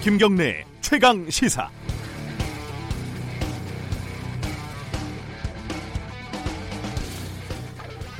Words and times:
김경래 0.00 0.64
최강 0.80 1.28
시사. 1.28 1.68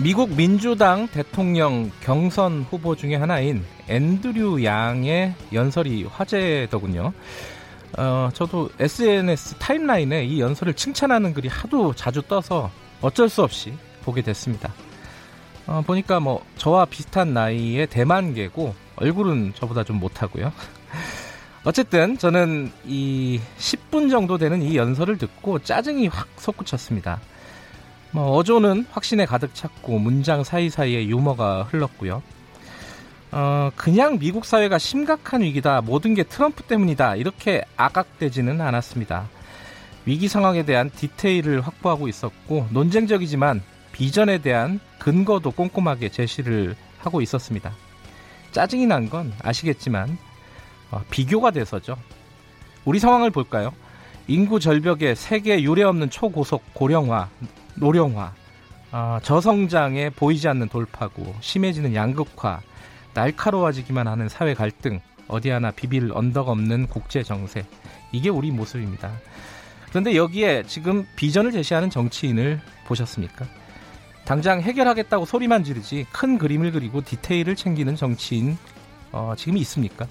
미국 0.03 0.35
민주당 0.35 1.07
대통령 1.07 1.93
경선 2.01 2.67
후보 2.69 2.97
중에 2.97 3.15
하나인 3.15 3.65
앤드류 3.89 4.65
양의 4.65 5.35
연설이 5.53 6.03
화제더군요. 6.03 7.13
어, 7.97 8.29
저도 8.35 8.71
SNS 8.81 9.55
타임라인에 9.61 10.25
이 10.25 10.41
연설을 10.41 10.75
칭찬하는 10.75 11.33
글이 11.33 11.47
하도 11.47 11.95
자주 11.95 12.23
떠서 12.23 12.73
어쩔 13.01 13.29
수 13.29 13.45
없이 13.45 13.73
보게 14.03 14.21
됐습니다. 14.23 14.75
어, 15.69 15.83
보니까 15.87 16.19
뭐 16.19 16.45
저와 16.57 16.87
비슷한 16.87 17.33
나이의 17.33 17.87
대만계고 17.87 18.75
얼굴은 18.97 19.53
저보다 19.55 19.85
좀 19.85 20.01
못하고요. 20.01 20.53
어쨌든 21.69 22.17
저는 22.17 22.73
이 22.87 23.39
10분 23.59 24.11
정도 24.11 24.39
되는 24.39 24.63
이 24.63 24.75
연설을 24.79 25.19
듣고 25.19 25.59
짜증이 25.59 26.07
확 26.07 26.27
솟구쳤습니다. 26.39 27.21
뭐 28.11 28.31
어조는 28.37 28.87
확신에 28.91 29.27
가득 29.27 29.55
찼고 29.55 29.99
문장 29.99 30.45
사이사이에 30.45 31.09
유머가 31.09 31.65
흘렀고요. 31.65 32.23
어, 33.33 33.71
그냥 33.77 34.19
미국 34.19 34.47
사회가 34.47 34.79
심각한 34.79 35.43
위기다. 35.43 35.83
모든 35.83 36.15
게 36.15 36.23
트럼프 36.23 36.63
때문이다. 36.63 37.17
이렇게 37.17 37.63
악악되지는 37.77 38.63
않았습니다. 38.63 39.29
위기 40.07 40.27
상황에 40.27 40.63
대한 40.63 40.89
디테일을 40.89 41.61
확보하고 41.61 42.09
있었고 42.09 42.69
논쟁적이지만 42.71 43.61
비전에 43.93 44.39
대한 44.39 44.81
근거도 44.99 45.51
꼼꼼하게 45.51 46.09
제시를 46.09 46.77
하고 46.97 47.21
있었습니다. 47.21 47.75
짜증이 48.53 48.87
난 48.87 49.11
건 49.11 49.35
아시겠지만 49.43 50.17
어, 50.17 50.28
비교가 51.11 51.51
돼서죠. 51.51 51.97
우리 52.85 52.99
상황을 52.99 53.31
볼까요? 53.31 53.73
인구 54.27 54.61
절벽에 54.61 55.15
세계 55.15 55.63
유례 55.63 55.83
없는 55.83 56.11
초고속 56.11 56.63
고령화, 56.75 57.29
노령화, 57.77 58.33
어, 58.93 59.19
저성장에 59.23 60.11
보이지 60.11 60.49
않는 60.49 60.69
돌파구, 60.69 61.35
심해지는 61.41 61.95
양극화, 61.95 62.61
날카로워지기만 63.15 64.07
하는 64.07 64.29
사회 64.29 64.55
갈등, 64.55 65.01
어디 65.29 65.51
하나 65.51 65.71
비빌 65.71 66.11
언덕 66.13 66.49
없는 66.49 66.87
국제 66.89 67.23
정세. 67.23 67.65
이게 68.13 68.29
우리 68.31 68.51
모습입니다. 68.51 69.13
그런데 69.89 70.17
여기에 70.17 70.65
지금 70.67 71.07
비전을 71.17 71.53
제시하는 71.53 71.91
정치인을 71.91 72.61
보셨습니까? 72.87 73.47
당장 74.25 74.61
해결하겠다고 74.61 75.25
소리만 75.25 75.65
지르지 75.65 76.07
큰 76.13 76.37
그림을 76.37 76.73
그리고 76.73 77.03
디테일을 77.03 77.57
챙기는 77.57 77.97
정치인 77.97 78.59
어, 79.11 79.35
지금 79.37 79.57
있습니까? 79.59 80.07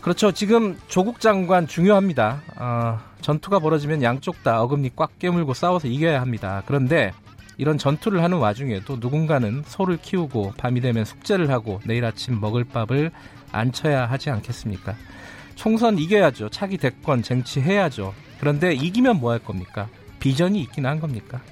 그렇죠. 0.00 0.32
지금 0.32 0.78
조국 0.88 1.20
장관 1.20 1.66
중요합니다. 1.66 2.42
어, 2.56 2.98
전투가 3.20 3.58
벌어지면 3.58 4.02
양쪽 4.02 4.42
다 4.42 4.62
어금니 4.62 4.92
꽉 4.96 5.18
깨물고 5.18 5.52
싸워서 5.52 5.88
이겨야 5.88 6.20
합니다. 6.20 6.62
그런데 6.66 7.12
이런 7.58 7.76
전투를 7.76 8.22
하는 8.22 8.38
와중에도 8.38 8.96
누군가는 8.98 9.62
소를 9.66 9.98
키우고 9.98 10.54
밤이 10.56 10.80
되면 10.80 11.04
숙제를 11.04 11.50
하고 11.50 11.80
내일 11.84 12.06
아침 12.06 12.40
먹을 12.40 12.64
밥을 12.64 13.10
안 13.52 13.72
쳐야 13.72 14.06
하지 14.06 14.30
않겠습니까? 14.30 14.94
총선 15.54 15.98
이겨야죠. 15.98 16.48
차기 16.48 16.78
대권 16.78 17.22
쟁취해야죠. 17.22 18.14
그런데 18.38 18.72
이기면 18.72 19.20
뭐 19.20 19.32
할 19.32 19.38
겁니까? 19.38 19.88
비전이 20.18 20.62
있긴 20.62 20.86
한 20.86 21.00
겁니까? 21.00 21.42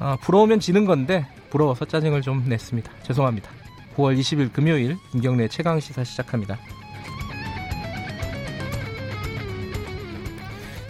어, 0.00 0.16
부러우면 0.20 0.60
지는 0.60 0.84
건데 0.84 1.26
부러워서 1.48 1.86
짜증을 1.86 2.20
좀 2.20 2.44
냈습니다. 2.46 2.92
죄송합니다. 3.04 3.50
9월 3.96 4.18
20일 4.18 4.52
금요일 4.52 4.98
김경래 5.12 5.48
최강 5.48 5.80
시사 5.80 6.04
시작합니다. 6.04 6.58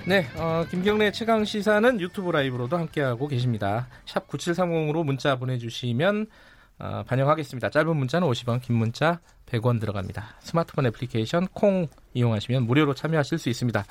네, 0.09 0.27
어, 0.37 0.65
김경래 0.71 1.13
최강 1.13 1.45
시사는 1.45 2.01
유튜브 2.01 2.31
라이브로도 2.31 2.79
함께하고 2.79 3.29
계십니다. 3.29 3.89
샵 4.07 4.27
9730으로 4.27 5.05
문자 5.05 5.37
보내주시면 5.37 6.29
어, 6.79 7.03
반영하겠습니다. 7.07 7.69
짧은 7.69 7.95
문자는 7.95 8.27
50원, 8.27 8.63
긴 8.63 8.77
문자 8.77 9.21
100원 9.45 9.79
들어갑니다. 9.79 10.37
스마트폰 10.41 10.87
애플리케이션 10.87 11.47
콩 11.49 11.89
이용하시면 12.15 12.67
무료로 12.67 12.95
참여하실 12.95 13.39
수 13.39 13.49
있습니다. 13.49 13.85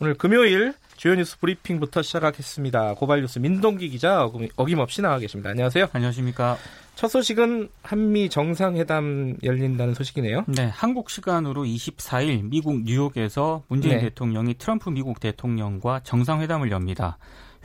오늘 0.00 0.14
금요일 0.14 0.74
주요 0.96 1.14
뉴스 1.14 1.38
브리핑부터 1.38 2.02
시작하겠습니다. 2.02 2.94
고발뉴스 2.94 3.38
민동기 3.38 3.88
기자 3.88 4.28
어김없이 4.56 5.02
나와 5.02 5.18
계십니다. 5.18 5.50
안녕하세요. 5.50 5.88
안녕하십니까. 5.92 6.56
첫 6.94 7.08
소식은 7.08 7.70
한미 7.82 8.28
정상회담 8.28 9.38
열린다는 9.42 9.94
소식이네요. 9.94 10.44
네, 10.46 10.66
한국 10.66 11.10
시간으로 11.10 11.64
24일 11.64 12.44
미국 12.44 12.84
뉴욕에서 12.84 13.64
문재인 13.68 13.96
네. 13.96 14.02
대통령이 14.02 14.54
트럼프 14.54 14.90
미국 14.90 15.18
대통령과 15.18 16.00
정상회담을 16.04 16.70
엽니다. 16.70 17.18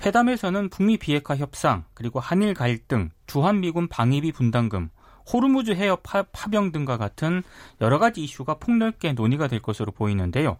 회담에서는 0.06 0.70
북미 0.70 0.98
비핵화 0.98 1.36
협상, 1.36 1.84
그리고 1.94 2.20
한일 2.20 2.54
갈등, 2.54 3.10
주한미군 3.26 3.88
방위비 3.88 4.32
분담금, 4.32 4.90
호르무즈 5.32 5.72
해협 5.72 6.02
파, 6.04 6.24
병 6.24 6.72
등과 6.72 6.98
같은 6.98 7.44
여러 7.82 8.00
가지 8.00 8.24
이슈가 8.24 8.56
폭넓게 8.56 9.14
논의가 9.14 9.48
될 9.48 9.60
것으로 9.60 9.92
보이는데요. 9.92 10.58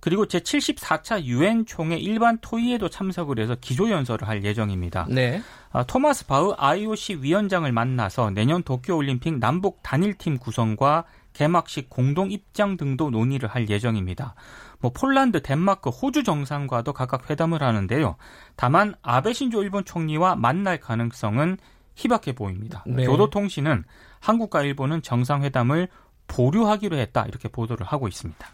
그리고 0.00 0.26
제74차 0.26 1.24
유엔 1.24 1.66
총회 1.66 1.96
일반 1.96 2.38
토의에도 2.38 2.88
참석을 2.88 3.38
해서 3.38 3.56
기조연설을 3.60 4.28
할 4.28 4.44
예정입니다. 4.44 5.06
네. 5.10 5.42
아, 5.72 5.84
토마스 5.84 6.26
바흐 6.26 6.54
IOC 6.56 7.22
위원장을 7.22 7.70
만나서 7.70 8.30
내년 8.30 8.62
도쿄올림픽 8.62 9.38
남북 9.38 9.82
단일팀 9.82 10.38
구성과 10.38 11.04
개막식 11.32 11.88
공동 11.88 12.30
입장 12.30 12.76
등도 12.76 13.10
논의를 13.10 13.48
할 13.48 13.68
예정입니다. 13.68 14.34
뭐 14.80 14.90
폴란드, 14.92 15.42
덴마크, 15.42 15.90
호주 15.90 16.24
정상과도 16.24 16.92
각각 16.92 17.30
회담을 17.30 17.62
하는데요. 17.62 18.16
다만 18.56 18.94
아베 19.02 19.32
신조 19.32 19.62
일본 19.62 19.84
총리와 19.84 20.36
만날 20.36 20.80
가능성은 20.80 21.58
희박해 21.94 22.32
보입니다. 22.34 22.82
네. 22.86 23.04
교도통신은 23.04 23.84
한국과 24.20 24.62
일본은 24.62 25.02
정상회담을 25.02 25.88
보류하기로 26.28 26.96
했다 26.96 27.24
이렇게 27.26 27.48
보도를 27.48 27.86
하고 27.86 28.06
있습니다. 28.06 28.46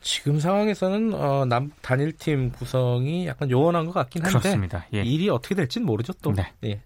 지금 0.00 0.38
상황에서는 0.38 1.14
어, 1.14 1.44
남 1.46 1.72
단일팀 1.82 2.52
구성이 2.52 3.26
약간 3.26 3.50
요원한 3.50 3.86
것 3.86 3.92
같긴 3.92 4.24
한데 4.24 4.38
그렇습니다. 4.38 4.86
예. 4.94 5.02
일이 5.02 5.28
어떻게 5.28 5.54
될지는 5.54 5.86
모르죠 5.86 6.12
또. 6.22 6.32
네. 6.32 6.52
예. 6.64 6.80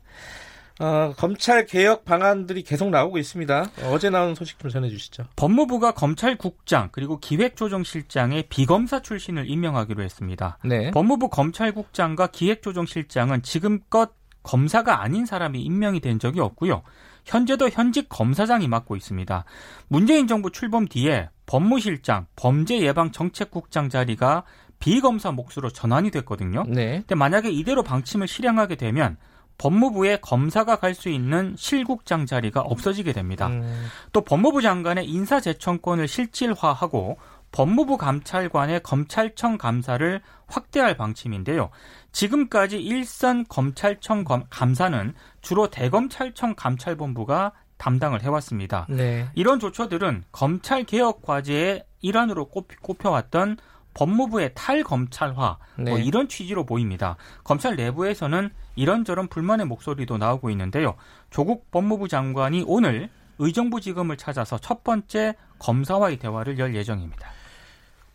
어, 0.80 1.12
검찰 1.16 1.66
개혁 1.66 2.04
방안들이 2.04 2.62
계속 2.62 2.90
나오고 2.90 3.18
있습니다. 3.18 3.70
어제 3.84 4.08
나온 4.10 4.34
소식 4.34 4.58
좀 4.58 4.70
전해주시죠. 4.70 5.24
법무부가 5.36 5.92
검찰국장 5.92 6.88
그리고 6.92 7.18
기획조정실장의 7.18 8.44
비검사 8.48 9.00
출신을 9.00 9.48
임명하기로 9.48 10.02
했습니다. 10.02 10.58
네. 10.64 10.90
법무부 10.90 11.28
검찰국장과 11.28 12.28
기획조정실장은 12.28 13.42
지금껏 13.42 14.12
검사가 14.42 15.02
아닌 15.02 15.26
사람이 15.26 15.60
임명이 15.60 16.00
된 16.00 16.18
적이 16.18 16.40
없고요. 16.40 16.82
현재도 17.24 17.68
현직 17.70 18.08
검사장이 18.08 18.68
맡고 18.68 18.96
있습니다. 18.96 19.44
문재인 19.88 20.26
정부 20.26 20.50
출범 20.50 20.86
뒤에 20.86 21.28
법무실장, 21.46 22.26
범죄예방정책국장 22.36 23.88
자리가 23.88 24.44
비검사 24.78 25.30
몫으로 25.30 25.70
전환이 25.70 26.10
됐거든요. 26.10 26.64
네. 26.66 26.98
근데 26.98 27.14
만약에 27.14 27.50
이대로 27.50 27.82
방침을 27.82 28.26
실행하게 28.26 28.74
되면 28.76 29.16
법무부에 29.58 30.18
검사가 30.20 30.76
갈 30.76 30.94
수 30.94 31.08
있는 31.08 31.54
실국장 31.56 32.26
자리가 32.26 32.60
없어지게 32.62 33.12
됩니다. 33.12 33.46
음. 33.46 33.86
또 34.12 34.22
법무부 34.22 34.60
장관의 34.60 35.08
인사재청권을 35.08 36.08
실질화하고 36.08 37.18
법무부 37.52 37.96
감찰관의 37.98 38.80
검찰청 38.82 39.58
감사를 39.58 40.20
확대할 40.46 40.96
방침인데요. 40.96 41.70
지금까지 42.12 42.80
일선 42.80 43.44
검찰청 43.48 44.24
감사는 44.24 45.14
주로 45.40 45.68
대검찰청 45.70 46.54
감찰본부가 46.54 47.52
담당을 47.78 48.22
해왔습니다. 48.22 48.86
네. 48.88 49.28
이런 49.34 49.58
조처들은 49.58 50.24
검찰 50.30 50.84
개혁 50.84 51.22
과제의 51.22 51.84
일환으로 52.00 52.46
꼽혀, 52.46 53.10
왔던 53.10 53.56
법무부의 53.94 54.52
탈검찰화 54.54 55.34
뭐 55.34 55.84
네. 55.84 55.90
뭐 55.90 55.98
이런 55.98 56.28
취지로 56.28 56.64
보입니다. 56.64 57.16
검찰 57.44 57.76
내부에서는 57.76 58.50
이런저런 58.76 59.28
불만의 59.28 59.66
목소리도 59.66 60.16
나오고 60.16 60.50
있는데요. 60.50 60.94
조국 61.30 61.70
법무부 61.70 62.08
장관이 62.08 62.64
오늘 62.66 63.10
의정부 63.38 63.80
지검을 63.80 64.16
찾아서 64.16 64.58
첫 64.58 64.84
번째 64.84 65.34
검사와의 65.58 66.18
대화를 66.18 66.58
열 66.58 66.74
예정입니다. 66.74 67.28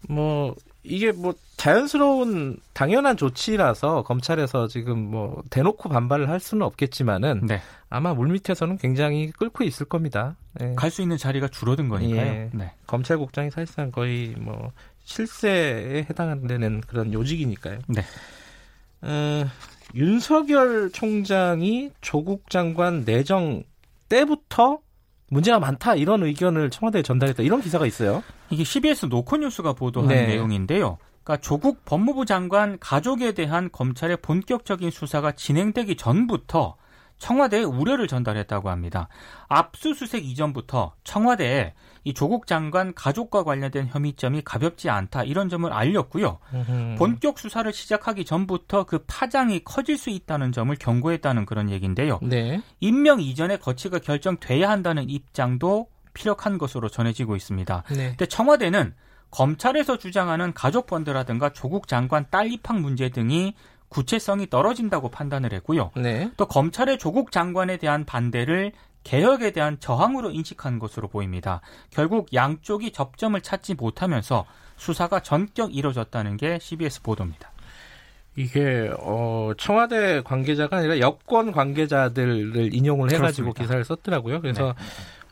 뭐 0.09 0.55
이게 0.83 1.11
뭐 1.11 1.33
자연스러운 1.57 2.57
당연한 2.73 3.17
조치라서 3.17 4.03
검찰에서 4.03 4.67
지금 4.67 4.99
뭐 4.99 5.43
대놓고 5.49 5.89
반발을 5.89 6.29
할 6.29 6.39
수는 6.39 6.65
없겠지만은 6.65 7.41
네. 7.45 7.61
아마 7.89 8.13
물밑에서는 8.13 8.77
굉장히 8.77 9.31
끓고 9.31 9.63
있을 9.63 9.85
겁니다. 9.85 10.35
네. 10.53 10.75
갈수 10.75 11.01
있는 11.01 11.17
자리가 11.17 11.47
줄어든 11.49 11.89
거니까요. 11.89 12.21
예. 12.21 12.49
네. 12.53 12.71
검찰국장이 12.85 13.49
사실상 13.49 13.91
거의 13.91 14.35
뭐 14.37 14.71
실세에 15.03 16.05
해당되는 16.09 16.81
그런 16.87 17.13
요직이니까요. 17.13 17.79
네. 17.87 18.01
어, 19.01 19.45
윤석열 19.95 20.91
총장이 20.91 21.91
조국 22.01 22.49
장관 22.49 23.03
내정 23.03 23.63
때부터 24.09 24.79
문제가 25.29 25.59
많다 25.59 25.95
이런 25.95 26.23
의견을 26.23 26.69
청와대에 26.69 27.01
전달했다 27.01 27.43
이런 27.43 27.61
기사가 27.61 27.85
있어요. 27.85 28.23
이게 28.49 28.63
CBS 28.63 29.07
노컷뉴스가 29.07 29.73
보도한 29.73 30.09
네. 30.09 30.27
내용인데요. 30.27 30.97
그러니까 31.23 31.41
조국 31.41 31.83
법무부 31.83 32.25
장관 32.25 32.79
가족에 32.79 33.33
대한 33.33 33.69
검찰의 33.71 34.17
본격적인 34.21 34.89
수사가 34.91 35.33
진행되기 35.33 35.97
전부터 35.97 36.77
청와대에 37.17 37.63
우려를 37.63 38.07
전달했다고 38.07 38.69
합니다. 38.69 39.09
압수수색 39.49 40.23
이전부터 40.23 40.93
청와대에 41.03 41.73
이 42.07 42.13
조국 42.13 42.47
장관 42.47 42.93
가족과 42.93 43.43
관련된 43.43 43.87
혐의점이 43.87 44.41
가볍지 44.45 44.89
않다 44.89 45.23
이런 45.23 45.49
점을 45.49 45.71
알렸고요. 45.71 46.39
으흠. 46.53 46.95
본격 46.97 47.37
수사를 47.37 47.71
시작하기 47.73 48.23
전부터 48.23 48.85
그 48.85 49.03
파장이 49.07 49.65
커질 49.65 49.97
수 49.97 50.09
있다는 50.09 50.53
점을 50.53 50.73
경고했다는 50.73 51.45
그런 51.45 51.69
얘기인데요. 51.69 52.19
네. 52.21 52.61
임명 52.79 53.19
이전에 53.19 53.57
거치가 53.57 53.99
결정돼야 53.99 54.69
한다는 54.69 55.09
입장도 55.09 55.87
피력한 56.13 56.57
것으로 56.57 56.87
전해지고 56.87 57.35
있습니다. 57.35 57.83
네. 57.89 58.09
근데 58.11 58.25
청와대는 58.25 58.93
검찰에서 59.29 59.97
주장하는 59.97 60.53
가족 60.53 60.87
펀드라든가 60.87 61.51
조국 61.51 61.89
장관 61.89 62.25
딸 62.29 62.49
입학 62.49 62.79
문제 62.79 63.09
등이 63.09 63.53
구체성이 63.89 64.49
떨어진다고 64.49 65.09
판단을 65.09 65.51
했고요. 65.51 65.91
네. 65.97 66.31
또 66.37 66.45
검찰의 66.45 66.99
조국 66.99 67.33
장관에 67.33 67.75
대한 67.75 68.05
반대를 68.05 68.71
개혁에 69.07 69.51
대한 69.51 69.79
저항으로 69.79 70.31
인식한 70.31 70.79
것으로 70.79 71.07
보입니다. 71.07 71.61
결국 71.91 72.33
양쪽이 72.33 72.91
접점을 72.91 73.39
찾지 73.39 73.75
못하면서 73.75 74.45
수사가 74.75 75.21
전격 75.21 75.73
이뤄졌다는 75.73 76.35
게 76.35 76.59
CBS 76.59 77.01
보도입니다. 77.03 77.51
이게 78.35 78.91
어 78.99 79.53
청와대 79.57 80.21
관계자가 80.23 80.77
아니라 80.77 80.99
여권 80.99 81.53
관계자들을 81.53 82.73
인용을 82.73 83.09
해가지고 83.13 83.53
그렇습니다. 83.53 83.63
기사를 83.63 83.85
썼더라고요. 83.85 84.41
그래서 84.41 84.75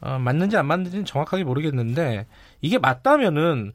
네. 0.02 0.10
어, 0.10 0.20
맞는지 0.20 0.56
안 0.56 0.68
맞는지는 0.68 1.04
정확하게 1.04 1.44
모르겠는데 1.44 2.28
이게 2.62 2.78
맞다면은 2.78 3.74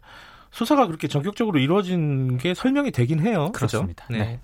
수사가 0.51 0.87
그렇게 0.87 1.09
전격적으로 1.09 1.59
이루어진 1.59 2.39
게 2.39 2.55
설명이 2.55 2.91
되긴 2.91 3.21
해요. 3.21 3.53
그렇습니다. 3.53 4.07
그렇죠? 4.07 4.25
네. 4.25 4.31
네. 4.31 4.41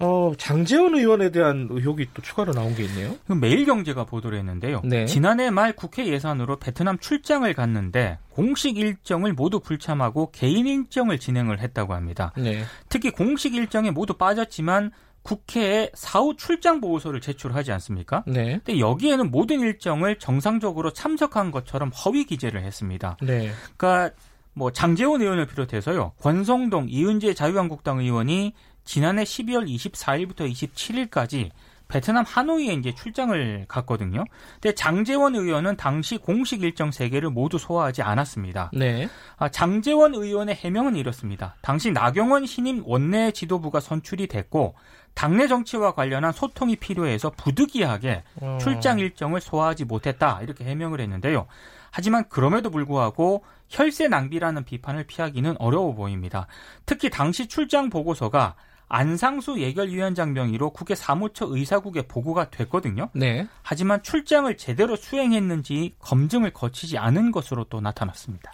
어, 0.00 0.32
장재원 0.38 0.94
의원에 0.94 1.30
대한 1.30 1.68
의혹이 1.70 2.08
또 2.14 2.22
추가로 2.22 2.52
나온 2.52 2.74
게 2.74 2.84
있네요. 2.84 3.16
매일경제가 3.26 4.04
보도를 4.04 4.38
했는데요. 4.38 4.82
네. 4.84 5.06
지난해 5.06 5.50
말 5.50 5.74
국회 5.74 6.06
예산으로 6.06 6.56
베트남 6.56 6.98
출장을 6.98 7.52
갔는데 7.52 8.18
공식 8.30 8.78
일정을 8.78 9.32
모두 9.32 9.60
불참하고 9.60 10.30
개인 10.30 10.66
일정을 10.66 11.18
진행을 11.18 11.60
했다고 11.60 11.94
합니다. 11.94 12.32
네. 12.36 12.62
특히 12.88 13.10
공식 13.10 13.54
일정에 13.54 13.90
모두 13.90 14.14
빠졌지만 14.14 14.92
국회에 15.22 15.90
사후 15.94 16.36
출장 16.36 16.80
보고서를 16.80 17.20
제출하지 17.20 17.72
않습니까? 17.72 18.22
네. 18.26 18.60
근데 18.64 18.78
여기에는 18.78 19.30
모든 19.30 19.60
일정을 19.60 20.18
정상적으로 20.18 20.92
참석한 20.92 21.50
것처럼 21.50 21.90
허위 21.90 22.24
기재를 22.24 22.62
했습니다. 22.62 23.16
네. 23.20 23.50
그러니까 23.76 24.14
뭐 24.54 24.72
장재원 24.72 25.20
의원을 25.20 25.46
비롯해서요. 25.46 26.12
권성동, 26.20 26.86
이은재 26.88 27.34
자유한국당 27.34 27.98
의원이 28.00 28.54
지난해 28.88 29.22
12월 29.22 29.68
24일부터 29.68 30.50
27일까지 30.50 31.50
베트남 31.88 32.24
하노이에 32.26 32.72
이제 32.72 32.94
출장을 32.94 33.66
갔거든요. 33.68 34.24
근데 34.54 34.74
장재원 34.74 35.34
의원은 35.34 35.76
당시 35.76 36.16
공식 36.16 36.62
일정 36.62 36.88
3개를 36.88 37.30
모두 37.30 37.58
소화하지 37.58 38.00
않았습니다. 38.00 38.70
네. 38.72 39.06
아, 39.36 39.50
장재원 39.50 40.14
의원의 40.14 40.54
해명은 40.54 40.96
이렇습니다. 40.96 41.54
당시 41.60 41.90
나경원 41.90 42.46
신임 42.46 42.82
원내 42.86 43.32
지도부가 43.32 43.80
선출이 43.80 44.26
됐고 44.26 44.74
당내 45.12 45.48
정치와 45.48 45.92
관련한 45.92 46.32
소통이 46.32 46.76
필요해서 46.76 47.30
부득이하게 47.36 48.22
어. 48.40 48.56
출장 48.58 49.00
일정을 49.00 49.42
소화하지 49.42 49.84
못했다. 49.84 50.40
이렇게 50.42 50.64
해명을 50.64 51.02
했는데요. 51.02 51.46
하지만 51.90 52.26
그럼에도 52.30 52.70
불구하고 52.70 53.44
혈세 53.68 54.08
낭비라는 54.08 54.64
비판을 54.64 55.04
피하기는 55.04 55.56
어려워 55.58 55.94
보입니다. 55.94 56.46
특히 56.86 57.10
당시 57.10 57.48
출장 57.48 57.90
보고서가 57.90 58.54
안상수 58.88 59.60
예결위원장 59.60 60.32
명의로 60.32 60.70
국회 60.70 60.94
사무처 60.94 61.46
의사국에 61.48 62.02
보고가 62.02 62.50
됐거든요. 62.50 63.10
네. 63.12 63.46
하지만 63.62 64.02
출장을 64.02 64.56
제대로 64.56 64.96
수행했는지 64.96 65.94
검증을 66.00 66.52
거치지 66.52 66.98
않은 66.98 67.30
것으로 67.32 67.64
또 67.64 67.80
나타났습니다. 67.80 68.52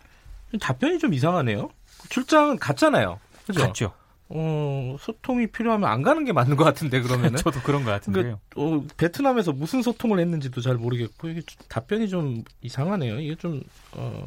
답변이 0.60 0.98
좀 0.98 1.14
이상하네요. 1.14 1.70
출장은 2.08 2.58
갔잖아요. 2.58 3.18
그죠? 3.46 3.60
갔죠. 3.60 3.92
어, 4.28 4.96
소통이 4.98 5.48
필요하면 5.48 5.88
안 5.88 6.02
가는 6.02 6.24
게 6.24 6.32
맞는 6.32 6.56
것 6.56 6.64
같은데 6.64 7.00
그러면은 7.00 7.36
저도 7.38 7.60
그런 7.60 7.84
것 7.84 7.90
같은데요. 7.90 8.40
그러니까, 8.50 8.50
어, 8.56 8.84
베트남에서 8.96 9.52
무슨 9.52 9.82
소통을 9.82 10.18
했는지도 10.18 10.60
잘 10.60 10.76
모르겠고 10.76 11.28
이게 11.28 11.42
답변이 11.68 12.08
좀 12.08 12.42
이상하네요. 12.62 13.20
이게 13.20 13.34
좀 13.36 13.62
어, 13.92 14.26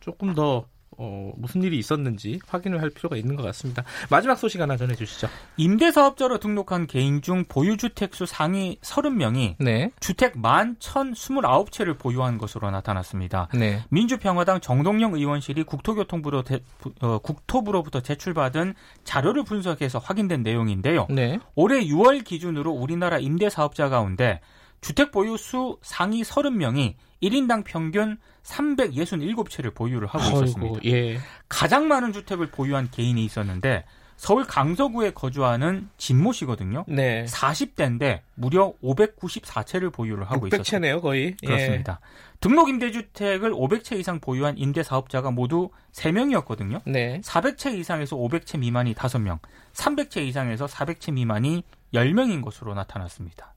조금 0.00 0.34
더 0.34 0.66
어, 1.02 1.32
무슨 1.36 1.62
일이 1.62 1.78
있었는지 1.78 2.40
확인을 2.46 2.82
할 2.82 2.90
필요가 2.90 3.16
있는 3.16 3.34
것 3.34 3.42
같습니다. 3.42 3.84
마지막 4.10 4.34
소식 4.34 4.60
하나 4.60 4.76
전해주시죠. 4.76 5.28
임대사업자로 5.56 6.38
등록한 6.38 6.86
개인 6.86 7.22
중 7.22 7.46
보유주택수 7.48 8.26
상위 8.26 8.76
30명이 8.82 9.54
네. 9.58 9.90
주택 9.98 10.34
11,029채를 10.36 11.98
보유한 11.98 12.36
것으로 12.36 12.70
나타났습니다. 12.70 13.48
네. 13.54 13.82
민주평화당 13.88 14.60
정동영 14.60 15.14
의원실이 15.14 15.62
국토교통부로 15.62 16.42
대, 16.42 16.60
어, 17.00 17.18
국토부로부터 17.18 18.00
제출받은 18.00 18.74
자료를 19.02 19.44
분석해서 19.44 20.00
확인된 20.00 20.42
내용인데요. 20.42 21.06
네. 21.08 21.38
올해 21.54 21.82
6월 21.82 22.24
기준으로 22.24 22.72
우리나라 22.72 23.18
임대사업자 23.18 23.88
가운데 23.88 24.40
주택 24.82 25.12
보유 25.12 25.38
수 25.38 25.78
상위 25.80 26.22
30명이 26.22 26.96
1인당 27.22 27.64
평균 27.64 28.18
367채를 28.42 29.74
보유를 29.74 30.08
하고 30.08 30.24
아이고, 30.24 30.44
있었습니다. 30.44 30.80
예. 30.86 31.18
가장 31.48 31.88
많은 31.88 32.12
주택을 32.12 32.50
보유한 32.50 32.90
개인이 32.90 33.22
있었는데 33.24 33.84
서울 34.16 34.44
강서구에 34.44 35.12
거주하는 35.12 35.88
진모 35.96 36.32
씨거든요. 36.32 36.84
네. 36.88 37.24
40대인데 37.24 38.20
무려 38.34 38.74
594채를 38.82 39.90
보유를 39.90 40.24
하고 40.24 40.46
600채네요, 40.46 40.52
있었습니다. 40.52 40.98
600채네요, 40.98 41.02
거의. 41.02 41.36
예. 41.42 41.46
그렇습니다. 41.46 42.00
등록 42.40 42.68
임대주택을 42.68 43.52
500채 43.52 43.98
이상 43.98 44.20
보유한 44.20 44.58
임대 44.58 44.82
사업자가 44.82 45.30
모두 45.30 45.70
3명이었거든요. 45.92 46.82
네. 46.84 47.20
400채 47.22 47.78
이상에서 47.78 48.16
500채 48.16 48.58
미만이 48.58 48.94
5명, 48.94 49.38
300채 49.72 50.26
이상에서 50.26 50.66
400채 50.66 51.12
미만이 51.12 51.64
10명인 51.94 52.44
것으로 52.44 52.74
나타났습니다. 52.74 53.54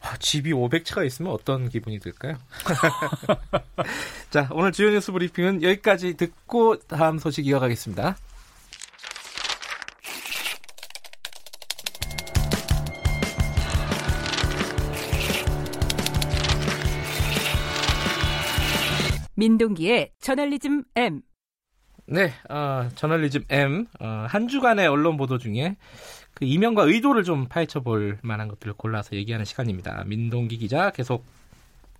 아, 0.00 0.16
집이 0.18 0.52
500채가 0.52 1.04
있으면 1.06 1.32
어떤 1.32 1.68
기분이 1.68 1.98
들까요? 1.98 2.36
자, 4.30 4.48
오늘 4.52 4.72
주요 4.72 4.90
뉴스 4.90 5.10
브리핑은 5.10 5.62
여기까지 5.62 6.16
듣고 6.16 6.78
다음 6.80 7.18
소식 7.18 7.46
이어가겠습니다. 7.46 8.16
민동기의 19.36 20.12
저널리즘 20.20 20.84
M. 20.96 21.22
네, 22.06 22.32
어, 22.48 22.88
저널리즘 22.94 23.44
M. 23.50 23.86
어, 24.00 24.26
한 24.28 24.48
주간의 24.48 24.86
언론 24.86 25.16
보도 25.16 25.38
중에 25.38 25.76
그 26.36 26.44
이명과 26.44 26.82
의도를 26.82 27.24
좀 27.24 27.46
파헤쳐 27.48 27.80
볼 27.80 28.18
만한 28.20 28.48
것들을 28.48 28.74
골라서 28.74 29.16
얘기하는 29.16 29.46
시간입니다. 29.46 30.04
민동기 30.04 30.58
기자 30.58 30.90
계속 30.90 31.24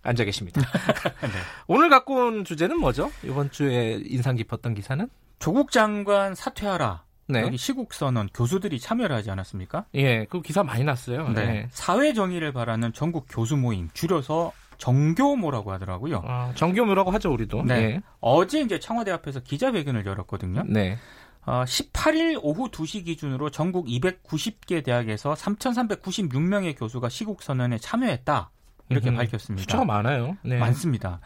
앉아 0.02 0.24
계십니다. 0.24 0.60
네. 1.22 1.28
오늘 1.66 1.88
갖고 1.88 2.14
온 2.14 2.44
주제는 2.44 2.78
뭐죠? 2.78 3.10
이번 3.24 3.50
주에 3.50 3.98
인상 4.04 4.36
깊었던 4.36 4.74
기사는? 4.74 5.08
조국 5.38 5.72
장관 5.72 6.34
사퇴하라. 6.34 7.04
네. 7.28 7.40
여기 7.40 7.56
시국 7.56 7.94
선언 7.94 8.28
교수들이 8.32 8.78
참여를 8.78 9.16
하지 9.16 9.30
않았습니까? 9.30 9.86
예, 9.94 10.26
그 10.26 10.42
기사 10.42 10.62
많이 10.62 10.84
났어요. 10.84 11.30
네. 11.30 11.46
네. 11.46 11.68
사회 11.70 12.12
정의를 12.12 12.52
바라는 12.52 12.92
전국 12.92 13.24
교수 13.30 13.56
모임 13.56 13.88
줄여서 13.94 14.52
정교모라고 14.76 15.72
하더라고요. 15.72 16.22
아, 16.26 16.52
정교모라고 16.54 17.10
하죠, 17.12 17.32
우리도. 17.32 17.62
네. 17.62 17.74
네. 17.74 18.00
어제 18.20 18.60
이제 18.60 18.78
청와대 18.78 19.10
앞에서 19.12 19.40
기자회견을 19.40 20.04
열었거든요. 20.04 20.64
네. 20.66 20.98
어, 21.46 21.62
18일 21.64 22.40
오후 22.42 22.68
2시 22.70 23.04
기준으로 23.04 23.50
전국 23.50 23.86
290개 23.86 24.84
대학에서 24.84 25.34
3,396명의 25.34 26.76
교수가 26.76 27.08
시국 27.08 27.42
선언에 27.42 27.78
참여했다. 27.78 28.50
이렇게 28.88 29.10
음, 29.10 29.16
밝혔습니다. 29.16 29.62
숫자가 29.62 29.84
많아요. 29.84 30.36
네. 30.42 30.58
많습니다. 30.58 31.20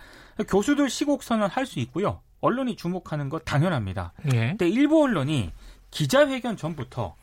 교수들 0.48 0.88
시국 0.88 1.22
선언 1.22 1.50
할 1.50 1.66
수 1.66 1.78
있고요. 1.80 2.20
언론이 2.40 2.76
주목하는 2.76 3.28
것 3.28 3.44
당연합니다. 3.44 4.12
네. 4.24 4.48
근데 4.50 4.68
일부 4.68 5.02
언론이 5.02 5.52
기자회견 5.90 6.56
전부터 6.56 7.14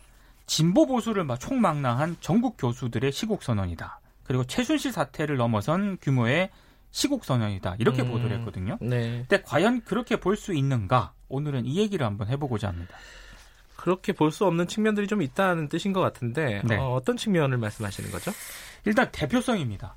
진보 0.46 0.86
보수를 0.86 1.26
총망라한 1.40 2.18
전국 2.20 2.56
교수들의 2.58 3.12
시국 3.12 3.44
선언이다. 3.44 4.00
그리고 4.24 4.44
최순실 4.44 4.92
사태를 4.92 5.38
넘어선 5.38 5.98
규모의 6.02 6.50
시국 6.98 7.26
선언이다. 7.26 7.76
이렇게 7.78 8.02
음, 8.02 8.10
보도를 8.10 8.36
했거든요. 8.40 8.80
네. 8.82 9.24
근데 9.30 9.44
과연 9.44 9.82
그렇게 9.82 10.16
볼 10.16 10.36
수 10.36 10.52
있는가? 10.56 11.14
오늘은 11.30 11.68
이 11.68 11.78
얘기를 11.78 12.04
한번 12.04 12.28
해보고자 12.28 12.70
합니다. 12.70 12.96
그렇게 13.76 14.14
볼 14.14 14.32
수 14.32 14.46
없는 14.48 14.66
측면들이 14.68 15.06
좀 15.06 15.22
있다는 15.22 15.70
뜻인 15.70 15.94
것 15.94 16.02
같은데 16.02 16.64
네. 16.66 16.76
어떤 16.76 17.16
측면을 17.16 17.60
말씀하시는 17.60 18.10
거죠? 18.10 18.32
일단 18.86 19.10
대표성입니다. 19.12 19.96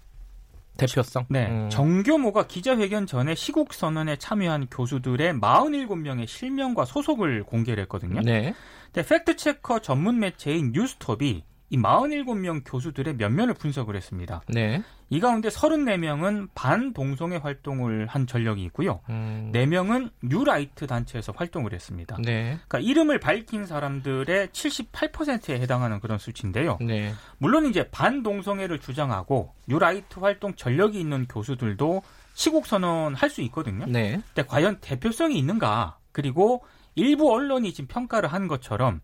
대표성. 0.76 1.24
네. 1.30 1.46
음. 1.48 1.70
정교모가 1.70 2.46
기자회견 2.46 3.06
전에 3.06 3.34
시국 3.34 3.72
선언에 3.72 4.16
참여한 4.16 4.66
교수들의 4.70 5.34
47명의 5.40 6.26
실명과 6.26 6.84
소속을 6.84 7.44
공개를 7.44 7.82
했거든요. 7.84 8.20
네. 8.20 8.54
근데 8.92 9.08
fact 9.08 9.34
checker 9.34 9.78
전문 9.80 10.18
매체인 10.20 10.72
뉴스톱이 10.72 11.44
이 11.70 11.78
47명 11.78 12.62
교수들의 12.64 13.14
면면을 13.14 13.54
분석을 13.54 13.94
했습니다. 13.96 14.42
네. 14.48 14.82
이 15.08 15.20
가운데 15.20 15.48
34명은 15.48 16.48
반동성애 16.54 17.36
활동을 17.36 18.06
한 18.06 18.26
전력이 18.26 18.62
있고요. 18.64 19.00
음. 19.08 19.50
4명은 19.54 20.10
뉴라이트 20.22 20.86
단체에서 20.86 21.32
활동을 21.34 21.72
했습니다. 21.72 22.16
네. 22.24 22.58
그러니까 22.68 22.78
이름을 22.80 23.20
밝힌 23.20 23.66
사람들의 23.66 24.48
78%에 24.48 25.60
해당하는 25.60 26.00
그런 26.00 26.18
수치인데요. 26.18 26.78
네. 26.80 27.12
물론 27.38 27.66
이제 27.66 27.88
반동성애를 27.90 28.80
주장하고 28.80 29.52
뉴라이트 29.68 30.18
활동 30.20 30.54
전력이 30.54 30.98
있는 30.98 31.26
교수들도 31.28 32.02
시국 32.34 32.66
선언 32.66 33.14
할 33.14 33.30
수 33.30 33.42
있거든요. 33.42 33.86
네. 33.86 34.20
근데 34.34 34.44
과연 34.46 34.78
대표성이 34.80 35.38
있는가? 35.38 35.98
그리고 36.10 36.64
일부 36.96 37.32
언론이 37.32 37.72
지금 37.72 37.86
평가를 37.86 38.32
한 38.32 38.48
것처럼 38.48 39.00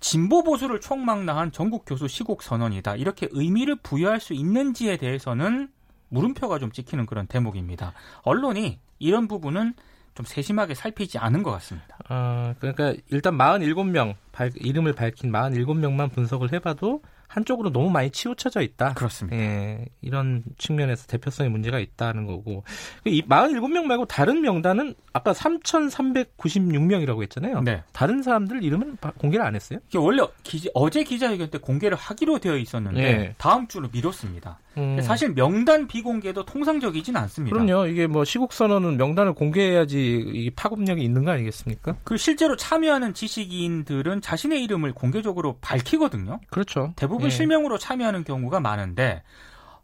진보 0.00 0.42
보수를 0.42 0.80
총망라한 0.80 1.52
전국 1.52 1.84
교수 1.84 2.08
시국 2.08 2.42
선언이다. 2.42 2.96
이렇게 2.96 3.28
의미를 3.30 3.76
부여할 3.76 4.20
수 4.20 4.32
있는지에 4.32 4.96
대해서는 4.96 5.68
물음표가 6.08 6.58
좀 6.58 6.70
찍히는 6.72 7.06
그런 7.06 7.26
대목입니다. 7.26 7.92
언론이 8.22 8.78
이런 8.98 9.28
부분은 9.28 9.74
좀 10.14 10.26
세심하게 10.26 10.74
살피지 10.74 11.18
않은 11.18 11.42
것 11.42 11.50
같습니다. 11.52 11.96
어, 12.08 12.54
그러니까 12.58 12.94
일단 13.10 13.36
47명 13.36 14.14
발, 14.32 14.50
이름을 14.56 14.94
밝힌 14.94 15.30
47명만 15.30 16.12
분석을 16.12 16.52
해봐도 16.52 17.02
한쪽으로 17.28 17.70
너무 17.70 17.90
많이 17.90 18.10
치우쳐져 18.10 18.62
있다. 18.62 18.94
그렇습니다. 18.94 19.36
예, 19.36 19.84
이런 20.00 20.42
측면에서 20.56 21.06
대표성의 21.06 21.50
문제가 21.50 21.78
있다는 21.78 22.26
거고. 22.26 22.64
이 23.04 23.22
47명 23.22 23.84
말고 23.84 24.06
다른 24.06 24.40
명단은 24.40 24.94
아까 25.12 25.32
3,396명이라고 25.32 27.22
했잖아요. 27.22 27.60
네. 27.62 27.82
다른 27.92 28.22
사람들 28.22 28.64
이름은 28.64 28.96
공개를 29.18 29.44
안 29.44 29.54
했어요? 29.54 29.78
원래 29.94 30.22
기, 30.42 30.68
어제 30.74 31.04
기자회견 31.04 31.50
때 31.50 31.58
공개를 31.58 31.96
하기로 31.96 32.38
되어 32.38 32.56
있었는데 32.56 33.00
네. 33.00 33.34
다음 33.38 33.68
주로 33.68 33.88
미뤘습니다. 33.92 34.58
음. 34.78 35.00
사실 35.02 35.34
명단 35.34 35.88
비공개도 35.88 36.44
통상적이진 36.44 37.16
않습니다. 37.16 37.56
그럼요. 37.56 37.86
이게 37.86 38.06
뭐 38.06 38.24
시국 38.24 38.52
선언은 38.52 38.96
명단을 38.96 39.34
공개해야지 39.34 40.24
이 40.32 40.50
파급력이 40.50 41.02
있는 41.02 41.24
거 41.24 41.32
아니겠습니까? 41.32 41.96
그 42.04 42.16
실제로 42.16 42.56
참여하는 42.56 43.12
지식인들은 43.12 44.20
자신의 44.20 44.62
이름을 44.64 44.92
공개적으로 44.92 45.58
밝히거든요. 45.60 46.40
그렇죠. 46.50 46.92
대부분 46.96 47.17
예. 47.26 47.30
실명으로 47.30 47.78
참여하는 47.78 48.24
경우가 48.24 48.60
많은데 48.60 49.22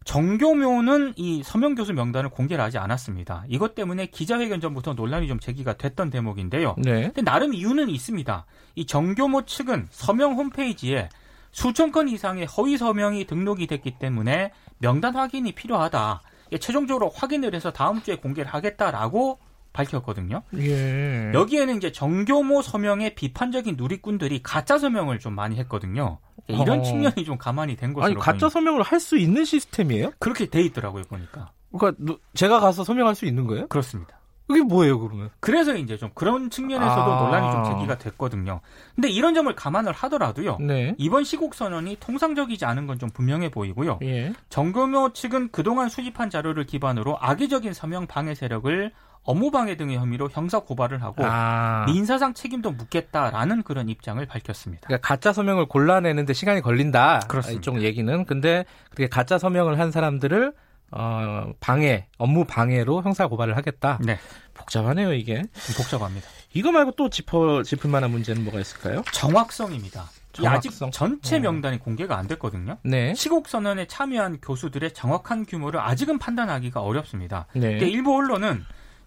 정교묘는 0.05 1.14
이 1.17 1.43
서명 1.43 1.75
교수 1.75 1.93
명단을 1.93 2.31
공개를 2.31 2.62
하지 2.62 2.79
않았습니다. 2.79 3.45
이것 3.49 3.75
때문에 3.75 4.07
기자회견 4.07 4.61
전부터 4.61 4.95
논란이 4.95 5.29
좀 5.29 5.41
제기가 5.41 5.75
됐던 5.75 6.11
대목인데요. 6.11 6.76
네. 6.79 7.05
근데 7.05 7.23
나름 7.23 7.55
이유는 7.55 7.88
있습니다. 7.88 8.45
이 8.75 8.87
정교모 8.87 9.47
측은 9.47 9.88
서명 9.91 10.35
홈페이지에 10.35 11.09
수천 11.53 11.93
건 11.93 12.09
이상의 12.09 12.47
허위 12.47 12.76
서명이 12.76 13.26
등록이 13.26 13.67
됐기 13.67 13.99
때문에 13.99 14.53
명단 14.79 15.14
확인이 15.14 15.53
필요하다. 15.53 16.21
최종적으로 16.61 17.09
확인을 17.09 17.55
해서 17.55 17.73
다음 17.73 18.03
주에 18.03 18.17
공개를 18.17 18.53
하겠다라고 18.53 19.38
밝혔거든요. 19.75 20.43
예. 20.57 21.31
여기에는 21.35 21.76
이제 21.76 21.93
정교모 21.93 22.62
서명의 22.62 23.14
비판적인 23.14 23.76
누리꾼들이 23.76 24.43
가짜 24.43 24.78
서명을 24.78 25.19
좀 25.19 25.35
많이 25.35 25.57
했거든요. 25.59 26.19
이런 26.47 26.81
어. 26.81 26.83
측면이 26.83 27.25
좀 27.26 27.37
가만히 27.37 27.76
된 27.76 27.93
것으로 27.93 28.07
아니 28.07 28.14
가짜 28.14 28.49
서명을 28.49 28.83
할 28.83 29.00
수 29.00 29.19
있는 29.19 29.45
시스템이에요? 29.45 30.12
그렇게 30.19 30.47
돼 30.47 30.62
있더라고요 30.62 31.02
보니까. 31.04 31.50
그러니까 31.76 32.16
제가 32.35 32.61
가서 32.61 32.85
서명할 32.85 33.14
수 33.14 33.26
있는 33.26 33.47
거예요? 33.47 33.66
그렇습니다. 33.66 34.19
그게 34.47 34.61
뭐예요, 34.62 34.99
그러면? 35.00 35.31
그래서 35.40 35.75
이제 35.75 35.97
좀 35.97 36.11
그런 36.14 36.50
측면에서도 36.50 37.02
아. 37.02 37.23
논란이 37.25 37.50
좀 37.50 37.64
제기가 37.64 37.97
됐거든요. 37.99 38.61
근데 38.95 39.09
이런 39.09 39.35
점을 39.35 39.52
감안을 39.54 39.93
하더라도요. 39.93 40.59
네. 40.61 40.95
이번 40.99 41.25
시국 41.25 41.54
선언이 41.54 41.97
통상적이지 41.99 42.64
않은 42.66 42.87
건 42.87 42.99
좀 42.99 43.09
분명해 43.11 43.50
보이고요. 43.50 43.99
예. 44.02 44.33
정금호 44.50 45.14
측은 45.14 45.49
그동안 45.50 45.88
수집한 45.88 46.31
자료를 46.31 46.64
기반으로 46.66 47.16
악의적인 47.21 47.73
서명 47.73 48.07
방해 48.07 48.35
세력을 48.35 48.93
업무방해 49.25 49.76
등의 49.76 49.97
혐의로 49.97 50.28
형사 50.31 50.61
고발을 50.61 51.02
하고 51.02 51.25
아. 51.25 51.85
민사상 51.87 52.35
책임도 52.35 52.73
묻겠다라는 52.73 53.62
그런 53.62 53.88
입장을 53.88 54.25
밝혔습니다. 54.26 54.87
그러니까 54.87 55.07
가짜 55.07 55.33
서명을 55.33 55.66
골라내는데 55.66 56.33
시간이 56.35 56.61
걸린다. 56.61 57.21
그렇습니다. 57.28 57.59
이쪽 57.59 57.83
얘기는 57.83 58.25
근데 58.26 58.64
그렇게 58.90 59.09
가짜 59.09 59.38
서명을 59.38 59.78
한 59.78 59.90
사람들을 59.90 60.52
어, 60.90 61.52
방해, 61.59 62.07
업무 62.19 62.45
방해로 62.45 63.02
형사 63.02 63.26
고발을 63.26 63.57
하겠다. 63.57 63.99
네. 64.04 64.19
복잡하네요, 64.52 65.12
이게. 65.12 65.43
복잡합니다. 65.76 66.28
이거 66.52 66.71
말고 66.71 66.93
또 66.93 67.11
짚어, 67.11 67.64
짚을 67.64 67.90
만한 67.90 68.12
문제는 68.12 68.45
뭐가 68.45 68.61
있을까요? 68.61 69.02
정확성입니다. 69.12 70.04
정확성? 70.33 70.57
아직 70.57 70.93
전체 70.93 71.37
어. 71.38 71.40
명단이 71.40 71.76
어. 71.76 71.78
공개가 71.81 72.16
안 72.16 72.28
됐거든요. 72.28 72.78
네. 72.85 73.12
시국 73.14 73.49
선언에 73.49 73.87
참여한 73.87 74.38
교수들의 74.40 74.95
정확한 74.95 75.47
규모를 75.47 75.81
아직은 75.81 76.19
판단하기가 76.19 76.81
어렵습니다. 76.81 77.47
네. 77.54 77.78
일부 77.78 78.16
언론은 78.16 78.64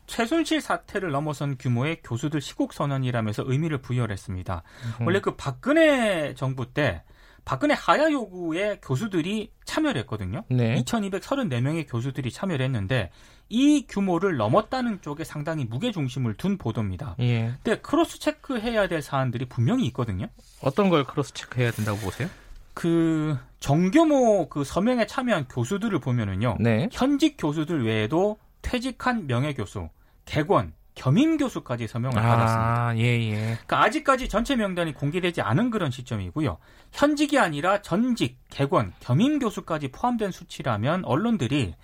최순실 0.07 0.61
사태를 0.61 1.11
넘어선 1.11 1.57
규모의 1.57 1.99
교수들 2.03 2.41
시국 2.41 2.73
선언이라면서 2.73 3.43
의미를 3.45 3.77
부여를 3.79 4.13
했습니다. 4.13 4.63
음. 4.99 5.05
원래 5.05 5.19
그 5.19 5.35
박근혜 5.35 6.33
정부 6.33 6.73
때 6.73 7.03
박근혜 7.45 7.75
하야 7.75 8.11
요구에 8.11 8.79
교수들이 8.81 9.51
참여를 9.63 10.01
했거든요. 10.01 10.43
네. 10.49 10.75
2,234명의 10.83 11.89
교수들이 11.89 12.29
참여를 12.31 12.65
했는데 12.65 13.09
이 13.47 13.85
규모를 13.87 14.35
넘었다는 14.35 14.99
쪽에 15.01 15.23
상당히 15.23 15.63
무게 15.63 15.91
중심을 15.93 16.33
둔 16.33 16.57
보도입니다. 16.57 17.15
예. 17.19 17.53
근데 17.63 17.79
cross 17.79 18.19
check해야 18.19 18.89
될 18.89 19.01
사안들이 19.01 19.45
분명히 19.45 19.85
있거든요. 19.87 20.27
어떤 20.61 20.89
걸 20.89 21.05
cross 21.05 21.33
check해야 21.33 21.71
된다고 21.71 21.99
보세요? 21.99 22.29
그 22.73 23.37
정교모 23.61 24.49
그 24.49 24.65
서명에 24.65 25.05
참여한 25.05 25.47
교수들을 25.47 25.99
보면은요. 25.99 26.57
네. 26.59 26.89
현직 26.91 27.37
교수들 27.37 27.85
외에도 27.85 28.37
퇴직한 28.61 29.27
명예 29.27 29.53
교수, 29.53 29.87
객원, 30.27 30.73
겸임 30.93 31.37
교수까지 31.37 31.87
서명을 31.87 32.17
아, 32.17 32.21
받았습니다. 32.21 32.97
예, 32.97 33.31
예. 33.31 33.35
그러니까 33.35 33.83
아직까지 33.83 34.27
전체 34.29 34.55
명단이 34.55 34.93
공개되지 34.93 35.41
않은 35.41 35.69
그런 35.69 35.91
시점이고요. 35.91 36.57
현직이 36.91 37.37
아니라 37.37 37.81
전직, 37.81 38.39
객원, 38.49 38.93
겸임 38.99 39.39
교수까지 39.39 39.89
포함된 39.89 40.31
수치라면 40.31 41.05
언론들이 41.05 41.75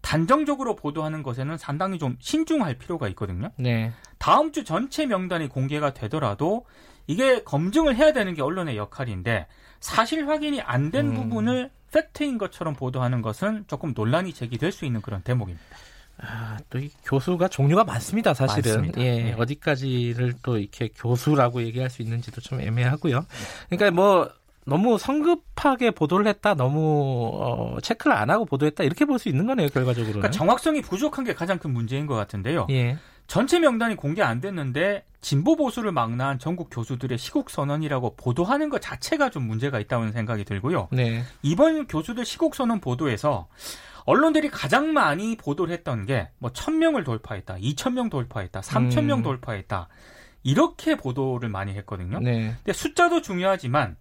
단정적으로 0.00 0.76
보도하는 0.76 1.22
것에는 1.22 1.58
상당히 1.58 1.98
좀 1.98 2.16
신중할 2.20 2.78
필요가 2.78 3.08
있거든요. 3.08 3.50
네. 3.56 3.92
다음 4.18 4.52
주 4.52 4.64
전체 4.64 5.04
명단이 5.04 5.48
공개가 5.48 5.92
되더라도 5.92 6.64
이게 7.08 7.42
검증을 7.42 7.96
해야 7.96 8.12
되는 8.12 8.34
게 8.34 8.42
언론의 8.42 8.76
역할인데 8.76 9.48
사실 9.80 10.28
확인이 10.28 10.60
안된 10.60 11.08
음. 11.08 11.14
부분을 11.14 11.70
팩트인 11.92 12.38
것처럼 12.38 12.74
보도하는 12.74 13.20
것은 13.20 13.64
조금 13.66 13.94
논란이 13.96 14.32
제기될 14.32 14.70
수 14.70 14.84
있는 14.84 15.00
그런 15.00 15.22
대목입니다. 15.22 15.64
아, 16.22 16.58
또 16.70 16.78
이 16.78 16.90
교수가 17.04 17.48
종류가 17.48 17.84
많습니다, 17.84 18.34
사실은. 18.34 18.70
많습니다. 18.72 19.00
예, 19.00 19.22
네. 19.22 19.34
어디까지를 19.38 20.34
또 20.42 20.58
이렇게 20.58 20.88
교수라고 20.94 21.62
얘기할 21.62 21.90
수 21.90 22.02
있는지도 22.02 22.40
좀 22.40 22.60
애매하고요. 22.60 23.24
그러니까 23.68 23.90
뭐 23.90 24.30
너무 24.66 24.98
성급하게 24.98 25.90
보도를 25.92 26.26
했다, 26.26 26.54
너무 26.54 27.30
어, 27.34 27.78
체크를 27.80 28.14
안 28.16 28.30
하고 28.30 28.44
보도했다 28.44 28.84
이렇게 28.84 29.04
볼 29.04 29.18
수 29.18 29.28
있는 29.28 29.46
거네요, 29.46 29.68
결과적으로는. 29.68 30.20
그러니까 30.20 30.30
정확성이 30.30 30.82
부족한 30.82 31.24
게 31.24 31.34
가장 31.34 31.58
큰 31.58 31.72
문제인 31.72 32.06
것 32.06 32.14
같은데요. 32.14 32.66
예. 32.70 32.98
전체 33.26 33.60
명단이 33.60 33.94
공개 33.96 34.22
안 34.22 34.40
됐는데 34.40 35.04
진보 35.20 35.54
보수를 35.54 35.92
망라한 35.92 36.38
전국 36.40 36.68
교수들의 36.70 37.16
시국 37.16 37.48
선언이라고 37.50 38.16
보도하는 38.16 38.70
것 38.70 38.80
자체가 38.80 39.30
좀 39.30 39.44
문제가 39.46 39.78
있다는 39.78 40.10
생각이 40.12 40.44
들고요. 40.44 40.88
네. 40.90 41.22
이번 41.42 41.86
교수들 41.86 42.24
시국 42.24 42.54
선언 42.56 42.80
보도에서 42.80 43.46
언론들이 44.10 44.48
가장 44.50 44.92
많이 44.92 45.36
보도를 45.36 45.72
했던 45.72 46.04
게 46.06 46.28
뭐 46.38 46.50
1000명을 46.52 47.04
돌파했다, 47.04 47.56
2000명 47.56 48.10
돌파했다, 48.10 48.60
3000명 48.60 49.18
음. 49.18 49.22
돌파했다. 49.22 49.88
이렇게 50.42 50.96
보도를 50.96 51.50
많이 51.50 51.74
했거든요. 51.74 52.18
네. 52.20 52.54
근데 52.56 52.72
숫자도 52.72 53.20
중요하지만 53.20 53.96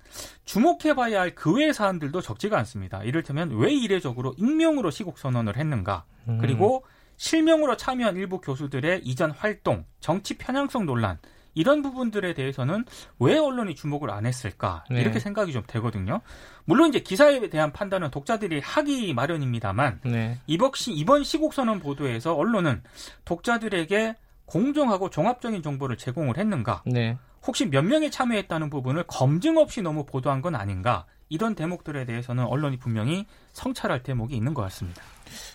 주목해봐야 0.46 1.20
할 1.20 1.36
그 1.36 1.54
외의 1.54 1.74
사안들도 1.74 2.22
적지가 2.22 2.58
않습니다. 2.60 3.04
이를테면 3.04 3.51
왜 3.58 3.74
이례적으로 3.74 4.34
익명으로 4.38 4.89
시국 4.89 5.20
선언을 5.20 5.58
했는가, 5.58 6.06
음. 6.30 6.38
그리고 6.39 6.86
실명으로 7.18 7.75
참여한 7.75 8.16
일부 8.16 8.39
교수들의 8.39 9.01
이전 9.04 9.32
활동, 9.32 9.84
정치 10.00 10.38
편향성 10.38 10.86
논란 10.86 11.20
이런 11.60 11.82
부분들에 11.82 12.34
대해서는 12.34 12.86
왜 13.20 13.38
언론이 13.38 13.75
주목을 13.75 14.12
안 14.12 14.25
했을까 14.25 14.86
네. 14.89 15.01
이렇게 15.01 15.20
생각이 15.20 15.51
좀 15.51 15.62
되거든요. 15.68 16.22
물론 16.63 16.88
이제 16.88 17.01
기사에 17.01 17.50
대한 17.50 17.74
판단은 17.74 18.12
독자들이 18.12 18.62
하기 18.62 19.13
마련입니다만 19.13 20.00
네. 20.06 20.38
이번, 20.48 20.72
시, 20.75 20.94
이번 20.94 21.25
시국 21.25 21.54
선언 21.54 21.82
보도에서 21.82 22.34
언론은 22.34 22.82
독자들에게 23.25 24.16
공정하고 24.46 25.10
종합적인 25.10 25.62
정보를 25.62 25.98
제공을 25.98 26.38
했는가? 26.38 26.84
네. 26.86 27.18
혹시 27.46 27.66
몇 27.66 27.84
명이 27.84 28.10
참여했다는 28.10 28.70
부분을 28.70 29.04
검증 29.08 29.58
없이 29.58 29.82
너무 29.82 30.06
보도한 30.06 30.42
건 30.42 30.56
아닌가? 30.56 31.06
이런 31.28 31.56
대목들에 31.56 32.06
대해서는 32.06 32.46
언론이 32.46 32.78
분명히 32.78 33.25
성찰할 33.51 34.04
대목이 34.04 34.34
있는 34.34 34.54
것 34.54 34.62
같습니다. 34.62 35.01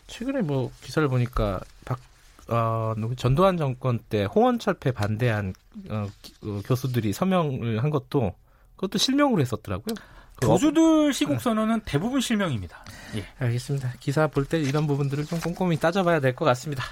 최근에 0.07 0.43
뭐 0.43 0.71
기사를 0.83 1.09
보니까 1.09 1.61
박 1.87 1.99
어, 2.49 2.95
전두환 3.17 3.57
정권 3.57 3.99
때 4.09 4.25
홍원철폐 4.25 4.93
반대한 4.93 5.55
어, 5.89 6.07
어, 6.43 6.61
교수들이 6.65 7.13
서명을 7.13 7.83
한 7.83 7.91
것도 7.91 8.35
그것도 8.77 8.99
실명으로 8.99 9.41
했었더라고요. 9.41 9.95
그 10.37 10.49
교수들 10.49 11.13
시국 11.13 11.41
선언은 11.41 11.83
대부분 11.85 12.21
실명입니다. 12.21 12.85
예. 13.17 13.25
알겠습니다. 13.39 13.93
기사 14.01 14.27
볼 14.27 14.47
때 14.47 14.59
이런 14.61 14.87
부분들을 14.87 15.25
좀 15.27 15.41
꼼꼼히 15.41 15.79
따져봐야 15.79 16.21
될 16.21 16.35
것 16.35 16.45
같습니다. 16.47 16.85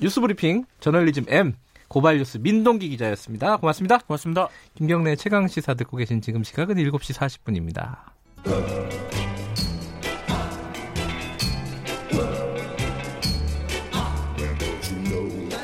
뉴스 0.00 0.20
브리핑 0.20 0.64
저널리즘 0.80 1.26
M 1.28 1.54
고발뉴스 1.88 2.38
민동기 2.38 2.88
기자였습니다. 2.88 3.58
고맙습니다. 3.58 3.98
고맙습니다. 3.98 4.48
김경래 4.74 5.14
최강 5.14 5.46
시사 5.46 5.74
듣고 5.74 5.98
계신 5.98 6.20
지금 6.20 6.42
시각은 6.42 6.76
7시 6.76 7.14
40분입니다. 7.14 9.15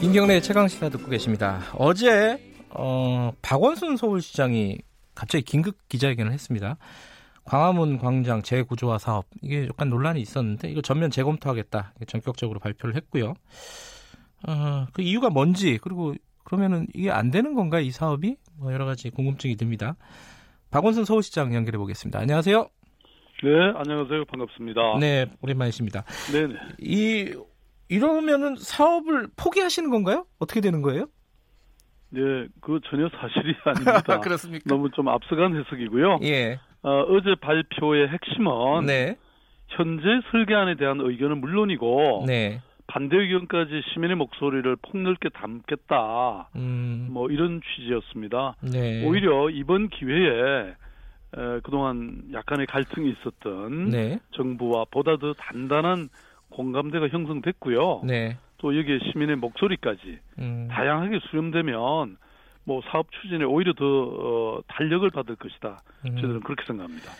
김경래 0.00 0.40
최강 0.40 0.66
시사 0.66 0.88
듣고 0.88 1.10
계십니다. 1.10 1.60
어제 1.74 2.40
어, 2.70 3.32
박원순 3.42 3.98
서울시장이 3.98 4.78
갑자기 5.14 5.44
긴급 5.44 5.76
기자회견을 5.90 6.32
했습니다. 6.32 6.78
광화문 7.44 7.98
광장 7.98 8.40
재구조화 8.40 8.96
사업 8.96 9.26
이게 9.42 9.66
약간 9.66 9.90
논란이 9.90 10.18
있었는데 10.22 10.70
이거 10.70 10.80
전면 10.80 11.10
재검토하겠다 11.10 11.92
전격적으로 12.06 12.60
발표를 12.60 12.96
했고요. 12.96 13.34
어, 14.48 14.86
그 14.94 15.02
이유가 15.02 15.28
뭔지 15.28 15.78
그리고 15.82 16.14
그러면은 16.44 16.86
이게 16.94 17.10
안 17.10 17.30
되는 17.30 17.52
건가 17.54 17.78
이 17.78 17.90
사업이 17.90 18.36
뭐 18.58 18.72
여러 18.72 18.86
가지 18.86 19.10
궁금증이 19.10 19.56
듭니다. 19.56 19.96
박원순 20.70 21.04
서울시장 21.04 21.54
연결해 21.54 21.76
보겠습니다. 21.76 22.18
안녕하세요. 22.18 22.70
네, 23.42 23.50
안녕하세요. 23.74 24.24
반갑습니다. 24.26 24.98
네, 24.98 25.26
오랜만이십니다. 25.42 26.04
네, 26.32 26.46
네. 26.46 26.54
이 26.78 27.34
이러면은 27.90 28.54
사업을 28.56 29.28
포기하시는 29.36 29.90
건가요? 29.90 30.24
어떻게 30.38 30.60
되는 30.60 30.80
거예요? 30.80 31.06
네, 32.10 32.20
그 32.60 32.80
전혀 32.88 33.08
사실이 33.08 33.54
아닙니다. 33.66 34.20
그렇습니까? 34.20 34.64
너무 34.66 34.90
좀 34.90 35.08
앞서간 35.08 35.56
해석이고요. 35.56 36.20
예. 36.22 36.60
어, 36.82 37.00
어제 37.08 37.34
발표의 37.40 38.08
핵심은 38.08 38.86
네. 38.86 39.16
현재 39.68 40.02
설계안에 40.30 40.76
대한 40.76 41.00
의견은 41.00 41.40
물론이고 41.40 42.24
네. 42.26 42.62
반대 42.86 43.16
의견까지 43.16 43.82
시민의 43.92 44.16
목소리를 44.16 44.76
폭넓게 44.76 45.28
담겠다. 45.30 46.48
음. 46.56 47.08
뭐 47.10 47.28
이런 47.28 47.60
취지였습니다. 47.60 48.56
네. 48.62 49.04
오히려 49.04 49.50
이번 49.50 49.88
기회에 49.88 50.74
에, 51.36 51.60
그동안 51.62 52.22
약간의 52.32 52.66
갈등이 52.66 53.10
있었던 53.12 53.90
네. 53.90 54.18
정부와 54.32 54.86
보다 54.90 55.16
더 55.18 55.32
단단한 55.34 56.08
공감대가 56.50 57.08
형성됐고요. 57.08 58.02
네. 58.04 58.36
또 58.58 58.76
여기에 58.76 58.98
시민의 59.10 59.36
목소리까지 59.36 60.18
음. 60.38 60.68
다양하게 60.70 61.20
수렴되면 61.30 62.16
뭐 62.64 62.82
사업 62.90 63.06
추진에 63.10 63.44
오히려 63.44 63.72
더 63.72 63.84
어, 63.84 64.60
탄력을 64.68 65.08
받을 65.10 65.36
것이다. 65.36 65.82
음. 66.06 66.16
저들은 66.16 66.40
그렇게 66.40 66.64
생각합니다. 66.66 67.10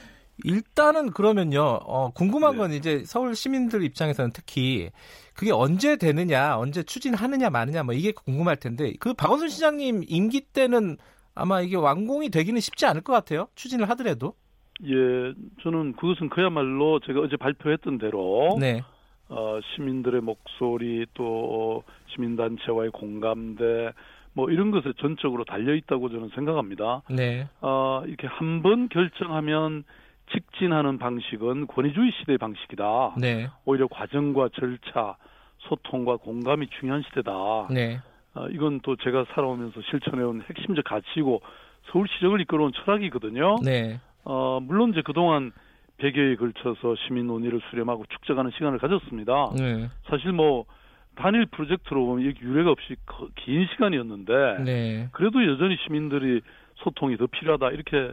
일단은 0.44 1.10
그러면요. 1.10 1.60
어, 1.60 2.10
궁금한 2.10 2.52
네. 2.52 2.58
건 2.58 2.72
이제 2.72 3.02
서울 3.04 3.34
시민들 3.34 3.82
입장에서는 3.82 4.30
특히 4.32 4.90
그게 5.34 5.52
언제 5.52 5.96
되느냐, 5.96 6.58
언제 6.58 6.82
추진하느냐 6.82 7.50
마느냐 7.50 7.82
뭐 7.82 7.94
이게 7.94 8.12
궁금할 8.12 8.56
텐데 8.56 8.92
그 9.00 9.14
박원순 9.14 9.48
시장님 9.48 10.02
임기 10.08 10.42
때는 10.52 10.96
아마 11.34 11.60
이게 11.60 11.76
완공이 11.76 12.30
되기는 12.30 12.60
쉽지 12.60 12.86
않을 12.86 13.02
것 13.02 13.12
같아요. 13.12 13.48
추진을 13.54 13.88
하더라도. 13.90 14.34
예, 14.84 14.94
저는 15.62 15.92
그것은 15.96 16.30
그야말로 16.30 17.00
제가 17.00 17.20
어제 17.20 17.36
발표했던 17.36 17.98
대로 17.98 18.56
네. 18.58 18.82
어, 19.30 19.60
시민들의 19.74 20.20
목소리 20.20 21.06
또 21.14 21.84
시민단체와의 22.08 22.90
공감대 22.90 23.92
뭐 24.32 24.50
이런 24.50 24.70
것에 24.70 24.92
전적으로 24.98 25.44
달려 25.44 25.74
있다고 25.74 26.08
저는 26.10 26.30
생각합니다. 26.34 27.02
네. 27.10 27.48
어, 27.60 28.02
이렇게 28.06 28.26
한 28.26 28.62
번 28.62 28.88
결정하면 28.88 29.84
직진하는 30.32 30.98
방식은 30.98 31.66
권위주의 31.66 32.12
시대의 32.20 32.38
방식이다. 32.38 33.14
네. 33.18 33.48
오히려 33.64 33.88
과정과 33.88 34.50
절차, 34.54 35.16
소통과 35.58 36.16
공감이 36.16 36.68
중요한 36.78 37.02
시대다. 37.08 37.32
네. 37.70 38.00
어, 38.34 38.46
이건 38.48 38.80
또 38.82 38.94
제가 38.96 39.26
살아오면서 39.34 39.80
실천해온 39.90 40.42
핵심적 40.48 40.84
가치이고 40.84 41.40
서울시정을 41.92 42.40
이끌어온 42.42 42.72
철학이거든요. 42.72 43.56
네. 43.64 43.98
어, 44.24 44.60
물론 44.62 44.90
이제 44.90 45.02
그동안 45.04 45.50
100여에 46.00 46.38
걸쳐서 46.38 46.96
시민 47.06 47.26
논의를 47.26 47.60
수렴하고 47.70 48.04
축적하는 48.08 48.50
시간을 48.52 48.78
가졌습니다. 48.78 49.50
네. 49.56 49.88
사실 50.08 50.32
뭐 50.32 50.64
단일 51.16 51.46
프로젝트로 51.46 52.06
보면 52.06 52.24
이게 52.24 52.40
유례가 52.40 52.70
없이 52.70 52.96
거- 53.06 53.28
긴 53.36 53.66
시간이었는데 53.72 54.64
네. 54.64 55.08
그래도 55.12 55.44
여전히 55.46 55.76
시민들이 55.84 56.40
소통이 56.76 57.16
더 57.18 57.26
필요하다 57.26 57.70
이렇게 57.70 58.12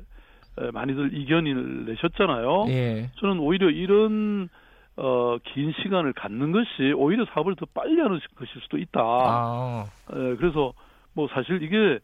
에, 0.60 0.72
많이들 0.72 1.14
이견을 1.16 1.86
내셨잖아요. 1.86 2.66
예. 2.70 3.10
저는 3.20 3.40
오히려 3.40 3.70
이런 3.70 4.50
어, 4.98 5.38
긴 5.44 5.72
시간을 5.84 6.14
갖는 6.14 6.52
것이 6.52 6.92
오히려 6.96 7.24
사업을 7.26 7.56
더 7.56 7.68
빨리 7.74 8.00
하는 8.02 8.20
것일 8.36 8.62
수도 8.64 8.78
있다. 8.80 9.00
아. 9.00 9.86
에, 10.12 10.36
그래서 10.38 10.74
뭐 11.14 11.28
사실 11.32 11.62
이게 11.62 12.00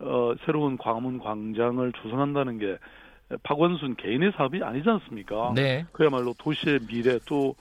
어, 0.00 0.32
새로운 0.46 0.78
광화문 0.78 1.18
광장을 1.18 1.92
조성한다는 2.02 2.58
게 2.58 2.78
박원순 3.42 3.96
개인의 3.96 4.32
사업이 4.36 4.62
아니지 4.62 4.88
않습니까? 4.88 5.52
네. 5.54 5.84
그야말로 5.92 6.34
도시의 6.38 6.80
미래 6.88 7.18
또 7.26 7.54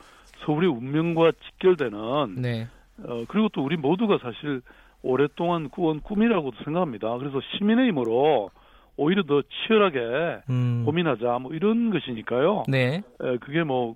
서울의 0.45 0.69
운명과 0.69 1.31
직결되는 1.31 2.35
네. 2.41 2.67
어, 3.03 3.25
그리고 3.27 3.49
또 3.49 3.63
우리 3.63 3.75
모두가 3.77 4.17
사실 4.21 4.61
오랫동안 5.01 5.69
꾸은 5.69 6.01
꿈이라고도 6.01 6.63
생각합니다. 6.63 7.17
그래서 7.17 7.39
시민의 7.57 7.87
힘으로 7.89 8.49
오히려 8.95 9.23
더 9.23 9.41
치열하게 9.41 10.41
음. 10.49 10.83
고민하자 10.85 11.39
뭐 11.39 11.53
이런 11.53 11.91
것이니까요. 11.91 12.63
네. 12.67 13.03
에, 13.21 13.37
그게 13.37 13.63
뭐 13.63 13.95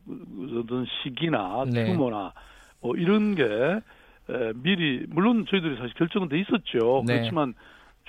어떤 0.60 0.86
시기나 1.02 1.64
네. 1.72 1.86
규모나 1.86 2.34
뭐 2.82 2.96
이런 2.96 3.34
게 3.34 3.44
에, 3.44 4.54
미리 4.56 5.06
물론 5.10 5.46
저희들이 5.50 5.78
사실 5.78 5.94
결정은 5.96 6.30
돼 6.30 6.40
있었죠. 6.40 7.04
네. 7.08 7.16
그렇지만 7.16 7.56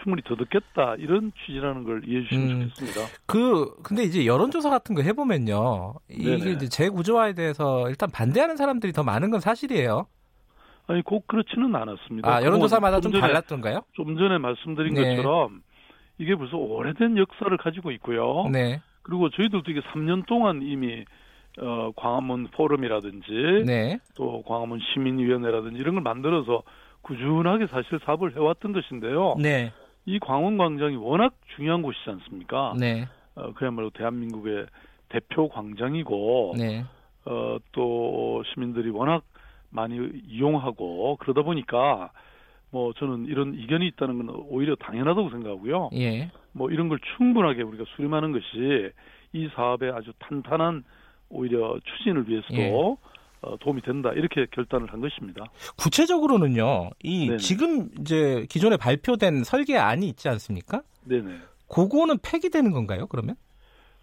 충분히 0.02 0.22
더 0.22 0.34
듣겠다 0.36 0.96
이런 0.98 1.32
취지라는 1.46 1.84
걸 1.84 2.02
이해해 2.06 2.24
주시면 2.24 2.50
음. 2.50 2.68
좋겠습니다. 2.76 3.00
그 3.26 3.74
근데 3.82 4.02
이제 4.04 4.26
여론조사 4.26 4.68
같은 4.70 4.94
거 4.94 5.02
해보면요 5.02 5.94
이게 6.08 6.36
네네. 6.38 6.50
이제 6.52 6.68
재구조화에 6.68 7.34
대해서 7.34 7.88
일단 7.88 8.10
반대하는 8.10 8.56
사람들이 8.56 8.92
더 8.92 9.02
많은 9.02 9.30
건 9.30 9.40
사실이에요. 9.40 10.06
아니 10.88 11.02
꼭 11.02 11.26
그렇지는 11.26 11.74
않았습니다. 11.74 12.28
아 12.28 12.42
여론조사마다 12.42 13.00
좀 13.00 13.12
좀 13.12 13.20
전에, 13.20 13.32
달랐던가요? 13.32 13.82
좀 13.92 14.16
전에 14.16 14.38
말씀드린 14.38 14.94
네. 14.94 15.16
것처럼 15.16 15.62
이게 16.18 16.34
벌써 16.34 16.56
오래된 16.56 17.16
역사를 17.18 17.56
가지고 17.56 17.90
있고요. 17.92 18.48
네, 18.52 18.80
그리고 19.02 19.30
저희들도 19.30 19.70
이게 19.70 19.80
3년 19.92 20.26
동안 20.26 20.60
이미 20.62 21.04
어, 21.60 21.92
광화문 21.96 22.48
포럼이라든지 22.52 23.64
네, 23.66 23.98
또 24.16 24.42
광화문 24.42 24.80
시민위원회라든지 24.92 25.78
이런 25.78 25.94
걸 25.94 26.02
만들어서 26.02 26.62
꾸준하게 27.02 27.66
사실 27.66 27.98
사업을 28.04 28.34
해왔던 28.36 28.72
것인데요. 28.72 29.34
네, 29.38 29.72
이 30.04 30.18
광화문 30.18 30.58
광장이 30.58 30.96
워낙 30.96 31.34
중요한 31.54 31.82
곳이지 31.82 32.10
않습니까? 32.10 32.74
네, 32.78 33.06
어, 33.34 33.52
그야말로 33.52 33.90
대한민국의 33.90 34.66
대표 35.08 35.48
광장이고 35.48 36.54
네, 36.58 36.84
어, 37.24 37.58
또 37.72 38.42
시민들이 38.52 38.90
워낙 38.90 39.22
많이 39.70 39.96
이용하고 40.26 41.16
그러다 41.20 41.42
보니까 41.42 42.10
뭐 42.70 42.92
저는 42.94 43.26
이런 43.26 43.54
이견이 43.54 43.86
있다는 43.88 44.18
건 44.26 44.44
오히려 44.48 44.74
당연하다고 44.76 45.30
생각하고요. 45.30 45.90
예. 45.94 46.30
뭐 46.52 46.70
이런 46.70 46.88
걸 46.88 46.98
충분하게 47.16 47.62
우리가 47.62 47.84
수렴하는 47.96 48.32
것이 48.32 48.90
이 49.34 49.48
사업의 49.54 49.92
아주 49.92 50.12
탄탄한 50.18 50.84
오히려 51.28 51.78
추진을 51.84 52.28
위해서도 52.28 52.56
예. 52.56 53.11
어, 53.42 53.56
도움이 53.58 53.82
된다 53.82 54.10
이렇게 54.12 54.46
결단을 54.52 54.92
한 54.92 55.00
것입니다. 55.00 55.44
구체적으로는요, 55.76 56.90
이 57.02 57.26
네네. 57.26 57.38
지금 57.38 57.90
이제 58.00 58.46
기존에 58.48 58.76
발표된 58.76 59.44
설계안이 59.44 60.08
있지 60.08 60.28
않습니까? 60.28 60.82
네네. 61.04 61.38
그거는 61.68 62.18
폐기되는 62.22 62.70
건가요? 62.70 63.06
그러면? 63.08 63.34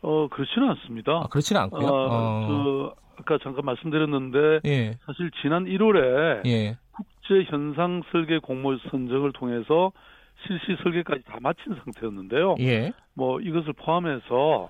어 0.01 0.27
그렇지는 0.29 0.69
않습니다. 0.69 1.11
아, 1.23 1.27
그렇지는 1.27 1.61
않고요. 1.61 1.87
어, 1.87 2.07
어. 2.09 2.47
그 2.47 2.89
아까 3.19 3.37
잠깐 3.43 3.65
말씀드렸는데 3.65 4.61
예. 4.65 4.97
사실 5.05 5.29
지난 5.41 5.65
1월에 5.65 6.45
예. 6.45 6.77
국제 6.91 7.43
현상 7.49 8.01
설계 8.11 8.39
공모 8.39 8.77
선정을 8.89 9.33
통해서 9.33 9.91
실시 10.47 10.81
설계까지 10.83 11.23
다 11.23 11.37
마친 11.41 11.75
상태였는데요. 11.83 12.55
예. 12.59 12.93
뭐 13.13 13.39
이것을 13.41 13.73
포함해서 13.73 14.69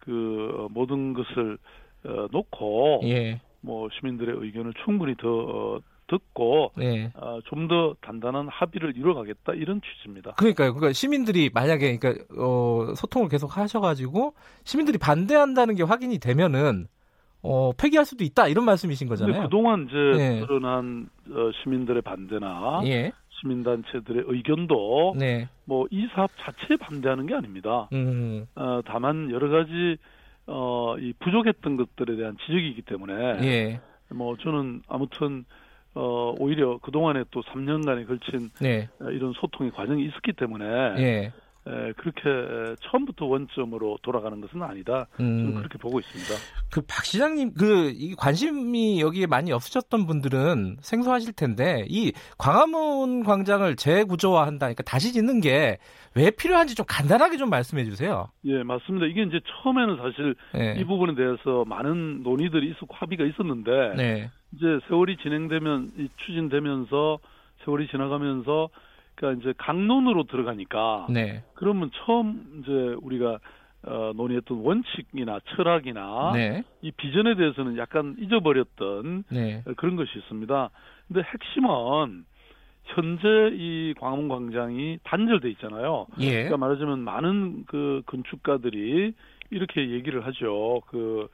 그 0.00 0.68
모든 0.70 1.14
것을 1.14 1.58
어, 2.06 2.26
놓고 2.30 3.00
예. 3.04 3.40
뭐 3.64 3.88
시민들의 3.98 4.36
의견을 4.38 4.74
충분히 4.84 5.14
더 5.16 5.28
어, 5.28 5.80
듣고 6.06 6.70
네. 6.76 7.10
어, 7.16 7.38
좀 7.46 7.66
더 7.66 7.96
단단한 8.02 8.46
합의를 8.48 8.94
이뤄가겠다 8.94 9.54
이런 9.54 9.80
취지입니다. 9.80 10.32
그러니까요. 10.34 10.74
그러니까 10.74 10.92
시민들이 10.92 11.50
만약에 11.52 11.96
그러니까 11.98 12.24
어, 12.38 12.92
소통을 12.94 13.30
계속 13.30 13.56
하셔가지고 13.56 14.34
시민들이 14.64 14.98
반대한다는 14.98 15.74
게 15.76 15.82
확인이 15.82 16.18
되면은 16.18 16.88
어, 17.42 17.72
폐기할 17.72 18.04
수도 18.04 18.22
있다 18.22 18.48
이런 18.48 18.66
말씀이신 18.66 19.08
거잖아요. 19.08 19.44
그동안 19.44 19.86
이제 19.88 19.96
네. 19.96 20.40
드러난 20.40 21.08
어, 21.30 21.50
시민들의 21.62 22.02
반대나 22.02 22.82
예. 22.84 23.12
시민단체들의 23.40 24.24
의견도 24.26 25.14
네. 25.18 25.48
뭐이 25.64 26.08
사업 26.14 26.30
자체에 26.40 26.76
반대하는 26.76 27.26
게 27.26 27.34
아닙니다. 27.34 27.88
음. 27.94 28.46
어, 28.56 28.80
다만 28.84 29.30
여러 29.30 29.48
가지 29.48 29.96
어, 30.46 30.96
이 30.98 31.12
부족했던 31.18 31.76
것들에 31.76 32.16
대한 32.16 32.36
지적이기 32.46 32.82
때문에 32.82 33.14
예. 33.42 33.80
뭐 34.10 34.36
저는 34.36 34.82
아무튼 34.88 35.44
어, 35.94 36.34
오히려 36.38 36.78
그동안에 36.78 37.24
또 37.30 37.42
3년간에 37.42 38.06
걸친 38.06 38.50
네. 38.60 38.88
이런 39.00 39.32
소통의 39.32 39.72
과정이 39.72 40.04
있었기 40.06 40.32
때문에 40.32 40.64
예. 40.98 41.32
에, 41.66 41.92
그렇게 41.96 42.76
처음부터 42.82 43.24
원점으로 43.26 43.98
돌아가는 44.02 44.38
것은 44.40 44.62
아니다. 44.62 45.06
음. 45.20 45.38
저는 45.38 45.54
그렇게 45.54 45.78
보고 45.78 45.98
있습니다. 46.00 46.34
그 46.70 46.82
박 46.86 47.04
시장님 47.04 47.54
그 47.54 47.94
관심이 48.18 49.00
여기에 49.00 49.26
많이 49.26 49.50
없으셨던 49.52 50.06
분들은 50.06 50.76
생소하실 50.80 51.32
텐데 51.32 51.84
이 51.88 52.12
광화문 52.36 53.24
광장을 53.24 53.74
재구조화한다. 53.76 54.66
그러니까 54.66 54.82
다시 54.82 55.12
짓는 55.12 55.40
게 55.40 55.78
왜 56.16 56.30
필요한지 56.30 56.76
좀 56.76 56.86
간단하게 56.88 57.38
좀 57.38 57.50
말씀해 57.50 57.84
주세요. 57.84 58.28
예, 58.44 58.62
맞습니다. 58.62 59.06
이게 59.06 59.24
이제 59.24 59.40
처음에는 59.44 59.96
사실 59.96 60.36
네. 60.54 60.76
이 60.78 60.84
부분에 60.84 61.16
대해서 61.16 61.64
많은 61.66 62.22
논의들이 62.22 62.70
있었고 62.70 62.94
합의가 62.94 63.24
있었는데 63.24 63.70
네. 63.96 64.30
이제 64.52 64.78
세월이 64.86 65.16
진행되면 65.16 66.08
추진되면서 66.24 67.18
세월이 67.64 67.88
지나가면서 67.88 68.68
그러니까 69.14 69.40
이제 69.40 69.54
강론으로 69.56 70.24
들어가니까 70.24 71.06
네. 71.10 71.42
그러면 71.54 71.90
처음 72.04 72.62
이제 72.62 72.72
우리가 73.02 73.38
어, 73.86 74.12
논의했던 74.16 74.58
원칙이나 74.58 75.40
철학이나 75.54 76.32
네. 76.32 76.62
이 76.80 76.90
비전에 76.90 77.34
대해서는 77.34 77.76
약간 77.76 78.16
잊어버렸던 78.18 79.24
네. 79.30 79.62
그런 79.76 79.96
것이 79.96 80.10
있습니다. 80.18 80.70
근데 81.08 81.22
핵심은 81.22 82.24
현재 82.84 83.50
이 83.54 83.94
광화문 83.98 84.28
광장이 84.28 84.98
단절돼 85.04 85.50
있잖아요. 85.50 86.06
예. 86.20 86.30
그러니까 86.30 86.56
말하자면 86.58 87.00
많은 87.00 87.64
그 87.66 88.02
건축가들이 88.06 89.14
이렇게 89.50 89.90
얘기를 89.90 90.26
하죠. 90.26 90.82
그 90.86 91.28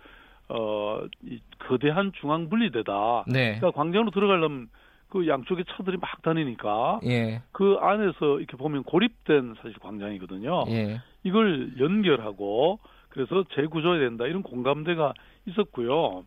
어, 0.48 1.02
이 1.24 1.40
거대한 1.60 2.12
중앙 2.20 2.48
분리대다. 2.48 3.24
네. 3.28 3.56
그러니까 3.56 3.70
광장으로 3.70 4.10
들어가려면 4.10 4.68
그 5.10 5.26
양쪽에 5.26 5.64
차들이 5.68 5.96
막 5.98 6.22
다니니까 6.22 7.00
예. 7.04 7.42
그 7.52 7.76
안에서 7.80 8.38
이렇게 8.38 8.56
보면 8.56 8.84
고립된 8.84 9.56
사실 9.60 9.78
광장이거든요. 9.80 10.64
예. 10.68 11.00
이걸 11.24 11.78
연결하고 11.78 12.78
그래서 13.10 13.44
재구조해야 13.54 14.00
된다 14.00 14.26
이런 14.26 14.42
공감대가 14.42 15.12
있었고요. 15.46 16.24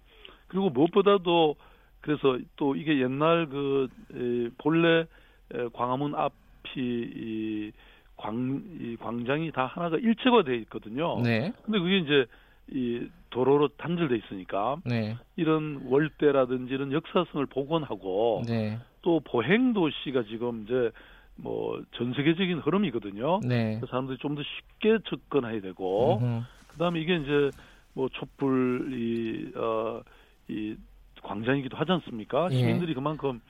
그리고 0.47 0.69
무엇보다도 0.69 1.55
그래서 2.01 2.37
또 2.57 2.75
이게 2.75 3.01
옛날 3.01 3.47
그 3.47 3.87
에, 4.13 4.49
본래 4.57 5.05
에, 5.53 5.67
광화문 5.71 6.13
앞이 6.13 6.75
이, 6.75 7.71
광, 8.17 8.61
이 8.79 8.97
광장이 8.97 9.51
다 9.51 9.65
하나가 9.65 9.97
일체화돼 9.97 10.55
있거든요. 10.57 11.21
네. 11.21 11.53
근데 11.63 11.79
그게 11.79 11.99
이제 11.99 12.25
이 12.71 13.07
도로로 13.29 13.67
단절돼 13.77 14.15
있으니까 14.17 14.77
네. 14.85 15.17
이런 15.35 15.81
월대라든지 15.85 16.73
이런 16.73 16.91
역사성을 16.91 17.45
복원하고 17.47 18.43
네. 18.47 18.79
또 19.01 19.19
보행 19.19 19.73
도시가 19.73 20.23
지금 20.23 20.63
이제 20.63 20.91
뭐 21.35 21.81
전 21.95 22.13
세계적인 22.13 22.59
흐름이거든요. 22.59 23.39
네. 23.41 23.81
사람들이 23.89 24.17
좀 24.19 24.35
더 24.35 24.41
쉽게 24.43 24.99
접근해야 25.09 25.61
되고 25.61 26.21
그다음에 26.69 26.99
이게 27.01 27.15
이제 27.17 27.49
뭐 27.93 28.07
촛불 28.09 28.89
이 28.93 29.51
어이 29.55 29.63
어, 29.63 30.03
이 30.47 30.75
광장이기도 31.21 31.77
하지 31.77 31.91
않습니까? 31.91 32.49
예. 32.51 32.57
시민들이 32.57 32.93
그만큼 32.93 33.41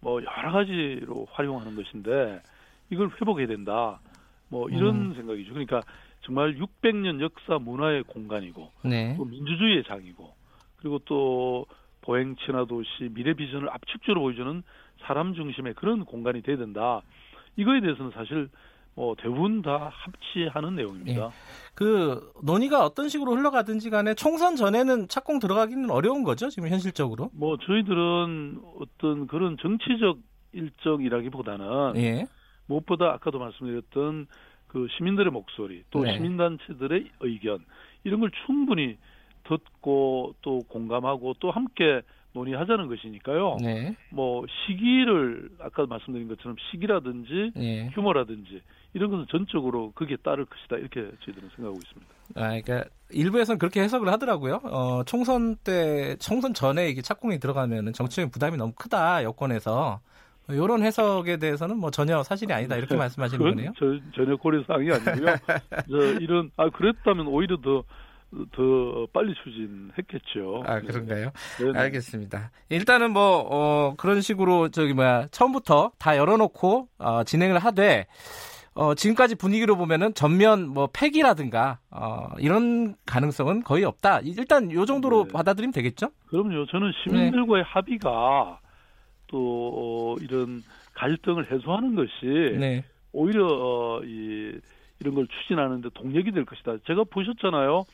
뭐 0.00 0.20
여러 0.22 0.52
가지로 0.52 1.26
활용하는 1.30 1.74
것인데 1.76 2.40
이걸 2.90 3.10
회복해야 3.20 3.46
된다. 3.46 4.00
뭐 4.48 4.68
이런 4.68 5.10
음. 5.10 5.14
생각이죠. 5.14 5.50
그러니까 5.52 5.80
정말 6.26 6.56
600년 6.56 7.20
역사 7.20 7.58
문화의 7.58 8.02
공간이고 8.02 8.70
네. 8.84 9.14
또 9.16 9.24
민주주의의 9.24 9.84
장이고 9.84 10.34
그리고 10.76 10.98
또 11.04 11.66
보행 12.02 12.36
친화 12.44 12.64
도시 12.64 13.08
미래 13.12 13.32
비전을 13.34 13.70
압축적으로 13.70 14.20
보여주는 14.22 14.62
사람 15.02 15.34
중심의 15.34 15.74
그런 15.74 16.04
공간이 16.04 16.42
돼야 16.42 16.56
된다. 16.56 17.00
이거에 17.56 17.80
대해서는 17.80 18.10
사실 18.12 18.48
뭐 18.94 19.14
대부분 19.14 19.62
다 19.62 19.92
합치하는 19.92 20.74
내용입니다. 20.74 21.28
네. 21.28 21.34
그 21.74 22.32
논의가 22.42 22.84
어떤 22.84 23.08
식으로 23.08 23.36
흘러가든지 23.36 23.90
간에 23.90 24.14
총선 24.14 24.56
전에는 24.56 25.08
착공 25.08 25.38
들어가기는 25.38 25.90
어려운 25.90 26.24
거죠, 26.24 26.48
지금 26.48 26.68
현실적으로? 26.68 27.30
뭐 27.34 27.56
저희들은 27.58 28.60
어떤 28.80 29.26
그런 29.26 29.56
정치적 29.60 30.18
일정이라기보다는 30.52 31.96
예. 31.96 32.26
무엇보다 32.66 33.12
아까도 33.12 33.38
말씀드렸던 33.38 34.26
그 34.68 34.86
시민들의 34.96 35.32
목소리 35.32 35.84
또 35.90 36.02
네. 36.02 36.14
시민단체들의 36.14 37.10
의견 37.20 37.64
이런 38.04 38.20
걸 38.20 38.30
충분히 38.46 38.96
듣고 39.44 40.34
또 40.42 40.60
공감하고 40.68 41.34
또 41.40 41.50
함께 41.50 42.02
논의하자는 42.36 42.88
것이니까요. 42.88 43.56
네. 43.62 43.96
뭐 44.10 44.44
시기를 44.46 45.48
아까 45.58 45.86
말씀드린 45.86 46.28
것처럼 46.28 46.56
시기라든지 46.70 47.52
네. 47.54 47.88
휴머라든지 47.94 48.60
이런 48.92 49.10
것은 49.10 49.26
전적으로 49.30 49.92
그게 49.94 50.16
따를 50.16 50.44
것이다 50.44 50.76
이렇게 50.76 51.00
저희들은 51.24 51.50
생각하고 51.56 51.78
있습니다. 51.78 52.14
아, 52.34 52.60
그러니까 52.60 52.84
일부에서는 53.10 53.58
그렇게 53.58 53.80
해석을 53.80 54.08
하더라고요. 54.08 54.60
어, 54.64 55.02
총선 55.04 55.56
때 55.56 56.16
총선 56.18 56.52
전에 56.52 56.88
이게 56.88 57.00
착공이 57.00 57.38
들어가면은 57.38 57.92
정치적인 57.92 58.30
부담이 58.30 58.56
너무 58.58 58.72
크다 58.76 59.24
여권에서 59.24 60.00
이런 60.48 60.82
해석에 60.82 61.38
대해서는 61.38 61.78
뭐 61.78 61.90
전혀 61.90 62.22
사실이 62.22 62.52
아니다 62.52 62.76
이렇게 62.76 62.96
말씀하시는 62.96 63.44
거네요. 63.44 63.72
저, 63.78 63.86
전혀 64.14 64.36
고려 64.36 64.62
사항이 64.66 64.90
아니고요. 64.90 65.36
저 65.90 66.20
이런 66.20 66.50
아 66.56 66.68
그랬다면 66.70 67.26
오히려 67.26 67.56
더 67.60 67.84
더 68.52 69.06
빨리 69.12 69.34
추진했겠죠. 69.42 70.62
아 70.66 70.80
그런가요? 70.80 71.30
네 71.60 71.78
알겠습니다. 71.78 72.50
일단은 72.68 73.12
뭐 73.12 73.46
어, 73.48 73.94
그런 73.96 74.20
식으로 74.20 74.68
저기 74.70 74.92
뭐야 74.92 75.28
처음부터 75.30 75.92
다 75.98 76.16
열어놓고 76.16 76.88
어, 76.98 77.24
진행을 77.24 77.58
하되 77.58 78.06
어, 78.74 78.94
지금까지 78.94 79.36
분위기로 79.36 79.76
보면은 79.76 80.12
전면 80.12 80.68
뭐 80.68 80.88
폐기라든가 80.92 81.78
어, 81.90 82.28
이런 82.38 82.94
가능성은 83.06 83.62
거의 83.62 83.84
없다. 83.84 84.20
일단 84.20 84.70
요 84.72 84.84
정도로 84.84 85.24
네. 85.24 85.32
받아들이면 85.32 85.72
되겠죠? 85.72 86.10
그럼요. 86.26 86.66
저는 86.66 86.92
시민들과의 87.04 87.62
네. 87.62 87.70
합의가 87.70 88.60
또 89.28 89.72
어, 89.74 90.16
이런 90.22 90.62
갈등을 90.94 91.50
해소하는 91.50 91.94
것이 91.94 92.56
네. 92.58 92.84
오히려 93.12 93.46
어, 93.46 94.02
이 94.04 94.58
이런 95.00 95.14
걸 95.14 95.26
추진하는데 95.26 95.90
동력이 95.94 96.32
될 96.32 96.44
것이다. 96.44 96.78
제가 96.86 97.04
보셨잖아요. 97.04 97.84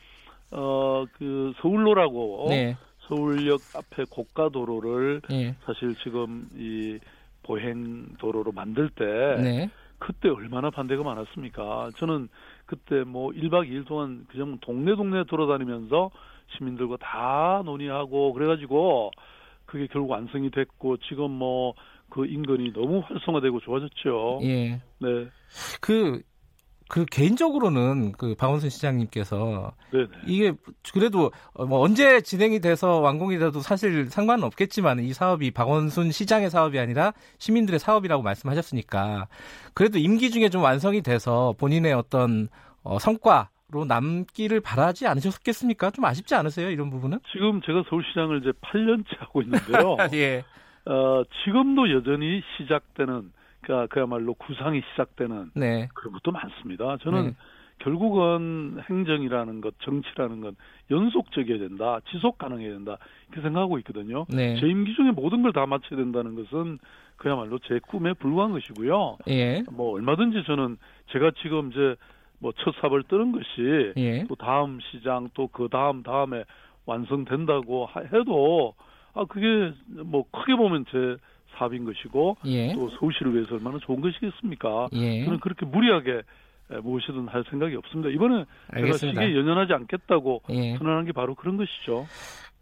어, 0.51 1.05
그 1.17 1.53
서울로라고 1.61 2.47
네. 2.49 2.77
서울역 3.07 3.59
앞에 3.75 4.05
고가 4.09 4.49
도로를 4.49 5.21
네. 5.29 5.55
사실 5.65 5.95
지금 6.03 6.47
이 6.55 6.99
보행 7.43 8.07
도로로 8.19 8.51
만들 8.51 8.89
때 8.89 9.05
네. 9.41 9.69
그때 9.99 10.29
얼마나 10.29 10.69
반대가 10.69 11.03
많았습니까? 11.03 11.91
저는 11.97 12.29
그때 12.65 13.03
뭐 13.03 13.31
1박 13.31 13.69
2일 13.69 13.85
동안 13.85 14.25
그냥 14.29 14.57
동네 14.61 14.95
동네 14.95 15.23
돌아다니면서 15.25 16.11
시민들과 16.55 16.97
다 16.97 17.61
논의하고 17.65 18.33
그래가지고 18.33 19.11
그게 19.73 19.87
결국 19.91 20.11
완성이 20.11 20.51
됐고 20.51 20.97
지금 20.97 21.31
뭐 21.31 21.73
그 22.13 22.27
인근이 22.27 22.73
너무 22.73 22.99
활성화되고 22.99 23.59
좋아졌죠. 23.61 24.39
예. 24.43 24.81
네. 24.99 25.27
그, 25.81 26.21
그 26.87 27.05
개인적으로는 27.05 28.11
그 28.11 28.35
박원순 28.35 28.69
시장님께서 28.69 29.73
네네. 29.91 30.07
이게 30.27 30.53
그래도 30.93 31.31
뭐 31.55 31.79
언제 31.79 32.21
진행이 32.21 32.59
돼서 32.59 32.99
완공이 32.99 33.39
돼도 33.39 33.61
사실 33.61 34.11
상관은 34.11 34.43
없겠지만 34.43 34.99
이 34.99 35.11
사업이 35.11 35.49
박원순 35.51 36.11
시장의 36.11 36.51
사업이 36.51 36.77
아니라 36.77 37.13
시민들의 37.39 37.79
사업이라고 37.79 38.21
말씀하셨으니까 38.21 39.27
그래도 39.73 39.97
임기 39.97 40.29
중에 40.29 40.49
좀 40.49 40.61
완성이 40.61 41.01
돼서 41.01 41.55
본인의 41.57 41.93
어떤 41.93 42.47
어, 42.83 42.99
성과 42.99 43.49
로 43.73 43.85
남기를 43.85 44.61
바라지 44.61 45.07
않으셨겠습니까? 45.07 45.89
좀 45.89 46.05
아쉽지 46.05 46.35
않으세요? 46.35 46.69
이런 46.69 46.91
부분은? 46.91 47.19
지금 47.31 47.59
제가 47.61 47.83
서울시장을 47.89 48.41
이제 48.41 48.51
8년째 48.61 49.19
하고 49.19 49.41
있는데요. 49.41 49.97
예. 50.13 50.43
어, 50.85 51.23
지금도 51.43 51.91
여전히 51.91 52.43
시작되는 52.57 53.31
그러니까 53.61 53.87
그야말로 53.93 54.35
구상이 54.35 54.81
시작되는 54.91 55.51
네. 55.55 55.87
그런 55.95 56.13
것도 56.13 56.31
많습니다. 56.31 56.97
저는 56.97 57.25
네. 57.27 57.35
결국은 57.79 58.79
행정이라는 58.89 59.61
것, 59.61 59.73
정치라는 59.79 60.41
건 60.41 60.55
연속적이어야 60.91 61.59
된다, 61.59 61.99
지속 62.11 62.37
가능해야 62.37 62.71
된다 62.71 62.97
이렇게 63.27 63.41
생각하고 63.41 63.77
있거든요. 63.79 64.25
네. 64.29 64.59
제 64.59 64.67
임기 64.67 64.93
중에 64.93 65.11
모든 65.11 65.41
걸다 65.41 65.65
맞춰야 65.65 65.97
된다는 65.97 66.35
것은 66.35 66.79
그야말로 67.17 67.57
제 67.59 67.79
꿈에 67.87 68.13
불과한 68.13 68.51
것이고요. 68.51 69.17
예. 69.29 69.63
뭐 69.71 69.93
얼마든지 69.93 70.43
저는 70.45 70.77
제가 71.11 71.31
지금 71.41 71.71
이제 71.71 71.95
뭐첫 72.43 72.75
삽을 72.81 73.03
뜨는 73.03 73.31
것이 73.31 73.93
예. 73.97 74.25
또 74.27 74.35
다음 74.35 74.79
시장 74.91 75.29
또 75.33 75.47
그 75.47 75.69
다음 75.71 76.03
다음에 76.03 76.43
완성된다고 76.85 77.87
해도 78.13 78.73
아 79.13 79.25
그게 79.25 79.73
뭐 79.87 80.25
크게 80.31 80.55
보면 80.55 80.85
제 80.91 81.15
사업인 81.57 81.85
것이고 81.85 82.37
예. 82.45 82.73
또 82.73 82.89
서울시를 82.99 83.33
위해서 83.33 83.55
얼마나 83.55 83.77
좋은 83.79 84.01
것이겠습니까? 84.01 84.89
예. 84.93 85.23
저는 85.23 85.39
그렇게 85.39 85.65
무리하게 85.65 86.23
무엇이든 86.81 87.27
할 87.27 87.43
생각이 87.49 87.75
없습니다. 87.75 88.09
이번에 88.09 88.45
알겠습니다. 88.71 88.97
제가 88.97 89.25
시기에 89.25 89.39
연연하지 89.39 89.73
않겠다고 89.73 90.41
예. 90.49 90.77
선언한 90.77 91.05
게 91.05 91.11
바로 91.11 91.35
그런 91.35 91.57
것이죠. 91.57 92.07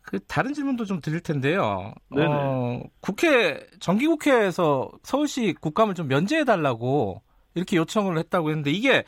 그 0.01 0.19
다른 0.27 0.53
질문도 0.53 0.85
좀 0.85 0.99
드릴 0.99 1.21
텐데요. 1.21 1.93
네네. 2.09 2.27
어, 2.27 2.83
국회 2.99 3.65
정기국회에서 3.79 4.89
서울시 5.03 5.53
국감을 5.53 5.93
좀 5.95 6.07
면제해 6.07 6.43
달라고 6.43 7.21
이렇게 7.55 7.77
요청을 7.77 8.17
했다고 8.17 8.49
했는데 8.49 8.71
이게 8.71 9.03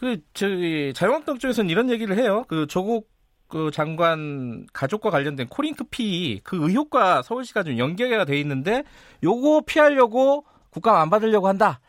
그 0.00 0.16
저기 0.32 0.94
자유한국당 0.94 1.36
쪽에서는 1.36 1.68
이런 1.68 1.90
얘기를 1.90 2.16
해요. 2.16 2.46
그 2.48 2.66
조국 2.66 3.10
그 3.48 3.70
장관 3.70 4.64
가족과 4.72 5.10
관련된 5.10 5.48
코링크 5.48 5.84
피 5.90 6.40
그 6.42 6.56
의혹과 6.56 7.20
서울시가 7.20 7.64
좀 7.64 7.76
연계가 7.76 8.24
돼 8.24 8.40
있는데 8.40 8.82
요거 9.22 9.64
피하려고 9.66 10.46
국감 10.70 10.96
안 10.96 11.10
받으려고 11.10 11.48
한다. 11.48 11.80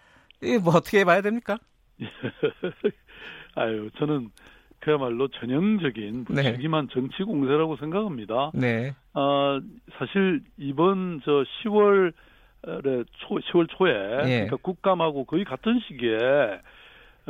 이게 0.41 0.57
뭐 0.57 0.75
어떻게 0.75 1.05
봐야 1.05 1.21
됩니까? 1.21 1.57
아유, 3.55 3.89
저는 3.97 4.29
그야말로 4.79 5.29
전형적인 5.29 6.25
무책임한 6.27 6.87
네. 6.87 6.93
정치 6.93 7.23
공세라고 7.23 7.77
생각합니다. 7.77 8.51
네. 8.53 8.93
어, 9.13 9.57
사실 9.97 10.41
이번 10.57 11.21
저 11.23 11.45
10월 11.63 12.11
초 13.19 13.35
10월 13.35 13.67
초에 13.69 13.93
네. 14.25 14.29
그러니까 14.47 14.57
국감하고 14.57 15.23
거의 15.23 15.45
같은 15.45 15.79
시기에 15.87 16.17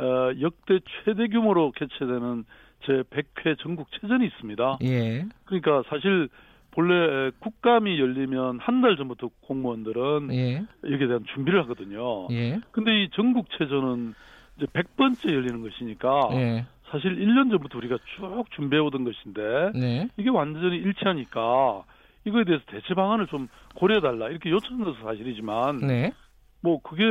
어, 0.02 0.32
역대 0.40 0.80
최대 1.04 1.28
규모로 1.28 1.72
개최되는 1.72 2.44
제 2.84 3.02
100회 3.04 3.58
전국체전이 3.60 4.26
있습니다. 4.26 4.78
예. 4.82 5.24
그러니까 5.44 5.82
사실 5.88 6.28
본래 6.72 7.30
국감이 7.38 8.00
열리면 8.00 8.58
한 8.60 8.80
달 8.80 8.96
전부터 8.96 9.28
공무원들은 9.42 10.28
예. 10.32 10.64
여기에 10.90 11.06
대한 11.06 11.24
준비를 11.34 11.62
하거든요. 11.62 12.26
예. 12.32 12.60
근데 12.72 13.04
이 13.04 13.10
전국체전은 13.10 14.14
이제 14.56 14.66
100번째 14.66 15.32
열리는 15.32 15.60
것이니까 15.62 16.28
예. 16.32 16.66
사실 16.90 17.16
1년 17.16 17.50
전부터 17.50 17.78
우리가 17.78 17.96
쭉 18.16 18.44
준비해 18.50 18.80
오던 18.82 19.04
것인데 19.04 19.72
네. 19.78 20.08
이게 20.18 20.28
완전히 20.28 20.76
일치하니까 20.76 21.84
이거에 22.26 22.44
대해서 22.44 22.62
대체 22.66 22.92
방안을 22.94 23.28
좀 23.28 23.48
고려해 23.76 24.00
달라 24.00 24.28
이렇게 24.28 24.50
요청한 24.50 24.84
것은 24.84 25.02
사실이지만 25.02 25.78
네. 25.78 26.12
뭐 26.60 26.80
그게 26.82 27.04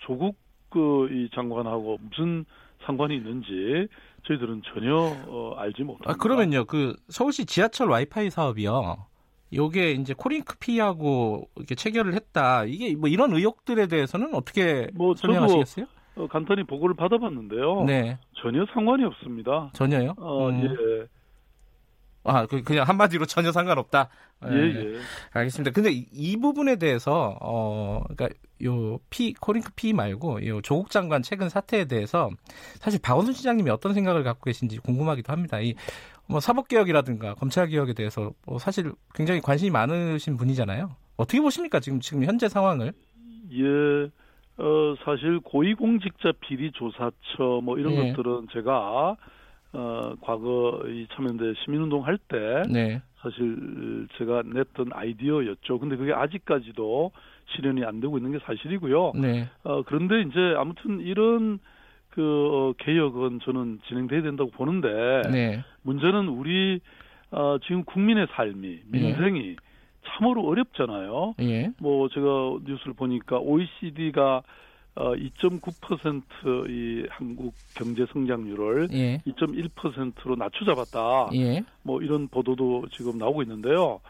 조국 0.00 0.36
그 0.74 1.08
이 1.10 1.28
장관하고 1.34 1.98
무슨 2.02 2.44
상관이 2.84 3.16
있는지 3.16 3.86
저희들은 4.26 4.62
전혀 4.72 4.94
어, 5.26 5.54
알지 5.56 5.82
못합니다. 5.84 6.10
아, 6.10 6.14
그러면요, 6.14 6.64
그 6.64 6.94
서울시 7.08 7.46
지하철 7.46 7.88
와이파이 7.88 8.30
사업이요. 8.30 9.06
요게 9.54 9.92
이제 9.92 10.14
코링크피하고 10.14 11.48
이렇게 11.56 11.74
체결을 11.76 12.14
했다. 12.14 12.64
이게 12.64 12.96
뭐 12.96 13.08
이런 13.08 13.32
의혹들에 13.32 13.86
대해서는 13.86 14.34
어떻게 14.34 14.88
뭐 14.94 15.14
설명하시겠어요? 15.14 15.86
어, 16.16 16.26
간단히 16.28 16.64
보고를 16.64 16.96
받아봤는데요. 16.96 17.84
네. 17.84 18.18
전혀 18.42 18.64
상관이 18.72 19.04
없습니다. 19.04 19.70
전혀요? 19.74 20.14
어, 20.18 20.48
음. 20.48 20.62
예. 20.64 21.06
아, 22.24 22.46
그, 22.46 22.62
그냥 22.62 22.88
한마디로 22.88 23.26
전혀 23.26 23.52
상관없다. 23.52 24.08
예, 24.46 24.54
예. 24.54 24.94
예. 24.94 24.98
알겠습니다. 25.32 25.72
근데 25.72 25.90
이, 25.92 26.06
이, 26.12 26.36
부분에 26.38 26.76
대해서, 26.76 27.36
어, 27.40 28.02
그니까, 28.06 28.28
요, 28.64 28.98
피, 29.10 29.34
코링크 29.34 29.70
피 29.76 29.92
말고, 29.92 30.46
요, 30.46 30.60
조국 30.62 30.90
장관 30.90 31.22
최근 31.22 31.50
사태에 31.50 31.84
대해서, 31.84 32.30
사실 32.80 33.00
박원순 33.02 33.34
시장님이 33.34 33.70
어떤 33.70 33.92
생각을 33.92 34.24
갖고 34.24 34.44
계신지 34.44 34.78
궁금하기도 34.78 35.32
합니다. 35.32 35.60
이, 35.60 35.74
뭐, 36.26 36.40
사법개혁이라든가, 36.40 37.34
검찰개혁에 37.34 37.92
대해서, 37.92 38.32
뭐, 38.46 38.58
사실 38.58 38.92
굉장히 39.14 39.40
관심이 39.40 39.70
많으신 39.70 40.38
분이잖아요. 40.38 40.96
어떻게 41.16 41.40
보십니까? 41.40 41.78
지금, 41.80 42.00
지금 42.00 42.24
현재 42.24 42.48
상황을? 42.48 42.92
예, 43.52 44.10
어, 44.56 44.94
사실 45.04 45.40
고위공직자 45.40 46.32
비리 46.40 46.72
조사처, 46.72 47.60
뭐, 47.62 47.78
이런 47.78 47.92
예. 47.92 48.12
것들은 48.12 48.48
제가, 48.52 49.16
어, 49.74 50.14
과거 50.20 50.82
이 50.86 51.06
참여연대 51.14 51.54
시민운동 51.64 52.06
할때 52.06 52.62
네. 52.70 53.02
사실 53.20 54.06
제가 54.16 54.42
냈던 54.46 54.90
아이디어였죠. 54.92 55.78
근데 55.78 55.96
그게 55.96 56.12
아직까지도 56.12 57.10
실현이 57.54 57.84
안 57.84 58.00
되고 58.00 58.16
있는 58.16 58.32
게 58.32 58.38
사실이고요. 58.44 59.12
네. 59.16 59.48
어, 59.64 59.82
그런데 59.82 60.22
이제 60.22 60.54
아무튼 60.56 61.00
이런 61.00 61.58
그 62.10 62.22
어, 62.22 62.72
개혁은 62.78 63.40
저는 63.44 63.80
진행돼야 63.88 64.22
된다고 64.22 64.50
보는데 64.50 65.22
네. 65.30 65.64
문제는 65.82 66.28
우리 66.28 66.80
어, 67.32 67.58
지금 67.66 67.84
국민의 67.84 68.28
삶이 68.30 68.80
네. 68.86 68.98
민생이 69.00 69.40
네. 69.40 69.56
참으로 70.06 70.46
어렵잖아요. 70.46 71.34
예. 71.40 71.72
뭐 71.80 72.08
제가 72.10 72.26
뉴스를 72.64 72.92
보니까 72.94 73.38
OECD가 73.38 74.42
어, 74.96 75.12
2.9%이 75.14 77.06
한국 77.10 77.54
경제 77.74 78.06
성장률을 78.06 78.88
예. 78.92 79.18
2.1%로 79.26 80.36
낮춰잡았다. 80.36 81.30
예. 81.34 81.64
뭐 81.82 82.00
이런 82.00 82.28
보도도 82.28 82.86
지금 82.92 83.18
나오고 83.18 83.42
있는데요. 83.42 84.00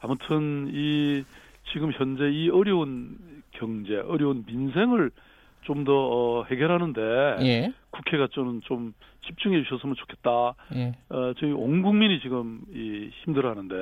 아무튼 0.00 0.70
이 0.72 1.24
지금 1.72 1.90
현재 1.92 2.28
이 2.30 2.50
어려운 2.50 3.16
경제, 3.52 3.96
어려운 3.96 4.44
민생을 4.46 5.10
좀 5.62 5.84
더 5.84 5.92
어, 5.92 6.44
해결하는데 6.44 7.00
예. 7.40 7.72
국회가 7.90 8.28
저는 8.32 8.60
좀 8.62 8.94
집중해 9.26 9.62
주셨으면 9.64 9.96
좋겠다. 9.96 10.54
예. 10.76 10.94
어, 11.08 11.32
저희 11.40 11.50
온 11.50 11.82
국민이 11.82 12.20
지금 12.20 12.60
이 12.72 13.10
힘들어하는데 13.24 13.74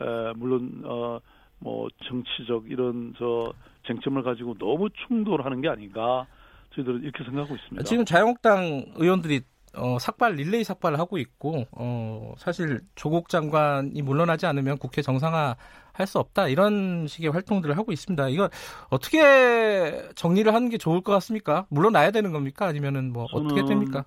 에, 0.00 0.32
물론 0.36 0.82
어, 0.84 1.18
뭐 1.64 1.88
정치적 2.06 2.70
이런 2.70 3.14
저 3.18 3.52
쟁점을 3.86 4.22
가지고 4.22 4.54
너무 4.58 4.88
충돌하는 5.08 5.62
게 5.62 5.68
아닌가 5.68 6.26
저희들은 6.74 7.02
이렇게 7.02 7.24
생각하고 7.24 7.56
있습니다. 7.56 7.82
지금 7.84 8.04
자유한국당 8.04 8.84
의원들이 8.96 9.40
어, 9.76 9.98
삭발 9.98 10.34
릴레이 10.34 10.62
삭발을 10.62 10.98
하고 10.98 11.16
있고 11.18 11.64
어, 11.72 12.34
사실 12.36 12.80
조국 12.94 13.30
장관이 13.30 14.02
물러나지 14.02 14.46
않으면 14.46 14.76
국회 14.78 15.00
정상화 15.02 15.56
할 15.94 16.06
수 16.06 16.18
없다 16.18 16.48
이런 16.48 17.06
식의 17.06 17.30
활동들을 17.30 17.78
하고 17.78 17.92
있습니다. 17.92 18.28
이거 18.28 18.50
어떻게 18.90 20.02
정리를 20.16 20.52
하는 20.52 20.68
게 20.68 20.76
좋을 20.76 21.00
것 21.00 21.12
같습니까? 21.12 21.66
물러나야 21.70 22.10
되는 22.10 22.32
겁니까? 22.32 22.66
아니면은 22.66 23.12
뭐 23.12 23.26
어떻게 23.32 23.64
됩니까? 23.64 24.04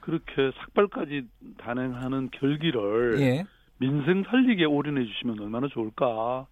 그렇게 0.00 0.52
삭발까지 0.58 1.26
단행하는 1.58 2.28
결기를 2.32 3.20
예. 3.20 3.44
민생 3.78 4.22
살리기에 4.24 4.66
올인해 4.66 5.04
주시면 5.06 5.40
얼마나 5.40 5.66
좋을까. 5.68 6.46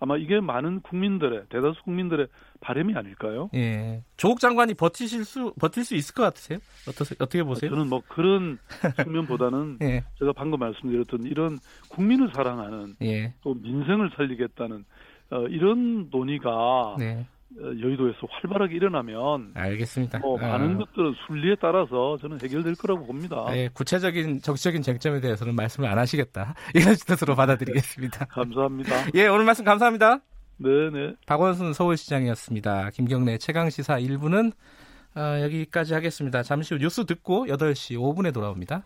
아마 0.00 0.16
이게 0.16 0.40
많은 0.40 0.80
국민들의 0.80 1.44
대다수 1.48 1.82
국민들의 1.82 2.28
바람이 2.60 2.94
아닐까요? 2.94 3.50
예. 3.54 4.02
조국 4.16 4.40
장관이 4.40 4.74
버티실 4.74 5.24
수 5.24 5.52
버틸 5.58 5.84
수 5.84 5.94
있을 5.94 6.14
것 6.14 6.22
같으세요? 6.22 6.58
어떻게 6.88 7.14
어떻게 7.18 7.42
보세요? 7.42 7.70
저는 7.70 7.88
뭐 7.88 8.02
그런 8.08 8.58
측면보다는 9.04 9.78
예. 9.82 10.04
제가 10.18 10.32
방금 10.32 10.60
말씀드렸던 10.60 11.24
이런 11.24 11.58
국민을 11.88 12.30
사랑하는 12.34 12.96
예. 13.02 13.34
또 13.42 13.54
민생을 13.54 14.10
살리겠다는 14.16 14.84
어, 15.30 15.42
이런 15.48 16.08
논의가 16.10 16.96
네. 16.98 17.26
어, 17.56 17.64
여의도에서 17.80 18.18
활발하게 18.28 18.76
일어나면 18.76 19.52
알겠습니다. 19.54 20.18
뭐 20.18 20.36
많은 20.38 20.74
아. 20.74 20.78
것들은 20.78 21.14
순리에 21.26 21.56
따라서 21.60 22.18
저는 22.20 22.38
해결될 22.42 22.74
거라고 22.74 23.06
봅니다. 23.06 23.46
네, 23.50 23.68
구체적인 23.72 24.42
정치적인 24.42 24.82
쟁점에 24.82 25.20
대해서는 25.20 25.54
말씀을 25.56 25.88
안 25.88 25.98
하시겠다 25.98 26.54
이런 26.74 26.94
뜻으로 26.94 27.34
받아들이겠습니다. 27.34 28.26
감사합니다. 28.26 28.90
예, 29.14 29.26
오늘 29.28 29.44
말씀 29.44 29.64
감사합니다. 29.64 30.20
네네. 30.58 31.14
박원순 31.26 31.72
서울시장이었습니다. 31.72 32.90
김경래 32.90 33.38
최강 33.38 33.70
시사 33.70 33.98
1부는 33.98 34.52
어, 35.16 35.40
여기까지 35.42 35.94
하겠습니다. 35.94 36.42
잠시 36.42 36.74
후 36.74 36.80
뉴스 36.80 37.06
듣고 37.06 37.46
8시 37.46 37.96
5분에 37.96 38.34
돌아옵니다. 38.34 38.84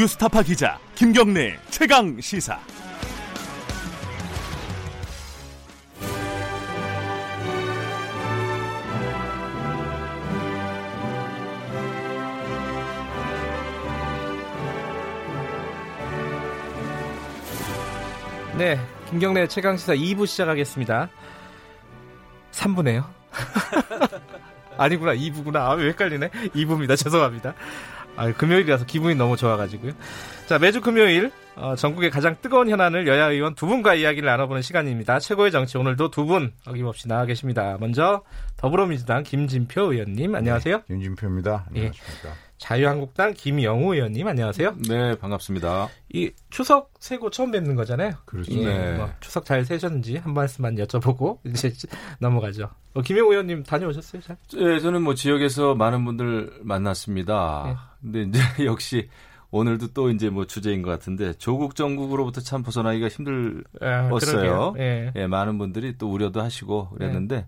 뉴스타파 0.00 0.42
기자 0.42 0.78
김경래 0.94 1.58
최강 1.68 2.18
시사. 2.22 2.58
네, 18.56 18.80
김경래 19.10 19.46
최강 19.48 19.76
시사 19.76 19.94
2부 19.94 20.26
시작하겠습니다. 20.26 21.10
3부네요. 22.52 23.04
아니구나, 24.78 25.12
2부구나. 25.12 25.56
아, 25.56 25.72
왜 25.74 25.88
헷갈리네. 25.88 26.30
2부입니다. 26.54 26.96
죄송합니다. 26.96 27.52
아, 28.16 28.32
금요일이라서 28.32 28.84
기분이 28.86 29.14
너무 29.14 29.36
좋아가지고요. 29.36 29.92
자, 30.46 30.58
매주 30.58 30.80
금요일 30.80 31.30
어, 31.56 31.74
전국의 31.76 32.10
가장 32.10 32.36
뜨거운 32.40 32.68
현안을 32.70 33.06
여야 33.06 33.30
의원 33.30 33.54
두 33.54 33.66
분과 33.66 33.94
이야기를 33.94 34.26
나눠보는 34.26 34.62
시간입니다. 34.62 35.18
최고의 35.18 35.50
정치 35.50 35.76
오늘도 35.78 36.10
두 36.10 36.24
분 36.26 36.52
어김없이 36.66 37.08
나와 37.08 37.24
계십니다. 37.26 37.76
먼저 37.80 38.22
더불어민주당 38.56 39.22
김진표 39.22 39.92
의원님 39.92 40.34
안녕하세요. 40.34 40.76
네, 40.76 40.82
김진표입니다. 40.86 41.66
예. 41.76 41.78
안녕하십니까. 41.80 42.28
예. 42.28 42.49
자유한국당 42.60 43.32
김영우 43.32 43.94
의원님 43.94 44.28
안녕하세요. 44.28 44.76
네 44.86 45.18
반갑습니다. 45.18 45.88
이 46.12 46.30
추석 46.50 46.92
세고 47.00 47.30
처음 47.30 47.50
뵙는 47.50 47.74
거잖아요. 47.74 48.12
그렇죠. 48.26 48.52
예, 48.52 48.64
네. 48.66 48.96
뭐 48.98 49.10
추석 49.18 49.46
잘 49.46 49.64
세셨는지 49.64 50.18
한 50.18 50.34
말씀만 50.34 50.76
여쭤보고 50.76 51.38
이제 51.48 51.72
넘어가죠. 52.20 52.68
어, 52.92 53.00
김영우 53.00 53.32
의원님 53.32 53.62
다녀오셨어요? 53.62 54.20
잘? 54.22 54.36
네 54.52 54.78
저는 54.78 55.02
뭐 55.02 55.14
지역에서 55.14 55.74
많은 55.74 56.04
분들 56.04 56.60
만났습니다. 56.60 57.62
네. 57.66 57.76
근데 58.02 58.38
이제 58.38 58.40
역시 58.66 59.08
오늘도 59.50 59.94
또 59.94 60.10
이제 60.10 60.28
뭐 60.28 60.46
주제인 60.46 60.82
것 60.82 60.90
같은데 60.90 61.32
조국 61.32 61.74
정국으로부터 61.74 62.42
참 62.42 62.62
벗어나기가 62.62 63.08
힘들었어요. 63.08 64.74
아, 64.76 64.80
예. 64.80 65.12
예. 65.16 65.26
많은 65.26 65.56
분들이 65.56 65.96
또 65.96 66.12
우려도 66.12 66.42
하시고 66.42 66.90
그랬는데 66.90 67.36
네. 67.36 67.46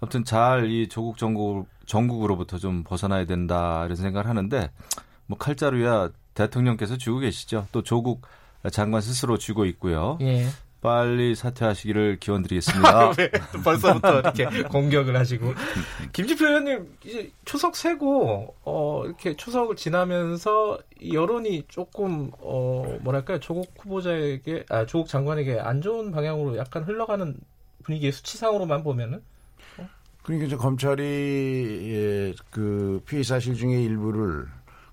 아무튼 0.00 0.24
잘 0.24 0.66
이 0.70 0.88
조국 0.88 1.16
정국 1.18 1.68
정국으로부터 1.86 2.58
좀 2.58 2.82
벗어나야 2.84 3.24
된다 3.24 3.82
이런 3.84 3.96
생각을 3.96 4.28
하는데 4.28 4.70
뭐 5.26 5.38
칼자루야 5.38 6.10
대통령께서 6.34 6.96
쥐고 6.96 7.20
계시죠. 7.20 7.66
또 7.72 7.82
조국 7.82 8.22
장관 8.70 9.00
스스로 9.00 9.38
쥐고 9.38 9.64
있고요. 9.66 10.18
예. 10.20 10.46
빨리 10.82 11.34
사퇴하시기를 11.34 12.18
기원드리겠습니다. 12.20 13.12
왜 13.18 13.30
벌써부터 13.64 14.20
이렇게 14.20 14.62
공격을 14.64 15.16
하시고 15.16 15.54
김지표 16.12 16.46
의원님 16.46 16.96
이제 17.04 17.32
추석 17.44 17.74
세고 17.74 18.54
어 18.64 19.02
이렇게 19.04 19.34
추석을 19.36 19.74
지나면서 19.76 20.78
여론이 21.12 21.64
조금 21.68 22.30
어 22.40 22.98
뭐랄까요 23.00 23.40
조국 23.40 23.72
후보자에게 23.78 24.66
아 24.68 24.86
조국 24.86 25.08
장관에게 25.08 25.58
안 25.58 25.80
좋은 25.80 26.12
방향으로 26.12 26.56
약간 26.56 26.84
흘러가는 26.84 27.34
분위기의 27.82 28.12
수치상으로만 28.12 28.84
보면은 28.84 29.18
어? 29.18 29.35
그러니까 30.26 30.46
이제 30.46 30.56
검찰이 30.56 31.02
예, 31.04 32.34
그 32.50 33.00
피의 33.06 33.22
사실 33.22 33.54
중에 33.54 33.80
일부를 33.84 34.46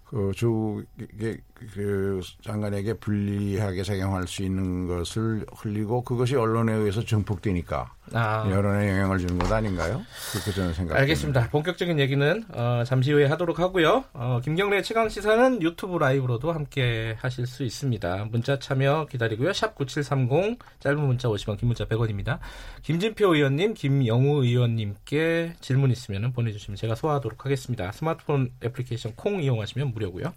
그 0.05 0.31
조국의 0.35 1.39
그 1.73 2.21
장관에게 2.41 2.95
불리하게 2.95 3.83
작용할 3.83 4.27
수 4.27 4.43
있는 4.43 4.87
것을 4.87 5.45
흘리고 5.55 6.03
그것이 6.03 6.35
언론에 6.35 6.73
의해서 6.73 7.03
증폭되니까 7.03 7.93
아. 8.11 8.49
여론에 8.49 8.89
영향을 8.89 9.17
주는 9.17 9.37
것 9.37 9.51
아닌가요? 9.51 10.01
그렇게 10.31 10.51
저는 10.51 10.73
생각합니다. 10.73 10.99
알겠습니다. 10.99 11.49
본격적인 11.49 11.99
얘기는 11.99 12.43
어, 12.49 12.83
잠시 12.85 13.11
후에 13.11 13.25
하도록 13.27 13.57
하고요. 13.59 14.03
어, 14.13 14.41
김경래 14.43 14.81
최강 14.81 15.09
시사는 15.09 15.61
유튜브 15.61 15.97
라이브로도 15.97 16.51
함께 16.51 17.15
하실 17.19 17.47
수 17.47 17.63
있습니다. 17.63 18.27
문자 18.31 18.59
참여 18.59 19.07
기다리고요. 19.09 19.53
샵 19.53 19.75
9730 19.75 20.59
짧은 20.79 20.99
문자 20.99 21.29
50원, 21.29 21.57
긴 21.57 21.67
문자 21.67 21.85
100원입니다. 21.85 22.39
김진표 22.81 23.35
의원님, 23.35 23.73
김영우 23.73 24.43
의원님께 24.43 25.55
질문 25.61 25.91
있으면 25.91 26.33
보내주시면 26.33 26.75
제가 26.75 26.95
소화하도록 26.95 27.45
하겠습니다. 27.45 27.91
스마트폰 27.91 28.51
애플리케이션 28.63 29.13
콩 29.15 29.41
이용하시면 29.41 29.91
무료고요. 29.93 30.33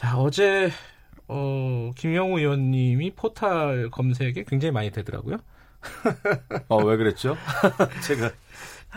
자, 0.00 0.16
어제 0.16 0.70
어, 1.28 1.90
김영우 1.94 2.38
의원님이 2.38 3.10
포탈 3.10 3.90
검색에 3.90 4.44
굉장히 4.48 4.72
많이 4.72 4.90
되더라고요. 4.90 5.36
어, 6.68 6.82
왜 6.82 6.96
그랬죠? 6.96 7.36
제가 8.02 8.32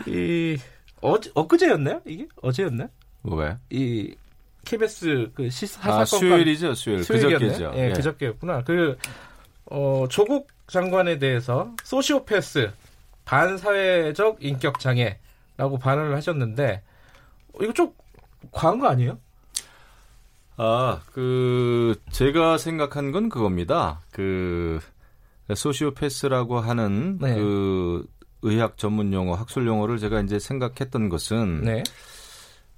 이 0.06 0.56
어제 1.02 1.30
엊그제였나요? 1.34 2.00
이게 2.06 2.26
어제였나요? 2.40 2.88
뭐 3.20 3.36
왜? 3.36 3.58
이 3.68 4.16
KBS 4.64 5.32
그 5.34 5.50
시사 5.50 5.92
아, 5.92 6.06
수요일이죠, 6.06 6.72
수요일. 6.72 7.04
그저께죠. 7.06 7.72
예, 7.74 7.90
예, 7.90 7.92
그저께였구나. 7.92 8.64
그 8.64 8.96
어, 9.66 10.06
조국 10.08 10.48
장관에 10.68 11.18
대해서 11.18 11.74
소시오패스 11.84 12.72
반사회적 13.26 14.38
인격 14.42 14.80
장애라고 14.80 15.78
반응을 15.78 16.16
하셨는데 16.16 16.82
이거 17.60 17.74
좀 17.74 17.92
과한 18.52 18.78
거 18.78 18.88
아니에요? 18.88 19.18
아, 20.56 21.00
그 21.12 21.96
제가 22.10 22.58
생각한 22.58 23.12
건 23.12 23.28
그겁니다. 23.28 24.00
그 24.12 24.78
소시오패스라고 25.52 26.60
하는 26.60 27.18
네. 27.18 27.34
그 27.34 28.06
의학 28.42 28.76
전문 28.76 29.12
용어, 29.12 29.34
학술 29.34 29.66
용어를 29.66 29.98
제가 29.98 30.20
이제 30.20 30.38
생각했던 30.38 31.08
것은 31.08 31.62
네. 31.62 31.82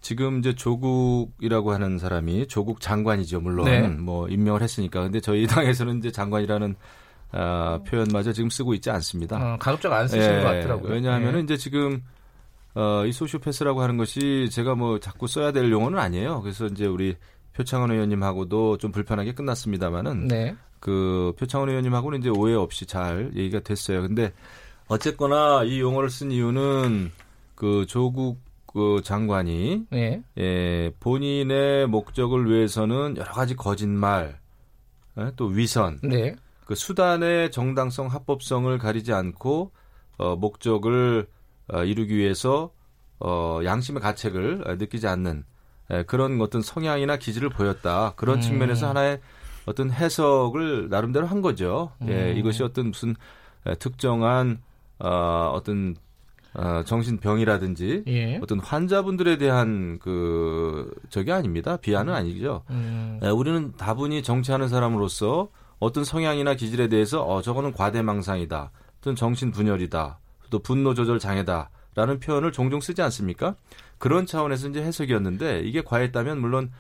지금 0.01 0.39
이제 0.39 0.55
조국이라고 0.55 1.73
하는 1.73 1.99
사람이 1.99 2.47
조국 2.47 2.81
장관이죠. 2.81 3.41
물론 3.41 3.65
네. 3.67 3.89
뭐 3.89 4.29
임명을 4.29 4.63
했으니까. 4.63 5.03
근데 5.03 5.21
저희 5.21 5.47
당에서는 5.49 5.99
이제 5.99 6.11
장관이라는 6.13 6.77
아, 7.33 7.81
표현마저 7.87 8.33
지금 8.33 8.49
쓰고 8.49 8.75
있지 8.75 8.91
않습니다. 8.91 9.37
어, 9.37 9.57
가급적 9.59 9.93
안 9.93 10.07
쓰시는 10.07 10.39
예, 10.39 10.43
것 10.43 10.49
같더라고요. 10.49 10.93
왜냐하면 10.93 11.39
예. 11.39 11.41
이제 11.41 11.57
지금 11.57 12.03
어, 12.75 13.05
이 13.05 13.13
소시오패스라고 13.13 13.83
하는 13.83 13.97
것이 13.97 14.49
제가 14.53 14.75
뭐 14.75 15.01
자꾸 15.01 15.27
써야 15.27 15.51
될 15.51 15.71
용어는 15.71 15.99
아니에요. 15.99 16.41
그래서 16.43 16.67
이제 16.67 16.87
우리 16.87 17.17
표창원 17.57 17.91
의원님하고도 17.91 18.77
좀 18.79 18.93
불편하게 18.93 19.33
끝났습니다만은 19.35 20.29
네. 20.29 20.55
그 20.79 21.33
표창원 21.39 21.71
의원님하고는 21.71 22.21
이제 22.21 22.29
오해 22.29 22.55
없이 22.55 22.85
잘 22.87 23.33
얘기가 23.35 23.61
됐어요. 23.61 24.03
근데 24.03 24.33
어쨌거나 24.89 25.65
이 25.65 25.81
용어를 25.81 26.11
쓴 26.11 26.31
이유는 26.31 27.11
그 27.55 27.87
조국 27.89 28.39
그 28.67 29.01
장관이 29.03 29.87
네. 29.91 30.23
예, 30.39 30.93
본인의 31.01 31.87
목적을 31.87 32.51
위해서는 32.51 33.17
여러 33.17 33.33
가지 33.33 33.57
거짓말, 33.57 34.39
예, 35.19 35.33
또 35.37 35.47
위선, 35.47 35.99
네. 36.03 36.37
그 36.67 36.75
수단의 36.75 37.53
정당성, 37.53 38.09
합법성을 38.09 38.77
가리지 38.77 39.15
않고 39.15 39.73
어, 40.19 40.37
목적을 40.37 41.27
어, 41.73 41.85
이루기 41.85 42.17
위해서 42.17 42.71
어, 43.19 43.61
양심의 43.65 44.03
가책을 44.03 44.77
느끼지 44.79 45.07
않는 45.07 45.45
예, 45.91 46.03
그런 46.05 46.41
어떤 46.41 46.63
성향이나 46.63 47.17
기질을 47.17 47.51
보였다. 47.51 48.13
그런 48.17 48.37
음. 48.37 48.41
측면에서 48.41 48.89
하나의 48.89 49.21
어떤 49.67 49.91
해석을 49.91 50.89
나름대로 50.89 51.27
한 51.27 51.43
거죠. 51.43 51.93
예, 52.03 52.05
음. 52.05 52.11
예, 52.11 52.33
이것이 52.33 52.63
어떤 52.63 52.89
무슨 52.89 53.15
특정한 53.79 54.61
어, 54.99 55.53
어떤 55.55 55.97
어, 56.55 56.83
정신병이라든지 56.85 58.05
예. 58.07 58.39
어떤 58.43 58.61
환자분들에 58.61 59.37
대한 59.37 59.99
그 60.01 60.91
저게 61.11 61.33
아닙니다. 61.33 61.77
비하는 61.77 62.15
아니죠. 62.15 62.63
음. 62.71 63.21
예, 63.23 63.29
우리는 63.29 63.73
다분히 63.77 64.23
정치하는 64.23 64.69
사람으로서 64.69 65.51
어떤 65.79 66.05
성향이나 66.05 66.55
기질에 66.55 66.89
대해서 66.89 67.23
어 67.23 67.43
저거는 67.43 67.73
과대망상이다. 67.73 68.71
또는 69.03 69.17
정신 69.17 69.51
분열이다. 69.51 70.19
또 70.49 70.59
분노 70.61 70.95
조절 70.95 71.19
장애다라는 71.19 72.21
표현을 72.21 72.53
종종 72.53 72.81
쓰지 72.81 73.03
않습니까? 73.03 73.55
그런 73.99 74.27
차원에서 74.27 74.69
이제 74.69 74.83
해석이었는데 74.83 75.61
이게 75.61 75.83
과했다면 75.83 76.41
물론 76.41 76.71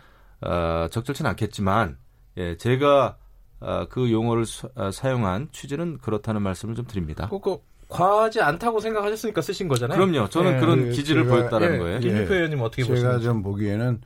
어, 0.40 0.86
적절치는 0.90 1.30
않겠지만 1.30 1.96
예, 2.36 2.56
제가 2.56 3.16
어, 3.60 3.86
그 3.88 4.10
용어를 4.12 4.44
수, 4.44 4.68
어, 4.74 4.90
사용한 4.90 5.48
취지는 5.52 5.98
그렇다는 5.98 6.42
말씀을 6.42 6.74
좀 6.74 6.86
드립니다. 6.86 7.28
그, 7.30 7.40
그 7.40 7.58
과하지 7.88 8.40
않다고 8.42 8.80
생각하셨으니까 8.80 9.40
쓰신 9.40 9.68
거잖아요. 9.68 9.98
그럼요. 9.98 10.28
저는 10.28 10.56
예, 10.56 10.60
그런 10.60 10.86
예, 10.88 10.90
기질을 10.90 11.24
제가, 11.24 11.34
보였다는 11.34 11.74
예, 11.74 11.78
거예요. 11.78 12.00
김유표 12.00 12.34
예. 12.34 12.36
의원님 12.36 12.60
어떻게 12.60 12.82
보세요? 12.84 13.12
제가 13.12 13.18
좀 13.20 13.42
보기에는 13.42 14.00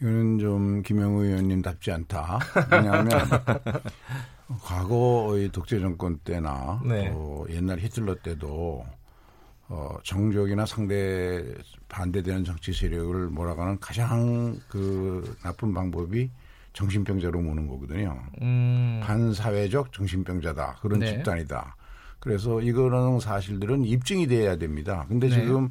이거는 0.00 0.38
좀 0.38 0.82
김영우 0.82 1.24
의원님답지 1.24 1.92
않다. 1.92 2.40
왜냐하면 2.70 3.08
과거의 4.62 5.48
독재 5.50 5.80
정권 5.80 6.18
때나 6.18 6.80
네. 6.84 7.10
또 7.10 7.46
옛날 7.50 7.78
히틀러 7.78 8.16
때도 8.16 8.84
어, 9.72 9.96
정적이나 10.02 10.66
상대 10.66 11.42
반대되는 11.88 12.44
정치 12.44 12.74
세력을 12.74 13.28
몰아가는 13.28 13.80
가장 13.80 14.60
그 14.68 15.34
나쁜 15.42 15.72
방법이 15.72 16.28
정신병자로 16.74 17.40
모는 17.40 17.68
거거든요. 17.68 18.22
음. 18.42 19.00
반사회적 19.02 19.92
정신병자다. 19.94 20.76
그런 20.82 21.00
네. 21.00 21.06
집단이다. 21.06 21.74
그래서 22.18 22.60
이거는 22.60 23.18
사실들은 23.18 23.86
입증이 23.86 24.26
돼야 24.26 24.56
됩니다. 24.56 25.06
근데 25.08 25.30
네. 25.30 25.34
지금 25.40 25.70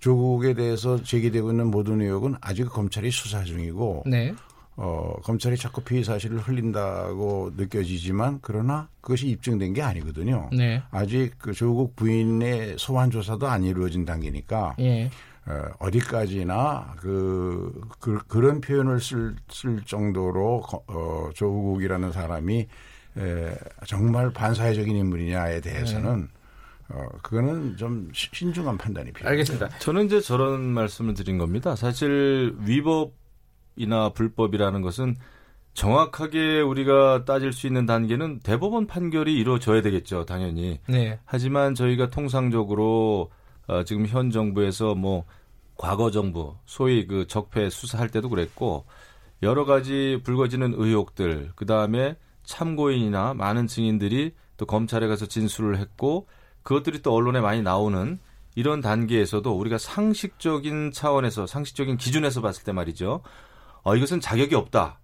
조국에 0.00 0.54
대해서 0.54 1.00
제기되고 1.00 1.52
있는 1.52 1.68
모든 1.68 2.00
의혹은 2.00 2.34
아직 2.40 2.68
검찰이 2.68 3.12
수사 3.12 3.44
중이고 3.44 4.02
네. 4.06 4.34
어, 4.76 5.14
검찰이 5.22 5.56
자꾸 5.56 5.80
피의 5.80 6.04
사실을 6.04 6.38
흘린다고 6.38 7.52
느껴지지만 7.56 8.40
그러나 8.42 8.88
그것이 9.00 9.28
입증된 9.28 9.72
게 9.72 9.82
아니거든요. 9.82 10.50
네. 10.52 10.82
아직 10.90 11.32
그 11.38 11.52
조국 11.52 11.96
부인의 11.96 12.76
소환 12.78 13.10
조사도 13.10 13.46
안 13.48 13.64
이루어진 13.64 14.04
단계니까 14.04 14.76
예. 14.80 15.10
어, 15.46 15.62
어디까지나 15.78 16.96
그, 16.98 17.80
그 18.00 18.18
그런 18.28 18.60
표현을 18.60 19.00
쓸, 19.00 19.36
쓸 19.48 19.82
정도로 19.84 20.62
어, 20.88 21.30
조국이라는 21.34 22.12
사람이 22.12 22.66
에, 23.18 23.54
정말 23.86 24.30
반사회적인 24.30 24.94
인물이냐에 24.94 25.62
대해서는 25.62 26.20
네. 26.20 26.94
어, 26.94 27.08
그거는 27.22 27.76
좀 27.78 28.10
신중한 28.12 28.76
판단이 28.76 29.10
필요합니다. 29.12 29.30
알겠습니다. 29.30 29.78
저는 29.78 30.06
이제 30.06 30.20
저런 30.20 30.60
말씀을 30.62 31.14
드린 31.14 31.38
겁니다. 31.38 31.74
사실 31.76 32.54
위법 32.60 33.12
이나 33.76 34.10
불법이라는 34.10 34.82
것은 34.82 35.16
정확하게 35.74 36.62
우리가 36.62 37.24
따질 37.26 37.52
수 37.52 37.66
있는 37.66 37.84
단계는 37.84 38.40
대법원 38.40 38.86
판결이 38.86 39.34
이루어져야 39.36 39.82
되겠죠, 39.82 40.24
당연히. 40.24 40.80
네. 40.88 41.18
하지만 41.26 41.74
저희가 41.74 42.08
통상적으로 42.08 43.30
어, 43.66 43.84
지금 43.84 44.06
현 44.06 44.30
정부에서 44.30 44.94
뭐 44.94 45.24
과거 45.76 46.10
정부, 46.10 46.56
소위 46.64 47.06
그 47.06 47.26
적폐 47.26 47.68
수사할 47.68 48.08
때도 48.08 48.30
그랬고 48.30 48.86
여러 49.42 49.66
가지 49.66 50.18
불거지는 50.24 50.74
의혹들, 50.76 51.50
그 51.54 51.66
다음에 51.66 52.16
참고인이나 52.44 53.34
많은 53.34 53.66
증인들이 53.66 54.34
또 54.56 54.64
검찰에 54.64 55.06
가서 55.06 55.26
진술을 55.26 55.76
했고 55.78 56.26
그것들이 56.62 57.02
또 57.02 57.12
언론에 57.12 57.40
많이 57.40 57.60
나오는 57.60 58.18
이런 58.54 58.80
단계에서도 58.80 59.52
우리가 59.52 59.76
상식적인 59.76 60.92
차원에서 60.92 61.46
상식적인 61.46 61.98
기준에서 61.98 62.40
봤을 62.40 62.64
때 62.64 62.72
말이죠. 62.72 63.20
어, 63.86 63.94
이것은 63.94 64.20
자격이 64.20 64.56
없다. 64.56 64.98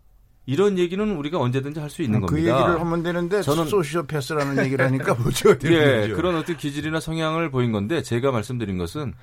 이런 0.44 0.76
얘기는 0.76 1.16
우리가 1.16 1.38
언제든지 1.38 1.78
할 1.78 1.88
수 1.88 2.02
있는 2.02 2.20
그 2.20 2.26
겁니다. 2.26 2.52
그 2.56 2.60
얘기를 2.60 2.80
하면 2.80 3.02
되는데 3.04 3.40
저는 3.40 3.66
소시오패스라는 3.66 4.64
얘기를 4.64 4.84
하니까 4.84 5.14
뭐죠? 5.14 5.50
예, 5.66 6.08
그런 6.08 6.34
어떤 6.34 6.56
기질이나 6.56 6.98
성향을 6.98 7.52
보인 7.52 7.70
건데 7.70 8.02
제가 8.02 8.32
말씀드린 8.32 8.78
것은 8.78 9.14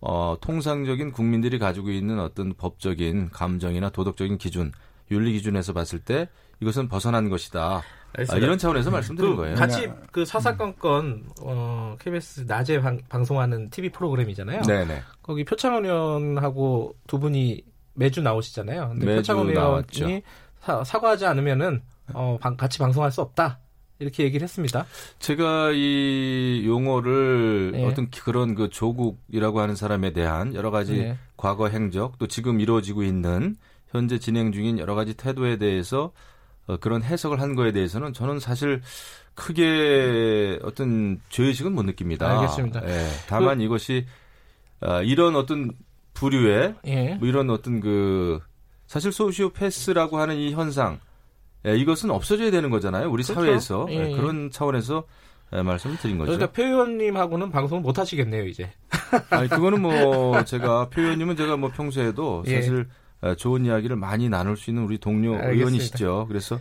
어, 0.00 0.36
통상적인 0.40 1.12
국민들이 1.12 1.60
가지고 1.60 1.90
있는 1.90 2.18
어떤 2.18 2.54
법적인 2.54 3.30
감정이나 3.30 3.90
도덕적인 3.90 4.36
기준, 4.38 4.72
윤리 5.12 5.30
기준에서 5.34 5.72
봤을 5.72 6.00
때 6.00 6.28
이것은 6.60 6.88
벗어난 6.88 7.28
것이다. 7.28 7.82
아, 8.28 8.36
이런 8.36 8.58
차원에서 8.58 8.90
말씀드린 8.90 9.30
그 9.30 9.36
거예요. 9.36 9.54
같이 9.54 9.88
그 10.10 10.24
사사건건 10.24 11.26
어, 11.40 11.96
KBS 12.00 12.46
낮에 12.48 12.80
방, 12.80 12.98
방송하는 13.08 13.70
TV 13.70 13.90
프로그램이잖아요. 13.90 14.62
네네. 14.62 15.02
거기 15.22 15.44
표창원 15.44 15.84
의원하고 15.84 16.96
두 17.06 17.20
분이 17.20 17.62
매주 17.94 18.22
나오시잖아요. 18.22 18.90
근데 18.90 19.06
매주 19.06 19.16
표창원 19.18 19.48
의원이 19.48 20.22
사, 20.60 20.84
사과하지 20.84 21.26
않으면은 21.26 21.82
어, 22.12 22.38
방, 22.40 22.56
같이 22.56 22.78
방송할 22.78 23.10
수 23.10 23.20
없다. 23.20 23.60
이렇게 24.00 24.24
얘기를 24.24 24.44
했습니다. 24.44 24.86
제가 25.20 25.70
이 25.72 26.64
용어를 26.66 27.72
네. 27.72 27.84
어떤 27.84 28.10
그런 28.10 28.54
그 28.54 28.68
조국이라고 28.68 29.60
하는 29.60 29.76
사람에 29.76 30.12
대한 30.12 30.54
여러 30.54 30.70
가지 30.70 30.98
네. 30.98 31.18
과거 31.36 31.68
행적 31.68 32.18
또 32.18 32.26
지금 32.26 32.60
이루어지고 32.60 33.04
있는 33.04 33.56
현재 33.90 34.18
진행 34.18 34.50
중인 34.50 34.78
여러 34.78 34.94
가지 34.94 35.14
태도에 35.14 35.58
대해서 35.58 36.12
어, 36.66 36.76
그런 36.78 37.02
해석을 37.02 37.40
한 37.40 37.54
거에 37.54 37.72
대해서는 37.72 38.12
저는 38.12 38.40
사실 38.40 38.80
크게 39.34 40.58
어떤 40.62 41.20
죄의식은 41.28 41.72
못 41.72 41.84
느낍니다. 41.84 42.40
알겠습니다. 42.40 42.88
예, 42.88 43.06
다만 43.28 43.58
그, 43.58 43.64
이것이 43.64 44.06
어, 44.80 45.02
이런 45.02 45.36
어떤 45.36 45.72
부류의 46.14 46.74
예. 46.86 47.14
뭐 47.16 47.28
이런 47.28 47.50
어떤 47.50 47.80
그 47.80 48.40
사실 48.86 49.12
소시오패스라고 49.12 50.18
하는 50.18 50.36
이 50.36 50.52
현상 50.52 51.00
예, 51.66 51.76
이것은 51.76 52.10
없어져야 52.10 52.50
되는 52.50 52.70
거잖아요. 52.70 53.10
우리 53.10 53.22
그렇죠? 53.22 53.34
사회에서 53.34 53.86
예, 53.90 54.10
예. 54.10 54.16
그런 54.16 54.50
차원에서 54.50 55.04
예, 55.54 55.62
말씀을 55.62 55.96
드린 55.98 56.18
거죠. 56.18 56.32
그러니까 56.32 56.52
표 56.52 56.62
의원님하고는 56.62 57.50
방송을 57.50 57.82
못 57.82 57.98
하시겠네요, 57.98 58.46
이제. 58.46 58.70
아니 59.30 59.48
그거는 59.48 59.80
뭐 59.80 60.44
제가 60.44 60.88
표 60.88 61.02
의원님은 61.02 61.36
제가 61.36 61.56
뭐 61.56 61.70
평소에도 61.70 62.44
예. 62.46 62.56
사실 62.56 62.86
어, 63.20 63.34
좋은 63.34 63.64
이야기를 63.64 63.96
많이 63.96 64.28
나눌 64.28 64.56
수 64.56 64.70
있는 64.70 64.84
우리 64.84 64.98
동료 64.98 65.34
알겠습니다. 65.34 65.54
의원이시죠. 65.56 66.26
그래서 66.28 66.58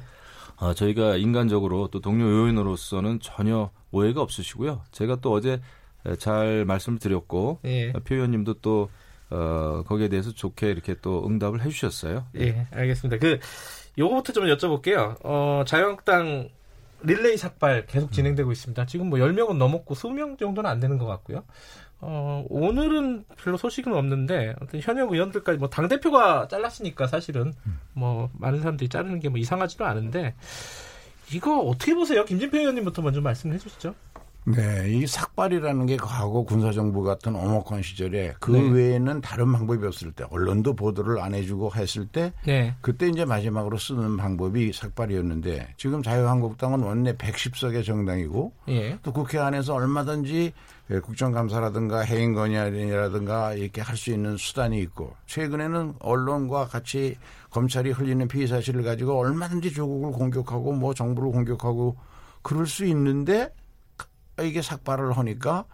어, 0.57 0.73
저희가 0.73 1.17
인간적으로 1.17 1.89
또 1.89 1.99
동료 1.99 2.25
의원으로서는 2.25 3.19
전혀 3.19 3.69
오해가 3.91 4.21
없으시고요. 4.21 4.81
제가 4.91 5.17
또 5.17 5.33
어제 5.33 5.59
잘 6.19 6.63
말씀을 6.65 6.99
드렸고 6.99 7.59
예. 7.65 7.89
어, 7.89 7.99
표 8.03 8.15
의원님도 8.15 8.55
또 8.55 8.89
어, 9.33 9.83
거기에 9.87 10.09
대해서 10.09 10.31
좋게 10.31 10.69
이렇게 10.69 10.95
또 11.01 11.25
응답을 11.27 11.61
해주셨어요. 11.63 12.27
예, 12.39 12.67
알겠습니다. 12.71 13.17
그 13.19 13.39
요거부터 13.97 14.33
좀 14.33 14.45
여쭤볼게요. 14.45 15.17
어, 15.23 15.63
자유한국당 15.65 16.49
릴레이 17.01 17.35
삭발 17.37 17.85
계속 17.87 18.11
진행되고 18.11 18.51
있습니다. 18.51 18.85
지금 18.85 19.09
뭐 19.09 19.19
10명은 19.19 19.57
넘었고 19.57 19.95
20명 19.95 20.37
정도는 20.39 20.69
안 20.69 20.79
되는 20.79 20.97
것 20.97 21.05
같고요. 21.07 21.43
어, 22.05 22.45
오늘은 22.49 23.23
별로 23.37 23.55
소식은 23.57 23.93
없는데, 23.93 24.55
현역 24.81 25.13
의원들까지, 25.13 25.57
뭐, 25.57 25.69
당 25.69 25.87
대표가 25.87 26.49
잘랐으니까 26.49 27.07
사실은, 27.07 27.53
뭐, 27.93 28.29
많은 28.33 28.59
사람들이 28.59 28.89
자르는 28.89 29.21
게 29.21 29.29
뭐 29.29 29.37
이상하지도 29.37 29.85
않은데, 29.85 30.35
이거 31.33 31.59
어떻게 31.59 31.93
보세요? 31.95 32.25
김진표 32.25 32.57
의원님부터 32.57 33.01
먼저 33.01 33.21
말씀해 33.21 33.57
주시죠. 33.57 33.95
네, 34.45 34.89
이 34.89 35.07
삭발이라는 35.07 35.85
게 35.85 35.97
과거 35.97 36.43
군사정부 36.43 37.01
같은 37.01 37.33
오목한 37.35 37.81
시절에 37.81 38.33
그 38.39 38.51
네. 38.51 38.69
외에는 38.69 39.21
다른 39.21 39.51
방법이 39.53 39.85
없을 39.85 40.11
때 40.11 40.25
언론도 40.29 40.75
보도를 40.75 41.19
안 41.19 41.33
해주고 41.33 41.71
했을 41.75 42.05
때 42.07 42.33
네. 42.45 42.75
그때 42.81 43.07
이제 43.07 43.23
마지막으로 43.23 43.77
쓰는 43.77 44.17
방법이 44.17 44.73
삭발이었는데 44.73 45.75
지금 45.77 46.03
자유한국당은 46.03 46.81
원내 46.81 47.13
110석의 47.13 47.85
정당이고 47.85 48.51
예. 48.67 48.99
또 49.01 49.13
국회 49.13 49.39
안에서 49.39 49.75
얼마든지 49.75 50.51
국정감사라든가 51.01 52.01
해임 52.01 52.33
건의라든가 52.33 53.53
이렇게 53.53 53.81
할 53.81 53.93
수 53.95 54.11
있는 54.11 54.35
수단이 54.35 54.81
있고 54.81 55.15
최근에는 55.27 55.93
언론과 55.99 56.65
같이 56.65 57.15
검찰이 57.51 57.91
흘리는 57.91 58.27
피의 58.27 58.47
사실을 58.47 58.83
가지고 58.83 59.19
얼마든지 59.19 59.71
조국을 59.71 60.11
공격하고 60.11 60.73
뭐 60.73 60.93
정부를 60.93 61.31
공격하고 61.31 61.95
그럴 62.41 62.65
수 62.65 62.85
있는데 62.85 63.49
이게 64.41 64.61
삭발을 64.61 65.17
하니까 65.17 65.65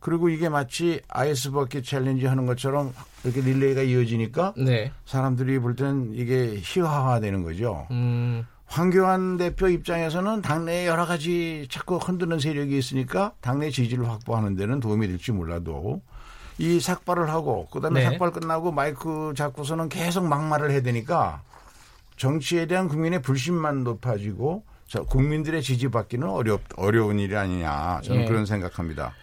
그리고 0.00 0.28
이게 0.28 0.48
마치 0.48 1.00
아이스 1.08 1.50
버킷 1.50 1.84
챌린지 1.84 2.26
하는 2.26 2.46
것처럼 2.46 2.92
이렇게 3.24 3.40
릴레이가 3.40 3.82
이어지니까 3.82 4.54
네. 4.56 4.92
사람들이 5.06 5.58
볼 5.58 5.74
때는 5.74 6.12
이게 6.14 6.60
희화화되는 6.62 7.42
거죠. 7.42 7.86
음. 7.90 8.46
황교안 8.66 9.38
대표 9.38 9.66
입장에서는 9.68 10.42
당내에 10.42 10.86
여러 10.86 11.06
가지 11.06 11.66
자꾸 11.70 11.96
흔드는 11.96 12.38
세력이 12.38 12.76
있으니까 12.76 13.32
당내 13.40 13.70
지지를 13.70 14.08
확보하는 14.08 14.56
데는 14.56 14.78
도움이 14.78 15.08
될지 15.08 15.32
몰라도 15.32 16.02
이 16.58 16.78
삭발을 16.78 17.30
하고 17.30 17.66
그다음에 17.68 18.00
네. 18.04 18.10
삭발 18.10 18.30
끝나고 18.32 18.70
마이크 18.72 19.32
잡고서는 19.34 19.88
계속 19.88 20.26
막말을 20.26 20.70
해야 20.70 20.82
되니까 20.82 21.42
정치에 22.16 22.66
대한 22.66 22.88
국민의 22.88 23.22
불신만 23.22 23.84
높아지고 23.84 24.64
자, 24.88 25.00
국민들의 25.02 25.62
지지받기는 25.62 26.26
어렵, 26.26 26.62
어려운 26.76 27.18
일이 27.18 27.36
아니냐. 27.36 28.00
저는 28.02 28.22
예. 28.22 28.24
그런 28.26 28.46
생각합니다. 28.46 29.14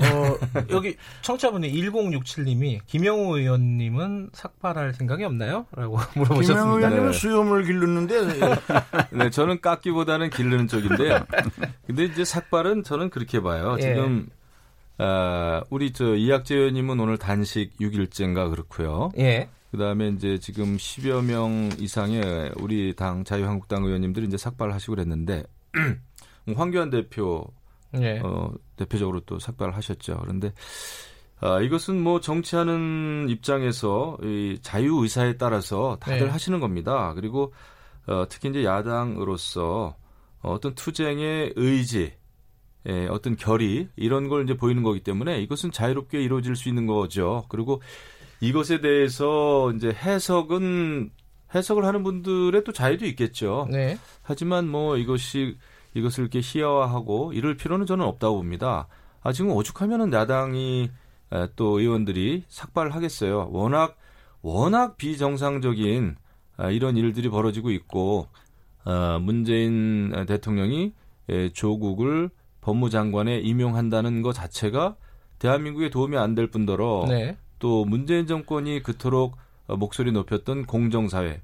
어, 0.00 0.38
여기 0.70 0.96
청취자분이 1.22 1.72
1067님이 1.72 2.80
김영우 2.86 3.36
의원님은 3.36 4.30
삭발할 4.32 4.94
생각이 4.94 5.24
없나요? 5.24 5.66
라고 5.74 5.98
물어보셨습니다. 6.14 6.54
김영우 6.54 6.78
의원님은 6.78 7.10
네. 7.10 7.18
수염을 7.18 7.64
기르는데 7.64 8.14
네, 9.10 9.30
저는 9.30 9.60
깎기보다는 9.60 10.30
기르는 10.30 10.68
쪽인데요. 10.68 11.26
근데 11.88 12.04
이제 12.04 12.24
삭발은 12.24 12.84
저는 12.84 13.10
그렇게 13.10 13.40
봐요. 13.40 13.74
예. 13.78 13.82
지금 13.82 14.28
어, 14.98 15.62
우리 15.70 15.92
저 15.92 16.14
이학재 16.14 16.54
의원님은 16.54 17.00
오늘 17.00 17.18
단식 17.18 17.76
6일째인가 17.80 18.48
그렇고요. 18.50 19.10
예. 19.18 19.48
그다음에 19.70 20.08
이제 20.08 20.38
지금 20.38 20.76
10여 20.76 21.24
명 21.24 21.70
이상의 21.78 22.52
우리 22.56 22.94
당 22.94 23.24
자유한국당 23.24 23.84
의원님들이 23.84 24.26
이제 24.26 24.36
삭발을 24.36 24.74
하시고 24.74 24.94
그랬는데 24.94 25.44
황교안 26.56 26.90
대표 26.90 27.46
예. 27.94 28.20
어, 28.20 28.52
대표적으로 28.76 29.20
또 29.20 29.38
삭발을 29.38 29.76
하셨죠. 29.76 30.18
그런데 30.22 30.52
아, 31.40 31.60
이것은 31.60 32.02
뭐 32.02 32.20
정치하는 32.20 33.26
입장에서 33.28 34.18
이 34.22 34.58
자유 34.62 35.02
의사에 35.02 35.36
따라서 35.36 35.96
다들 36.00 36.26
네. 36.26 36.32
하시는 36.32 36.60
겁니다. 36.60 37.14
그리고 37.14 37.52
어, 38.06 38.26
특히 38.28 38.50
이제 38.50 38.64
야당으로서 38.64 39.96
어떤 40.42 40.74
투쟁의 40.74 41.54
의지, 41.56 42.12
예, 42.88 43.06
어떤 43.08 43.36
결의 43.36 43.88
이런 43.96 44.28
걸 44.28 44.44
이제 44.44 44.54
보이는 44.54 44.82
거기 44.82 45.00
때문에 45.00 45.40
이것은 45.40 45.70
자유롭게 45.70 46.22
이루어질 46.22 46.56
수 46.56 46.68
있는 46.68 46.86
거죠. 46.86 47.44
그리고 47.48 47.82
이것에 48.40 48.80
대해서 48.80 49.72
이제 49.72 49.88
해석은 49.90 51.10
해석을 51.54 51.84
하는 51.84 52.02
분들의 52.02 52.62
또 52.64 52.72
자유도 52.72 53.04
있겠죠. 53.06 53.66
네. 53.70 53.98
하지만 54.22 54.68
뭐 54.68 54.96
이것이 54.96 55.56
이것을 55.94 56.22
이렇게 56.22 56.40
희화화하고 56.42 57.32
이럴 57.32 57.56
필요는 57.56 57.86
저는 57.86 58.04
없다고 58.04 58.36
봅니다. 58.36 58.86
아 59.22 59.32
지금 59.32 59.50
오죽하면은 59.50 60.12
야당이 60.12 60.90
또 61.56 61.80
의원들이 61.80 62.44
삭발을 62.48 62.94
하겠어요. 62.94 63.48
워낙 63.52 63.96
워낙 64.42 64.96
비정상적인 64.96 66.16
아, 66.56 66.70
이런 66.70 66.96
일들이 66.96 67.28
벌어지고 67.28 67.70
있고 67.70 68.28
어, 68.84 69.18
문재인 69.20 70.24
대통령이 70.26 70.92
조국을 71.52 72.30
법무장관에 72.60 73.38
임용한다는 73.40 74.22
것 74.22 74.32
자체가 74.32 74.96
대한민국에 75.38 75.90
도움이 75.90 76.16
안 76.16 76.34
될 76.34 76.48
뿐더러 76.50 77.06
네. 77.08 77.36
또 77.60 77.84
문재인 77.84 78.26
정권이 78.26 78.82
그토록 78.82 79.36
목소리 79.68 80.10
높였던 80.10 80.66
공정사회, 80.66 81.40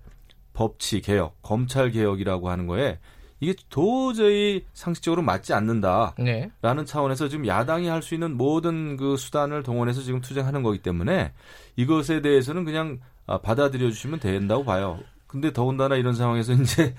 법치 0.52 1.00
개혁, 1.02 1.40
검찰 1.42 1.92
개혁이라고 1.92 2.50
하는 2.50 2.66
거에 2.66 2.98
이게 3.38 3.54
도저히 3.68 4.64
상식적으로 4.72 5.22
맞지 5.22 5.52
않는다라는 5.52 6.14
네. 6.24 6.50
차원에서 6.86 7.28
지금 7.28 7.46
야당이 7.46 7.86
할 7.86 8.02
수 8.02 8.14
있는 8.14 8.36
모든 8.36 8.96
그 8.96 9.16
수단을 9.16 9.62
동원해서 9.62 10.00
지금 10.00 10.20
투쟁하는 10.20 10.62
거기 10.62 10.78
때문에 10.78 11.32
이것에 11.76 12.22
대해서는 12.22 12.64
그냥 12.64 12.98
아, 13.26 13.38
받아들여 13.38 13.90
주시면 13.90 14.20
된다고 14.20 14.64
봐요. 14.64 14.98
근데 15.26 15.52
더군다나 15.52 15.96
이런 15.96 16.14
상황에서 16.14 16.54
이제 16.54 16.94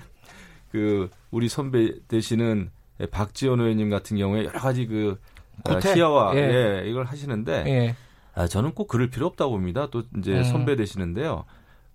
그 0.70 1.10
우리 1.30 1.48
선배 1.48 1.92
되시는 2.06 2.70
박지원 3.10 3.60
의원님 3.60 3.90
같은 3.90 4.16
경우에 4.16 4.44
여러 4.44 4.60
가지 4.60 4.86
그 4.86 5.18
아, 5.64 5.80
시야와 5.80 6.36
예. 6.36 6.40
예. 6.84 6.88
이걸 6.88 7.04
하시는데 7.04 7.64
예. 7.66 7.96
아, 8.38 8.46
저는 8.46 8.72
꼭 8.72 8.86
그럴 8.86 9.10
필요 9.10 9.26
없다고 9.26 9.50
봅니다. 9.50 9.88
또 9.90 10.04
이제 10.16 10.38
음. 10.38 10.44
선배 10.44 10.76
되시는데요. 10.76 11.44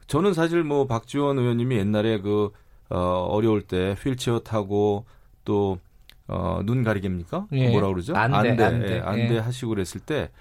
저는 0.07 0.33
사실 0.33 0.61
뭐 0.65 0.87
박지원 0.87 1.39
의원님이 1.39 1.77
옛날에 1.77 2.19
그 2.19 2.51
어, 2.89 2.97
어려울 3.29 3.61
때 3.61 3.95
휠체어 3.97 4.39
타고 4.39 5.05
또 5.45 5.79
어, 6.27 6.59
눈 6.65 6.83
가리개입니까? 6.83 7.47
예. 7.53 7.69
뭐라 7.69 7.87
그러죠? 7.87 8.13
안대, 8.13 8.49
안대, 8.49 8.63
안대, 8.63 8.95
예, 8.95 8.99
안대 8.99 9.35
예. 9.35 9.39
하시고 9.39 9.69
그랬을 9.69 10.01
때 10.01 10.31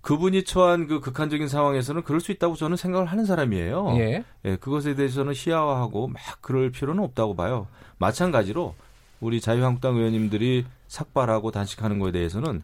그분이 0.00 0.44
처한 0.44 0.86
그 0.86 1.00
극한적인 1.00 1.48
상황에서는 1.48 2.02
그럴 2.04 2.20
수 2.20 2.30
있다고 2.30 2.54
저는 2.54 2.76
생각을 2.76 3.06
하는 3.06 3.24
사람이에요. 3.24 3.96
예. 3.96 4.24
예 4.44 4.56
그것에 4.56 4.94
대해서는 4.94 5.34
시야화하고 5.34 6.06
막 6.06 6.22
그럴 6.40 6.70
필요는 6.70 7.02
없다고 7.02 7.34
봐요. 7.34 7.66
마찬가지로 7.98 8.76
우리 9.20 9.40
자유한국당 9.40 9.96
의원님들이 9.96 10.66
삭발하고 10.86 11.50
단식하는 11.50 11.98
것에 11.98 12.12
대해서는 12.12 12.62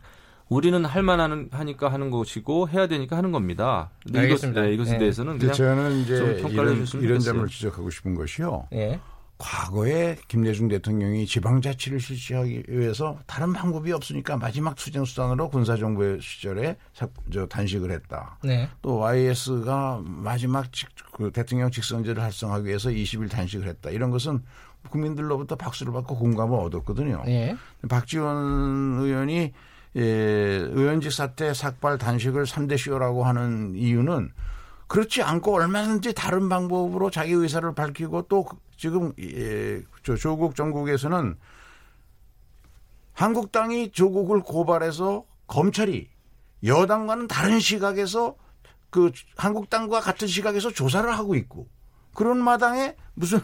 우리는 0.53 0.85
할 0.85 1.03
만한 1.03 1.49
하니까 1.51 1.91
하는 1.91 2.11
것이고 2.11 2.69
해야 2.69 2.87
되니까 2.87 3.17
하는 3.17 3.33
겁니다. 3.33 3.91
알겠습니다. 4.15 4.61
이것, 4.61 4.69
네, 4.69 4.75
이것에 4.75 4.93
네. 4.93 4.99
대해서는 4.99 5.39
그냥 5.39 5.55
저는 5.55 5.99
이제 6.01 6.41
이런, 6.51 6.87
이런 7.01 7.21
점을 7.21 7.47
지적하고 7.49 7.89
싶은 7.89 8.15
것이요. 8.15 8.69
네. 8.71 9.01
과거에 9.39 10.17
김대중 10.29 10.69
대통령이 10.69 11.27
지방자치를 11.27 11.99
실시하기 11.99 12.65
위해서 12.69 13.19
다른 13.27 13.53
방법이 13.53 13.91
없으니까 13.93 14.37
마지막 14.37 14.77
투쟁 14.77 15.05
수단으로 15.05 15.49
군사정부 15.49 16.21
시절에 16.21 16.77
저 16.93 17.47
단식을 17.47 17.91
했다. 17.91 18.39
네. 18.45 18.69
또 18.83 18.99
YS가 18.99 20.03
마지막 20.05 20.73
직, 20.73 20.89
그 21.13 21.33
대통령 21.33 21.71
직선제를 21.71 22.23
활성하기 22.23 22.67
위해서 22.67 22.91
20일 22.91 23.31
단식을 23.31 23.67
했다. 23.67 23.91
이런 23.91 24.11
것은 24.11 24.43
국민들로부터 24.91 25.57
박수를 25.57 25.93
받고 25.93 26.19
공감을 26.19 26.57
얻었거든요. 26.59 27.23
네. 27.25 27.57
박지원 27.89 28.99
의원이 29.01 29.53
예, 29.97 30.03
의원직 30.03 31.13
사태 31.13 31.53
삭발 31.53 31.99
단식을 31.99 32.45
3대 32.45 32.79
쇼라고 32.79 33.25
하는 33.25 33.75
이유는 33.75 34.33
그렇지 34.87 35.23
않고 35.23 35.55
얼마든지 35.55 36.15
다른 36.15 36.49
방법으로 36.49 37.11
자기 37.11 37.33
의사를 37.33 37.75
밝히고 37.75 38.23
또 38.29 38.47
지금 38.77 39.13
예, 39.19 39.83
저 40.03 40.17
조국 40.17 40.55
정국에서는 40.55 41.37
한국당이 43.13 43.93
조국을 43.93 44.41
고발해서 44.41 45.25
검찰이 45.47 46.09
여당과는 46.65 47.29
다른 47.29 47.61
시각에서 47.61 48.37
그 48.91 49.13
한국당과 49.37 50.01
같은 50.01 50.29
시각에서 50.29 50.71
조사를 50.71 51.11
하고 51.11 51.35
있고 51.35 51.69
그런 52.15 52.43
마당에 52.43 52.95
무슨 53.15 53.41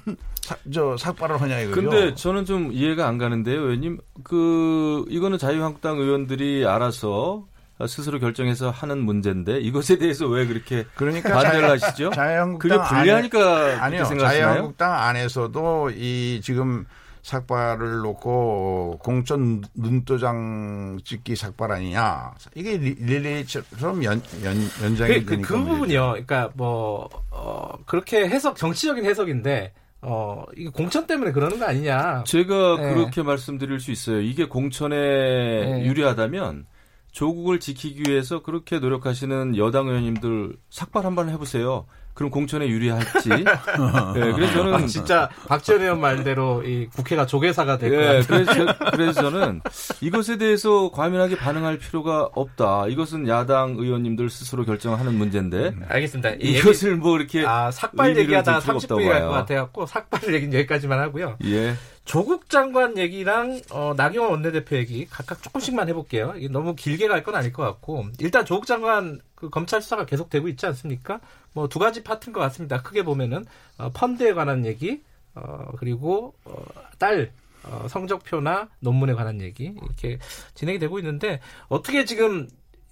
사, 0.49 0.57
저 0.73 0.97
삭발을 0.97 1.41
하냐 1.43 1.61
이거죠. 1.61 1.81
근데 1.81 2.15
저는 2.15 2.47
좀 2.47 2.73
이해가 2.73 3.07
안 3.07 3.19
가는데요, 3.19 3.61
의원님. 3.61 3.99
그 4.25 5.05
이거는 5.11 5.37
자유한국당 5.37 5.99
의원들이 5.99 6.67
알아서 6.67 7.47
스스로 7.87 8.19
결정해서 8.19 8.71
하는 8.71 8.99
문제인데 8.99 9.61
이것에 9.61 9.99
대해서 9.99 10.27
왜 10.27 10.47
그렇게 10.47 10.87
그러니까 10.95 11.35
반대를 11.35 11.61
자유, 11.61 11.73
하시죠? 11.73 12.11
자유한국당 12.11 12.79
그게 12.79 12.95
불리하니까 12.95 13.59
안에, 13.59 13.75
아니요. 13.75 14.05
생각하시나요? 14.07 14.49
자유한국당 14.49 14.93
안에서도 14.95 15.91
이 15.95 16.41
지금 16.43 16.87
삭발을 17.23 17.99
놓고 17.99 19.01
공천 19.03 19.63
눈도장 19.75 20.99
찍기 21.05 21.37
삭발 21.37 21.73
아니냐. 21.73 22.33
이게 22.55 22.79
릴레이처럼 22.79 24.03
연, 24.03 24.23
연, 24.45 24.57
연장이 24.83 25.25
그, 25.27 25.37
그, 25.37 25.43
그 25.43 25.63
부분이요. 25.63 26.07
그러니까 26.09 26.49
뭐, 26.55 27.07
어, 27.31 27.75
그렇게 27.85 28.27
해석, 28.27 28.57
정치적인 28.57 29.05
해석인데, 29.05 29.75
어, 30.01 30.45
이게 30.57 30.71
공천 30.71 31.07
때문에 31.07 31.33
그러는 31.33 31.59
거 31.59 31.65
아니냐. 31.67 32.25
제가 32.25 32.77
네. 32.77 32.95
그렇게 32.95 33.23
말씀드릴 33.23 33.81
수 33.81 33.91
있어요. 33.91 34.21
이게 34.21 34.47
공천에 34.47 34.97
네. 34.97 35.85
유리하다면 35.87 36.67
조국을 37.11 37.59
지키기 37.59 38.09
위해서 38.09 38.43
그렇게 38.43 38.79
노력하시는 38.79 39.57
여당 39.57 39.89
의원님들 39.89 40.57
삭발 40.71 41.05
한번 41.05 41.29
해보세요. 41.31 41.87
그럼 42.19 42.33
공천에 42.33 42.67
유리할지. 42.67 43.29
네, 43.29 43.45
그래서 44.35 44.53
저는 44.55 44.75
아, 44.75 44.87
진짜 44.87 45.29
박지원 45.47 45.83
의원 45.83 46.01
말대로 46.01 46.65
이 46.65 46.89
국회가 46.89 47.25
조계사가 47.27 47.79
될것 47.79 47.99
네, 48.01 48.23
그래서, 48.27 48.79
그래서 48.91 49.23
저는 49.23 49.61
이것에 50.01 50.37
대해서 50.37 50.91
과민하게 50.91 51.37
반응할 51.37 51.79
필요가 51.79 52.29
없다. 52.35 52.89
이것은 52.89 53.29
야당 53.29 53.77
의원님들 53.79 54.31
스스로 54.31 54.65
결정하는 54.65 55.15
문제인데. 55.15 55.69
음, 55.69 55.85
알겠습니다. 55.89 56.31
이것을 56.41 56.97
뭐 56.97 57.17
이렇게 57.19 57.47
아, 57.47 57.71
삭발 57.71 58.17
얘기하다 58.17 58.59
30분이 58.59 59.09
갈것 59.09 59.31
같아갖고 59.31 59.87
삭발 59.87 60.35
얘기는 60.35 60.53
여기까지만 60.59 60.99
하고요. 60.99 61.37
예. 61.45 61.75
조국 62.05 62.49
장관 62.49 62.99
얘기랑 62.99 63.61
어, 63.71 63.93
나경원 63.97 64.33
원내대표 64.33 64.75
얘기 64.77 65.07
각각 65.09 65.41
조금씩만 65.43 65.89
해볼게요. 65.91 66.33
이게 66.37 66.49
너무 66.49 66.75
길게 66.75 67.07
갈 67.07 67.23
건 67.23 67.37
아닐 67.37 67.53
것 67.53 67.63
같고 67.63 68.07
일단 68.19 68.45
조국 68.45 68.67
장관 68.67 69.21
그 69.39 69.51
검찰 69.51 69.81
수사가 69.81 70.05
계속되고 70.05 70.49
있지 70.49 70.67
않습니까? 70.67 71.21
뭐 71.53 71.69
두 71.69 71.79
가지 71.79 72.03
파트인 72.03 72.33
것 72.33 72.41
같습니다. 72.41 72.83
크게 72.83 73.05
보면은 73.05 73.45
어, 73.77 73.91
펀드에 73.91 74.33
관한 74.35 74.67
얘기 74.67 75.01
어, 75.37 75.71
그리고 75.79 76.35
어, 76.45 76.57
딸 76.99 77.31
어, 77.63 77.87
성적표나 77.89 78.69
논문에 78.81 79.15
관한 79.15 79.41
얘기 79.41 79.73
이렇게 79.81 80.19
진행이 80.55 80.81
되고 80.81 80.99
있는데 80.99 81.41
어떻게 81.69 82.05
지금 82.05 82.49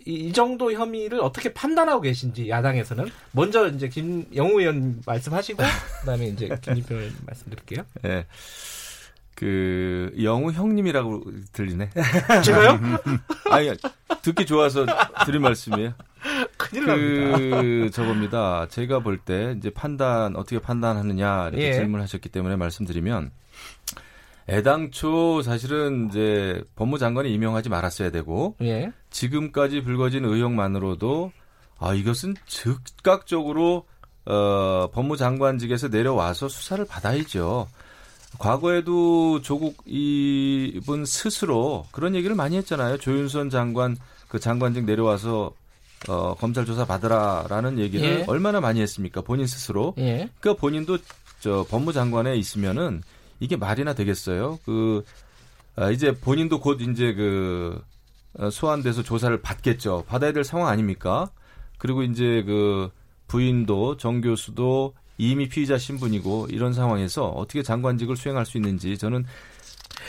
이, 0.07 0.29
이 0.29 0.33
정도 0.33 0.73
혐의를 0.73 1.19
어떻게 1.21 1.53
판단하고 1.53 2.01
계신지 2.03 2.49
야당에서는 2.49 3.11
먼저 3.33 3.67
이제 3.69 3.89
김영우 3.89 4.61
의원 4.61 5.03
말씀하시고 5.05 5.61
그다음에 6.01 6.27
이제 6.29 6.49
김진표 6.63 6.95
의원 6.95 7.13
말씀드릴게요. 7.27 7.83
네. 8.03 8.25
그 9.37 10.13
영우 10.23 10.51
형님이라고 10.51 11.23
들리네. 11.53 11.91
제가요? 12.45 12.81
아니 13.53 13.71
듣기 14.23 14.47
좋아서 14.47 14.85
드린 15.25 15.43
말씀이에요. 15.43 15.93
큰일 16.57 16.87
납니다. 16.87 17.39
그 17.61 17.91
저겁니다. 17.93 18.67
제가 18.69 19.01
볼 19.01 19.19
때 19.19 19.55
이제 19.57 19.71
판단 19.71 20.35
어떻게 20.37 20.59
판단하느냐 20.59 21.49
이렇게 21.49 21.69
예. 21.69 21.73
질문하셨기 21.75 22.31
때문에 22.31 22.57
말씀드리면 22.57 23.31
애당초 24.49 25.43
사실은 25.43 26.09
이제 26.09 26.63
법무장관이 26.77 27.33
임명하지 27.33 27.69
말았어야 27.69 28.11
되고 28.11 28.57
예. 28.63 28.91
지금까지 29.11 29.83
불거진 29.83 30.25
의혹만으로도 30.25 31.33
아 31.79 31.93
이것은 31.95 32.35
즉각적으로 32.47 33.87
어 34.25 34.89
법무장관직에서 34.93 35.89
내려와서 35.89 36.49
수사를 36.49 36.85
받아야죠. 36.87 37.69
과거에도 38.39 39.41
조국 39.43 39.77
이분 39.87 41.05
스스로 41.05 41.87
그런 41.93 42.15
얘기를 42.15 42.35
많이 42.37 42.57
했잖아요. 42.57 42.99
조윤선 42.99 43.51
장관 43.51 43.97
그 44.29 44.41
장관직 44.41 44.85
내려와서 44.85 45.53
어, 46.09 46.35
검찰 46.35 46.65
조사 46.65 46.85
받으라라는 46.85 47.79
얘기를 47.79 48.21
예. 48.21 48.25
얼마나 48.27 48.61
많이 48.61 48.81
했습니까? 48.81 49.23
본인 49.23 49.47
스스로. 49.47 49.95
예. 49.99 50.29
그 50.41 50.55
본인도 50.55 50.99
저 51.41 51.67
법무장관에 51.69 52.37
있으면은 52.37 53.03
이게 53.41 53.57
말이나 53.57 53.95
되겠어요. 53.95 54.59
그 54.65 55.05
아, 55.75 55.91
이제 55.91 56.13
본인도 56.13 56.61
곧 56.61 56.81
이제 56.81 57.13
그 57.15 57.83
어, 58.39 58.51
소환돼서 58.51 59.03
조사를 59.03 59.41
받겠죠. 59.41 60.05
받아야 60.07 60.33
될 60.33 60.45
상황 60.45 60.69
아닙니까? 60.69 61.31
그리고 61.79 62.03
이제 62.03 62.43
그 62.47 62.91
부인도 63.27 63.97
정 63.97 64.21
교수도 64.21 64.95
이미 65.19 65.49
피의자 65.49 65.79
신분이고 65.79 66.49
이런 66.51 66.73
상황에서 66.73 67.27
어떻게 67.29 67.63
장관직을 67.63 68.17
수행할 68.17 68.47
수 68.47 68.59
있는지 68.59 68.99
저는 68.99 69.25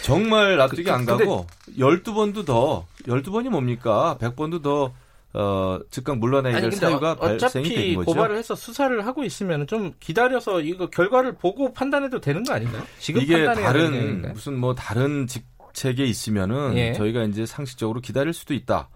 정말 0.03 0.57
납득이 0.57 0.83
그, 0.83 0.91
안 0.91 1.05
가고 1.05 1.47
열두 1.77 2.13
번도 2.13 2.45
더 2.45 2.85
열두 3.07 3.31
번이 3.31 3.49
뭡니까? 3.49 4.17
백 4.19 4.35
번도 4.35 4.61
더 4.61 4.93
어, 5.33 5.79
즉각 5.91 6.17
물러나야 6.17 6.59
될 6.59 6.71
사유가 6.71 7.11
어, 7.11 7.15
발생이 7.15 7.69
된 7.69 7.95
거죠. 7.95 8.05
고발을 8.05 8.37
해서 8.37 8.55
수사를 8.55 9.05
하고 9.05 9.23
있으면 9.23 9.67
좀 9.67 9.93
기다려서 9.99 10.61
이거 10.61 10.89
결과를 10.89 11.35
보고 11.35 11.73
판단해도 11.73 12.21
되는 12.21 12.43
거 12.43 12.53
아닌가요? 12.53 12.83
지금 12.99 13.21
이게 13.21 13.45
다른 13.45 14.33
무슨 14.33 14.57
뭐 14.57 14.73
다른 14.73 15.27
직책에 15.27 16.05
있으면은 16.05 16.75
예. 16.77 16.93
저희가 16.93 17.23
이제 17.23 17.45
상식적으로 17.45 18.01
기다릴 18.01 18.33
수도 18.33 18.53
있다. 18.53 18.89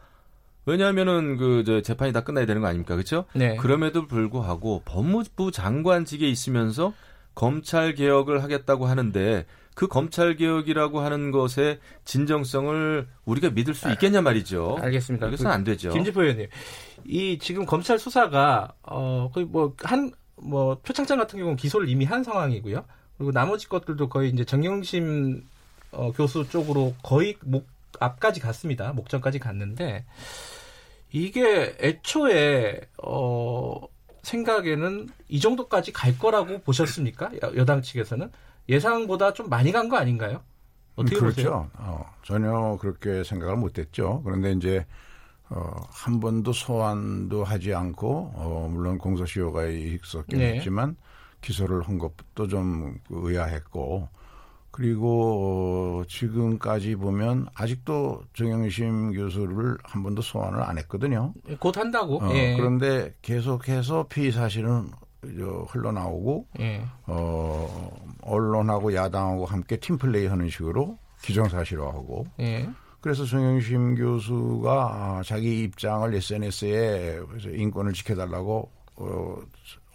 왜냐하면은 0.66 1.38
그저 1.38 1.82
재판이 1.82 2.14
다 2.14 2.22
끝나야 2.22 2.45
되는 2.45 2.62
거 2.62 2.68
아닙니까, 2.68 2.95
그렇죠? 2.95 3.26
네. 3.34 3.55
그럼에도 3.55 4.07
불구하고 4.07 4.84
법무부 4.86 5.51
장관직에 5.51 6.28
있으면서 6.30 6.93
검찰 7.34 7.95
개혁을 7.95 8.43
하겠다고 8.43 8.86
하는데 8.86 9.45
그 9.74 9.88
검찰 9.88 10.36
개혁이라고 10.36 10.99
하는 10.99 11.32
것의 11.32 11.80
진정성을 12.05 13.07
우리가 13.26 13.49
믿을 13.51 13.74
수 13.74 13.89
있겠냐 13.91 14.22
말이죠. 14.22 14.78
알겠습니다. 14.82 15.28
이것은 15.28 15.45
그, 15.45 15.49
안 15.49 15.64
되죠. 15.64 15.91
김지표 15.91 16.22
의원님, 16.22 16.47
이 17.05 17.39
지금 17.39 17.66
검찰 17.66 17.97
수사가 17.97 18.74
어 18.84 19.30
거의 19.34 19.45
뭐한 19.45 20.12
뭐 20.36 20.78
표창장 20.84 21.18
같은 21.18 21.39
경우는 21.39 21.55
기소를 21.55 21.88
이미 21.88 22.05
한 22.05 22.24
상황이고요. 22.24 22.84
그리고 23.18 23.32
나머지 23.32 23.70
것들도 23.70 24.09
거의 24.09 24.32
이제 24.32 24.43
정영심 24.43 25.43
어, 25.93 26.12
교수 26.12 26.47
쪽으로 26.49 26.93
거의 27.01 27.36
목 27.43 27.68
앞까지 28.00 28.39
갔습니다. 28.39 28.94
목전까지 28.94 29.39
갔는데 29.39 30.06
이게 31.12 31.76
애초에 31.80 32.82
어 33.04 33.82
생각에는 34.24 35.10
이 35.30 35.39
정도까지 35.39 35.92
갈 35.94 36.18
거라고 36.18 36.60
보셨습니까? 36.62 37.32
여당 37.56 37.82
측에서는 37.82 38.32
예상보다 38.70 39.34
좀 39.34 39.50
많이 39.50 39.72
간 39.72 39.89
거 39.89 39.98
아닌가요? 39.98 40.44
어떻게 40.96 41.18
그렇죠. 41.18 41.36
보세요? 41.36 41.72
어, 41.78 42.06
전혀 42.24 42.78
그렇게 42.80 43.24
생각을 43.24 43.56
못했죠. 43.58 44.22
그런데 44.24 44.52
이제 44.54 44.86
어, 45.50 45.72
한 45.89 46.20
번도 46.20 46.54
소환도 46.54 47.44
하지 47.44 47.74
않고 47.74 48.32
어, 48.36 48.70
물론 48.72 48.98
공소시효가 48.98 49.66
있었긴 49.68 50.39
네. 50.39 50.56
했지만 50.58 50.96
기소를 51.42 51.82
한 51.88 51.98
것도 51.98 52.48
좀 52.48 52.98
의아했고 53.10 54.08
그리고 54.72 55.99
어, 56.01 56.03
지금까지 56.07 56.95
보면 56.95 57.47
아직도 57.53 58.24
정영심 58.34 59.13
교수를 59.13 59.78
한 59.84 60.03
번도 60.03 60.22
소환을 60.22 60.61
안 60.63 60.78
했거든요. 60.78 61.34
곧 61.59 61.78
한다고. 61.78 62.24
어, 62.24 62.34
예. 62.34 62.55
그런데 62.55 63.13
계속해서 63.22 64.07
피의 64.07 64.32
사실은 64.32 64.89
흘러나오고 65.22 66.47
예. 66.59 66.84
어, 67.05 67.91
언론하고 68.22 68.95
야당하고 68.95 69.45
함께 69.45 69.78
팀플레이 69.78 70.26
하는 70.28 70.49
식으로 70.49 70.97
기정사실화하고 71.22 72.26
예. 72.39 72.69
그래서 73.01 73.26
정영심 73.26 73.95
교수가 73.95 74.72
아, 74.72 75.22
자기 75.26 75.63
입장을 75.63 76.13
SNS에 76.13 77.19
인권을 77.45 77.93
지켜달라고 77.93 78.72
어, 78.97 79.36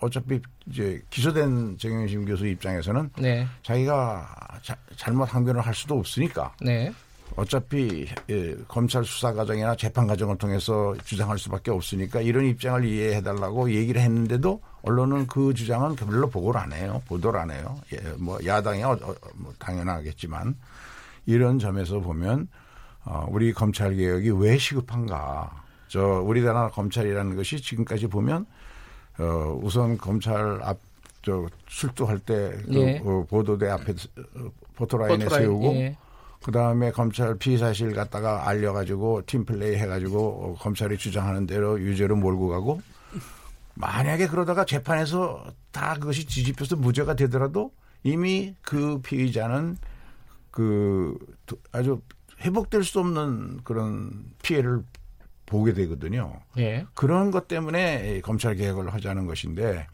어차피 0.01 0.41
이제 0.67 1.01
기소된 1.11 1.79
정영심 1.79 2.27
교수 2.27 2.47
입장에서는 2.47 3.11
네. 3.19 3.47
자기가 3.63 4.61
자, 4.63 4.77
잘못 4.97 5.25
항변을 5.25 5.61
할 5.61 5.75
수도 5.75 5.99
없으니까 5.99 6.55
네. 6.61 6.93
어차피 7.35 8.07
예, 8.31 8.55
검찰 8.69 9.05
수사 9.05 9.33
과정이나 9.33 9.75
재판 9.77 10.07
과정을 10.07 10.39
통해서 10.39 10.95
주장할 11.05 11.39
수밖에 11.39 11.71
없으니까 11.71 12.21
이런 12.21 12.45
입장을 12.45 12.85
이해해 12.85 13.23
달라고 13.23 13.71
얘기를 13.71 14.01
했는데도 14.01 14.61
언론은 14.83 15.27
그 15.27 15.53
주장은 15.53 15.97
별로 15.97 16.29
보고를 16.29 16.61
안 16.61 16.73
해요. 16.73 17.03
보도를 17.07 17.41
안 17.41 17.51
해요. 17.51 17.79
예, 17.93 17.99
뭐 18.19 18.39
야당이 18.45 18.83
어, 18.85 18.93
어, 18.93 19.15
뭐 19.35 19.53
당연하겠지만 19.59 20.55
이런 21.27 21.59
점에서 21.59 22.01
보면 22.01 22.49
어, 23.05 23.27
우리 23.29 23.53
검찰 23.53 23.95
개혁이 23.95 24.31
왜 24.31 24.57
시급한가? 24.57 25.65
저 25.89 26.01
우리나라 26.01 26.69
검찰이라는 26.69 27.37
것이 27.37 27.61
지금까지 27.61 28.07
보면 28.07 28.47
어, 29.19 29.59
우선 29.63 29.97
검찰 29.97 30.61
앞, 30.63 30.79
저, 31.23 31.47
출두할 31.67 32.19
때, 32.21 32.57
그, 32.67 32.75
예. 32.77 33.03
어, 33.05 33.25
보도대 33.29 33.69
앞에, 33.69 33.93
어, 33.93 34.51
포토라인에 34.75 35.25
포토라인, 35.25 35.45
세우고, 35.47 35.67
예. 35.75 35.97
그 36.43 36.53
다음에 36.53 36.93
검찰 36.93 37.37
피의 37.37 37.59
사실 37.59 37.93
갖다가 37.93 38.47
알려가지고 38.49 39.23
팀플레이 39.27 39.77
해가지고 39.77 40.19
어, 40.19 40.55
검찰이 40.61 40.97
주장하는 40.97 41.47
대로 41.47 41.81
유죄로 41.81 42.17
몰고 42.17 42.49
가고, 42.49 42.81
만약에 43.75 44.27
그러다가 44.29 44.65
재판에서 44.65 45.45
다 45.71 45.95
그것이 45.95 46.27
뒤집혀서 46.27 46.77
무죄가 46.77 47.15
되더라도 47.15 47.73
이미 48.03 48.55
그 48.63 49.01
피의자는 49.03 49.77
그 50.51 51.19
아주 51.73 52.01
회복될 52.41 52.85
수 52.85 53.01
없는 53.01 53.61
그런 53.65 54.25
피해를 54.43 54.83
보게 55.47 55.73
되거든요. 55.73 56.41
예. 56.59 56.85
그런 56.95 57.31
것 57.31 57.49
때문에 57.49 58.21
검찰 58.21 58.55
개혁을 58.57 58.93
하자는 58.93 59.27
것인데 59.27 59.87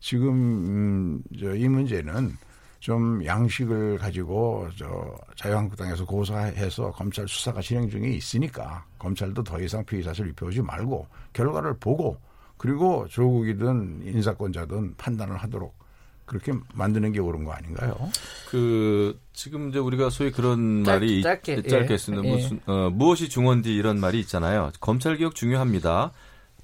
지금 0.00 0.30
음, 0.30 1.22
저이 1.38 1.68
문제는 1.68 2.36
좀 2.80 3.24
양식을 3.24 3.96
가지고 3.96 4.68
저 4.76 5.16
자유한국당에서 5.36 6.04
고사해서 6.04 6.90
검찰 6.90 7.26
수사가 7.26 7.62
진행 7.62 7.88
중에 7.88 8.10
있으니까 8.10 8.84
검찰도 8.98 9.42
더 9.42 9.58
이상 9.60 9.82
피의 9.84 10.02
사실 10.02 10.28
입혀오지 10.28 10.60
말고 10.60 11.06
결과를 11.32 11.78
보고 11.78 12.18
그리고 12.58 13.06
조국이든 13.08 14.02
인사권자든 14.04 14.96
판단을 14.96 15.36
하도록 15.38 15.74
그렇게 16.26 16.52
만드는 16.74 17.12
게 17.12 17.20
옳은 17.20 17.44
거 17.44 17.52
아닌가요? 17.52 18.10
그 18.48 19.18
지금 19.32 19.68
이제 19.68 19.78
우리가 19.78 20.10
소위 20.10 20.30
그런 20.30 20.84
짧, 20.84 20.94
말이 20.94 21.22
짧게, 21.22 21.62
짧게 21.62 21.98
쓰는 21.98 22.24
예. 22.24 22.30
무슨 22.30 22.60
어, 22.66 22.90
무엇이 22.90 23.28
중원디 23.28 23.74
이런 23.74 24.00
말이 24.00 24.20
있잖아요. 24.20 24.70
검찰 24.80 25.16
개혁 25.16 25.34
중요합니다. 25.34 26.12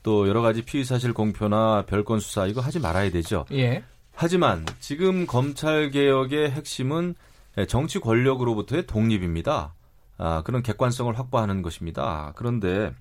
또 0.03 0.29
여러 0.29 0.41
가지 0.41 0.63
피의 0.63 0.85
사실 0.85 1.13
공표나 1.13 1.85
별건 1.87 2.21
수사 2.21 2.47
이거 2.47 2.61
하지 2.61 2.79
말아야 2.81 3.11
되죠. 3.11 3.45
예. 3.53 3.85
하지만 4.15 4.65
지금 4.81 5.27
검찰 5.27 5.91
개혁의 5.91 6.51
핵심은 6.51 7.15
정치 7.69 7.99
권력으로부터의 7.99 8.87
독립입니다. 8.87 9.75
아, 10.17 10.43
그런 10.43 10.63
객관성을 10.63 11.19
확보하는 11.19 11.63
것입니다. 11.63 12.33
그런데 12.37 12.93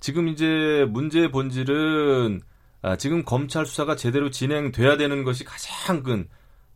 지금 0.00 0.28
이제 0.28 0.86
문제의 0.88 1.30
본질은 1.30 2.42
아, 2.82 2.96
지금 2.96 3.24
검찰 3.24 3.66
수사가 3.66 3.96
제대로 3.96 4.30
진행돼야 4.30 4.96
되는 4.96 5.24
것이 5.24 5.44
가장 5.44 6.02
큰 6.02 6.28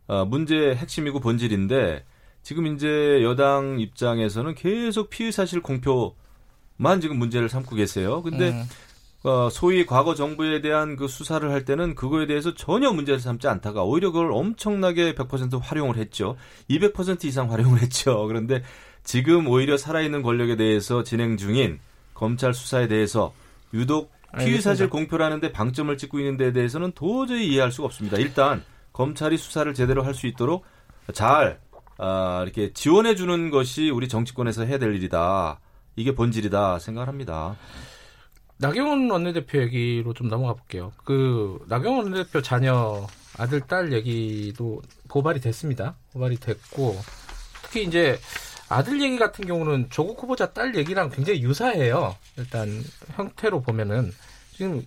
어, 0.07 0.25
문제의 0.25 0.75
핵심이고 0.75 1.19
본질인데 1.19 2.05
지금 2.41 2.67
이제 2.67 3.21
여당 3.23 3.79
입장에서는 3.79 4.55
계속 4.55 5.09
피의 5.09 5.31
사실 5.31 5.61
공표만 5.61 6.99
지금 7.01 7.17
문제를 7.17 7.47
삼고 7.47 7.75
계세요. 7.75 8.21
근데 8.21 8.49
음. 8.49 8.63
어, 9.23 9.49
소위 9.49 9.85
과거 9.85 10.15
정부에 10.15 10.59
대한 10.59 10.97
그 10.97 11.07
수사를 11.07 11.49
할 11.49 11.63
때는 11.63 11.95
그거에 11.95 12.27
대해서 12.27 12.53
전혀 12.53 12.91
문제를 12.91 13.21
삼지 13.21 13.47
않다가 13.47 13.83
오히려 13.83 14.11
그걸 14.11 14.33
엄청나게 14.33 15.15
100% 15.15 15.61
활용을 15.61 15.95
했죠. 15.95 16.35
200% 16.69 17.23
이상 17.23 17.49
활용을 17.49 17.81
했죠. 17.81 18.27
그런데 18.27 18.61
지금 19.05 19.47
오히려 19.47 19.77
살아있는 19.77 20.21
권력에 20.21 20.57
대해서 20.57 21.03
진행 21.03 21.37
중인 21.37 21.79
검찰 22.13 22.53
수사에 22.53 22.89
대해서 22.89 23.33
유독 23.73 24.11
피의 24.39 24.61
사실 24.61 24.89
공표라는데 24.89 25.51
방점을 25.51 25.95
찍고 25.97 26.19
있는 26.19 26.37
데 26.37 26.51
대해서는 26.51 26.91
도저히 26.93 27.47
이해할 27.47 27.71
수가 27.71 27.85
없습니다. 27.85 28.17
일단 28.17 28.63
검찰이 28.91 29.37
수사를 29.37 29.71
제대로 29.73 30.03
할 30.03 30.13
수 30.13 30.27
있도록 30.27 30.65
잘 31.13 31.59
아, 31.97 32.41
이렇게 32.43 32.73
지원해 32.73 33.15
주는 33.15 33.49
것이 33.51 33.89
우리 33.89 34.07
정치권에서 34.07 34.65
해야 34.65 34.77
될 34.79 34.95
일이다. 34.95 35.59
이게 35.95 36.15
본질이다 36.15 36.79
생각합니다. 36.79 37.55
나경원 38.57 39.09
원내대표 39.11 39.61
얘기로 39.61 40.13
좀 40.13 40.27
넘어가 40.27 40.53
볼게요. 40.53 40.91
그 41.03 41.59
나경원 41.67 42.05
원내대표 42.05 42.41
자녀 42.41 43.05
아들 43.37 43.61
딸 43.61 43.91
얘기도 43.93 44.81
고발이 45.09 45.41
됐습니다. 45.41 45.95
고발이 46.13 46.37
됐고 46.37 46.95
특히 47.63 47.83
이제 47.83 48.19
아들 48.69 49.01
얘기 49.01 49.17
같은 49.17 49.45
경우는 49.45 49.89
조국 49.89 50.21
후보자 50.21 50.53
딸 50.53 50.75
얘기랑 50.75 51.09
굉장히 51.09 51.43
유사해요. 51.43 52.15
일단 52.37 52.69
형태로 53.15 53.61
보면은 53.61 54.11
지금 54.53 54.83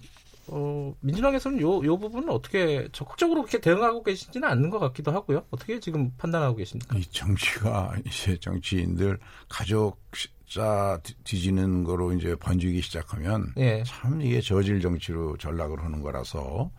어, 0.49 0.95
민주당에서는 1.01 1.61
요, 1.61 1.85
요 1.85 1.99
부분은 1.99 2.29
어떻게 2.31 2.89
적극적으로 2.93 3.43
그렇게 3.43 3.61
대응하고 3.61 4.03
계시지는 4.03 4.49
않는 4.49 4.71
것 4.71 4.79
같기도 4.79 5.11
하고요. 5.11 5.45
어떻게 5.51 5.81
지금 5.81 6.13
판단하고 6.17 6.57
계십니까? 6.57 6.97
이 6.97 7.05
정치가 7.07 7.95
이제 8.07 8.37
정치인들 8.39 9.19
가족 9.49 9.99
자 10.49 11.01
뒤지는 11.25 11.83
거로 11.83 12.13
이제 12.13 12.37
번지기 12.37 12.81
시작하면 12.81 13.53
예. 13.57 13.83
참 13.85 14.21
이게 14.23 14.41
저질 14.41 14.81
정치로 14.81 15.37
전락을 15.39 15.83
하는 15.83 16.01
거라서 16.01 16.71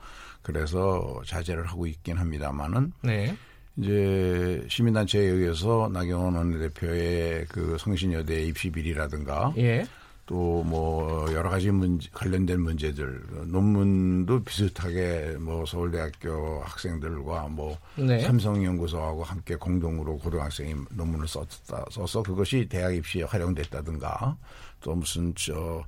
그래서 0.41 1.21
자제를 1.25 1.65
하고 1.67 1.85
있긴 1.85 2.17
합니다만은 2.17 2.93
네. 3.03 3.35
이제 3.77 4.65
시민단체에 4.67 5.21
의해서 5.21 5.89
나경원 5.93 6.35
원내대표의 6.35 7.45
그 7.49 7.77
성신여대 7.79 8.43
입시 8.43 8.71
비리라든가 8.71 9.53
예. 9.57 9.85
또뭐 10.27 11.31
여러 11.31 11.49
가지 11.49 11.71
문제, 11.71 12.09
관련된 12.11 12.59
문제들 12.59 13.21
논문도 13.45 14.43
비슷하게 14.43 15.37
뭐 15.39 15.65
서울대학교 15.65 16.61
학생들과 16.65 17.47
뭐 17.47 17.77
네. 17.95 18.19
삼성연구소하고 18.21 19.23
함께 19.23 19.55
공동으로 19.55 20.17
고등학생이 20.17 20.75
논문을 20.91 21.27
썼다 21.27 21.85
써서 21.89 22.21
그것이 22.21 22.67
대학 22.69 22.93
입시에 22.93 23.23
활용됐다든가 23.23 24.35
또 24.81 24.95
무슨 24.95 25.33
저 25.35 25.83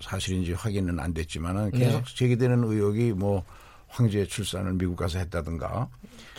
사실인지 0.00 0.54
확인은 0.54 0.98
안 0.98 1.14
됐지만은 1.14 1.70
네. 1.70 1.78
계속 1.78 2.04
네. 2.04 2.14
제기되는 2.16 2.64
의혹이 2.64 3.12
뭐 3.12 3.44
황제 3.88 4.24
출산을 4.26 4.74
미국 4.74 4.96
가서 4.96 5.18
했다든가 5.18 5.88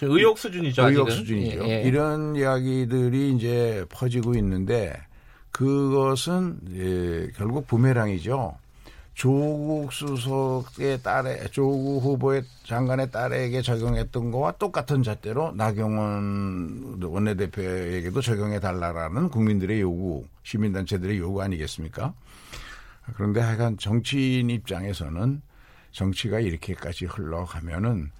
의혹 0.01 0.37
수준이죠. 0.37 0.87
의혹 0.87 1.07
아직은. 1.07 1.23
수준이죠. 1.23 1.65
예, 1.65 1.69
예. 1.69 1.81
이런 1.83 2.35
이야기들이 2.35 3.33
이제 3.35 3.85
퍼지고 3.89 4.35
있는데 4.35 4.93
그것은 5.51 6.59
예, 6.73 7.31
결국 7.35 7.67
부메랑이죠. 7.67 8.55
조국 9.19 9.91
수석의 9.91 11.03
딸에 11.03 11.47
조국 11.51 12.01
후보의 12.01 12.43
장관의 12.63 13.11
딸에게 13.11 13.61
적용했던 13.61 14.31
거와 14.31 14.53
똑같은 14.53 15.03
잣대로 15.03 15.51
나경원 15.51 17.01
원내대표에게도 17.03 18.21
적용해 18.21 18.61
달라라는 18.61 19.27
국민들의 19.27 19.81
요구, 19.81 20.25
시민단체들의 20.43 21.17
요구 21.17 21.41
아니겠습니까? 21.41 22.13
그런데 23.15 23.41
하여간 23.41 23.77
정치인 23.77 24.49
입장에서는 24.49 25.41
정치가 25.91 26.39
이렇게까지 26.39 27.05
흘러가면은 27.05 28.11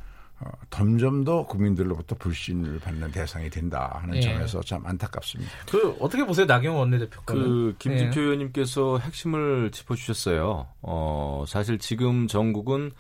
어, 0.41 0.49
점점 0.70 1.26
더 1.26 1.45
국민들로부터 1.45 2.15
불신을 2.15 2.80
받는 2.80 3.11
대상이 3.11 3.49
된다 3.49 3.99
하는 4.01 4.15
예. 4.15 4.22
점에서 4.22 4.61
참 4.61 4.86
안타깝습니다. 4.86 5.51
그 5.70 5.89
어떻게 5.99 6.26
보세요, 6.26 6.45
나경원 6.45 6.80
원내대표가? 6.80 7.34
그 7.34 7.76
김진표 7.78 8.20
예. 8.22 8.24
의원님께서 8.24 8.99
핵심을 8.99 9.72
짚어주셨어요. 9.72 10.67
어, 10.82 11.43
사실 11.45 11.78
지금 11.78 12.28
전국은 12.28 12.91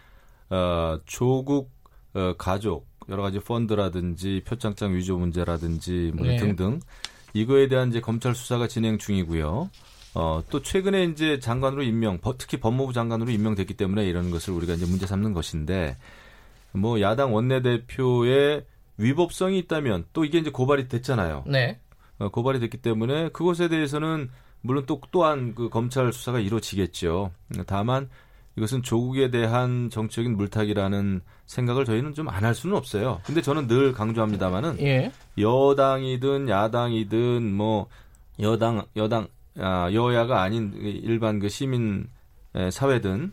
어, 0.49 0.99
조국 1.05 1.71
어, 2.13 2.33
가족 2.37 2.89
여러 3.07 3.23
가지 3.23 3.39
펀드라든지 3.39 4.43
표창장 4.45 4.93
위조 4.93 5.17
문제라든지 5.17 6.11
뭐 6.15 6.27
예. 6.27 6.37
등등 6.37 6.79
이거에 7.33 7.67
대한 7.67 7.89
이제 7.89 8.01
검찰 8.01 8.35
수사가 8.35 8.67
진행 8.67 8.97
중이고요. 8.97 9.69
어, 10.19 10.43
또 10.49 10.61
최근에 10.61 11.05
이제 11.05 11.39
장관으로 11.39 11.83
임명, 11.83 12.19
특히 12.37 12.59
법무부 12.59 12.91
장관으로 12.93 13.31
임명됐기 13.31 13.75
때문에 13.75 14.05
이런 14.05 14.31
것을 14.31 14.53
우리가 14.53 14.73
이제 14.73 14.85
문제 14.85 15.05
삼는 15.07 15.33
것인데 15.33 15.97
뭐 16.73 16.99
야당 17.01 17.33
원내대표의 17.33 18.65
위법성이 18.97 19.57
있다면 19.59 20.05
또 20.13 20.25
이게 20.25 20.37
이제 20.37 20.49
고발이 20.51 20.87
됐잖아요. 20.89 21.45
네. 21.47 21.79
어, 22.17 22.29
고발이 22.29 22.59
됐기 22.59 22.77
때문에 22.77 23.29
그것에 23.29 23.69
대해서는 23.69 24.29
물론 24.61 24.85
또 24.85 24.99
또한 25.11 25.55
그 25.55 25.69
검찰 25.69 26.11
수사가 26.11 26.39
이루어지겠죠. 26.39 27.31
다만 27.65 28.09
이것은 28.57 28.83
조국에 28.83 29.31
대한 29.31 29.89
정치적인 29.89 30.35
물타기라는 30.35 31.21
생각을 31.45 31.85
저희는 31.85 32.13
좀 32.13 32.27
안 32.27 32.43
할 32.43 32.53
수는 32.53 32.75
없어요. 32.75 33.21
근데 33.23 33.41
저는 33.41 33.67
늘 33.67 33.93
강조합니다만은 33.93 34.81
예. 34.81 35.13
여당이든 35.37 36.49
야당이든 36.49 37.53
뭐 37.55 37.87
여당 38.41 38.83
여당 38.97 39.23
아, 39.23 39.27
여야가 39.59 40.41
아닌 40.41 40.73
일반 40.75 41.39
그 41.39 41.49
시민 41.49 42.07
사회든 42.71 43.31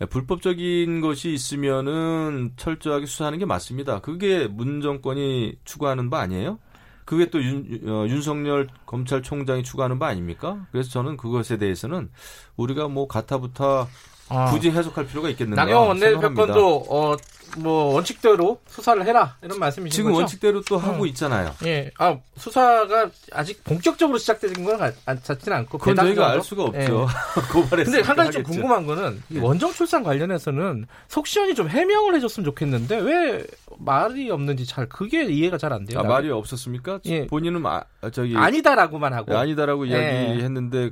예, 0.00 0.06
불법적인 0.06 1.00
것이 1.00 1.32
있으면은 1.32 2.52
철저하게 2.56 3.06
수사하는 3.06 3.38
게 3.38 3.44
맞습니다. 3.44 4.00
그게 4.00 4.46
문 4.46 4.80
정권이 4.80 5.56
추구하는 5.64 6.08
바 6.08 6.20
아니에요? 6.20 6.58
그게 7.04 7.30
또 7.30 7.42
윤, 7.42 7.80
어, 7.88 8.06
윤석열 8.06 8.68
검찰총장이 8.86 9.62
추구하는 9.62 9.98
바 9.98 10.06
아닙니까? 10.08 10.66
그래서 10.70 10.90
저는 10.90 11.16
그것에 11.16 11.56
대해서는 11.56 12.10
우리가 12.56 12.88
뭐 12.88 13.08
가타부타 13.08 13.88
아. 14.28 14.50
굳이 14.50 14.70
해석할 14.70 15.06
필요가 15.06 15.28
있겠는가 15.30 15.62
나경원 15.64 15.88
원내대표건도 15.88 16.86
어, 16.88 17.16
뭐 17.56 17.94
원칙대로 17.94 18.60
수사를 18.68 19.02
해라 19.06 19.36
이런 19.42 19.58
말씀이신 19.58 19.94
지금 19.94 20.10
거죠? 20.10 20.20
원칙대로 20.20 20.60
또 20.62 20.76
하고 20.76 21.04
음. 21.04 21.06
있잖아요. 21.08 21.54
예, 21.64 21.90
아 21.98 22.18
수사가 22.36 23.10
아직 23.32 23.64
본격적으로 23.64 24.18
시작된 24.18 24.64
건 24.64 24.78
같지는 24.78 25.56
않고 25.58 25.78
그건 25.78 25.96
저희가 25.96 26.30
알 26.30 26.42
수가 26.42 26.64
없죠. 26.64 26.78
예. 27.08 27.42
고발했 27.52 27.86
근데 27.86 28.00
한 28.02 28.16
가지 28.16 28.32
좀 28.32 28.42
궁금한 28.42 28.86
거는 28.86 29.22
이 29.30 29.36
예. 29.36 29.40
원정 29.40 29.72
출산 29.72 30.02
관련해서는 30.02 30.86
속시원이 31.08 31.54
좀 31.54 31.68
해명을 31.70 32.14
해줬으면 32.16 32.44
좋겠는데 32.44 32.98
왜 32.98 33.46
말이 33.78 34.30
없는지 34.30 34.66
잘 34.66 34.86
그게 34.88 35.24
이해가 35.24 35.56
잘 35.56 35.72
안 35.72 35.84
돼요. 35.84 36.00
아, 36.00 36.02
말이 36.02 36.30
없었습니까? 36.30 37.00
예. 37.06 37.26
본인은 37.26 37.64
아, 37.66 37.84
저기 38.12 38.36
아니다라고만 38.36 39.12
하고 39.12 39.36
아니다라고 39.36 39.86
예. 39.88 40.26
이야기했는데 40.28 40.90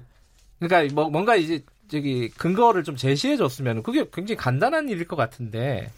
그러니까 0.58 0.94
뭐 0.94 1.10
뭔가 1.10 1.36
이제 1.36 1.62
저기 1.88 2.28
근거를 2.28 2.84
좀 2.84 2.96
제시해 2.96 3.36
줬으면 3.36 3.82
그게 3.82 4.06
굉장히 4.12 4.36
간단한 4.36 4.88
일일 4.88 5.06
것 5.06 5.16
같은데 5.16 5.90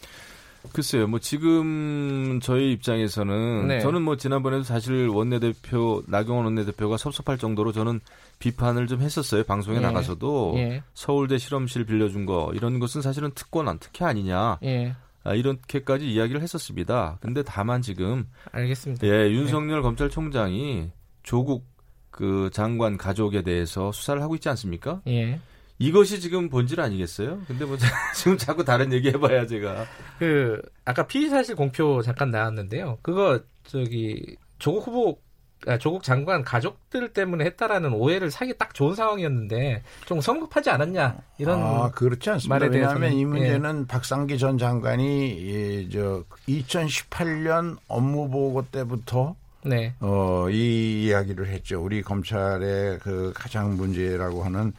글쎄요, 0.73 1.07
뭐 1.07 1.19
지금 1.19 2.39
저희 2.43 2.73
입장에서는 2.73 3.67
네. 3.67 3.79
저는 3.79 4.01
뭐 4.01 4.17
지난번에도 4.17 4.63
사실 4.63 5.07
원내대표 5.07 6.03
나경원 6.07 6.45
원내대표가 6.45 6.97
섭섭할 6.97 7.37
정도로 7.37 7.71
저는 7.71 8.01
비판을 8.39 8.87
좀 8.87 9.01
했었어요 9.01 9.43
방송에 9.43 9.77
예. 9.77 9.81
나가서도 9.81 10.53
예. 10.57 10.83
서울대 10.93 11.37
실험실 11.37 11.85
빌려준 11.85 12.25
거 12.25 12.51
이런 12.53 12.79
것은 12.79 13.01
사실은 13.01 13.31
특권 13.35 13.69
안 13.69 13.79
특혜 13.79 14.05
아니냐 14.05 14.59
예. 14.63 14.95
아, 15.23 15.33
이렇게까지 15.33 16.09
이야기를 16.09 16.41
했었습니다. 16.41 17.17
근데 17.21 17.43
다만 17.43 17.81
지금 17.81 18.25
알겠습니다. 18.51 19.05
예, 19.05 19.29
윤석열 19.31 19.79
예. 19.79 19.81
검찰총장이 19.81 20.91
조국 21.23 21.67
그 22.09 22.49
장관 22.53 22.97
가족에 22.97 23.43
대해서 23.43 23.91
수사를 23.91 24.21
하고 24.21 24.35
있지 24.35 24.49
않습니까? 24.49 25.01
예. 25.07 25.39
이것이 25.79 26.19
지금 26.19 26.49
본질 26.49 26.81
아니겠어요? 26.81 27.41
근데 27.47 27.65
뭐 27.65 27.77
지금 28.13 28.37
자꾸 28.37 28.63
다른 28.63 28.91
얘기 28.93 29.07
해봐야 29.09 29.47
제가. 29.47 29.85
그 30.19 30.61
아까 30.85 31.07
피의 31.07 31.29
사실 31.29 31.55
공표 31.55 32.01
잠깐 32.01 32.29
나왔는데요. 32.31 32.99
그거 33.01 33.39
저기 33.63 34.35
조국 34.59 34.87
후보 34.87 35.19
아, 35.67 35.77
조국 35.77 36.03
장관 36.03 36.43
가족들 36.43 37.09
때문에 37.09 37.43
했다라는 37.45 37.91
오해를 37.93 38.31
사기 38.31 38.57
딱 38.57 38.73
좋은 38.73 38.95
상황이었는데 38.95 39.83
좀 40.05 40.21
성급하지 40.21 40.69
않았냐 40.69 41.17
이런 41.37 41.61
아 41.61 41.91
그렇지 41.91 42.29
않습니다. 42.29 42.65
왜냐하면 42.65 43.11
이 43.11 43.25
문제는 43.25 43.81
예. 43.81 43.87
박상기 43.87 44.37
전 44.37 44.57
장관이 44.57 45.37
예, 45.49 45.89
저 45.89 46.23
2018년 46.47 47.77
업무 47.87 48.29
보고 48.29 48.61
때부터 48.63 49.35
네. 49.63 49.93
어, 49.99 50.47
이 50.49 51.05
이야기를 51.05 51.47
했죠. 51.47 51.83
우리 51.83 52.01
검찰의 52.01 52.99
그 52.99 53.33
가장 53.35 53.75
문제라고 53.75 54.43
하는 54.43 54.67
어, 54.67 54.71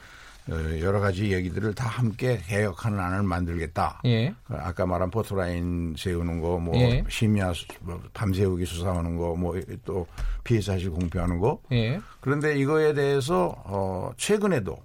여러 0.81 1.01
가지 1.01 1.33
얘기들을 1.33 1.75
다 1.75 1.87
함께 1.89 2.41
개혁하는 2.47 2.99
안을 2.99 3.23
만들겠다. 3.23 4.01
예. 4.07 4.35
그 4.45 4.55
아까 4.55 4.85
말한 4.87 5.11
포토라인 5.11 5.95
세우는 5.97 6.41
거, 6.41 6.59
뭐 6.59 6.75
예. 6.77 7.05
심야 7.09 7.53
뭐 7.81 8.01
밤새우기 8.13 8.67
수사하는 8.67 9.17
거, 9.17 9.37
뭐 9.37 9.55
또 9.85 10.07
피해 10.45 10.61
사실 10.61 10.91
공표하는 10.91 11.39
거. 11.39 11.61
예. 11.73 12.01
그런데 12.21 12.57
이거에 12.59 12.93
대해서 12.95 13.55
어 13.65 14.11
최근에도 14.17 14.77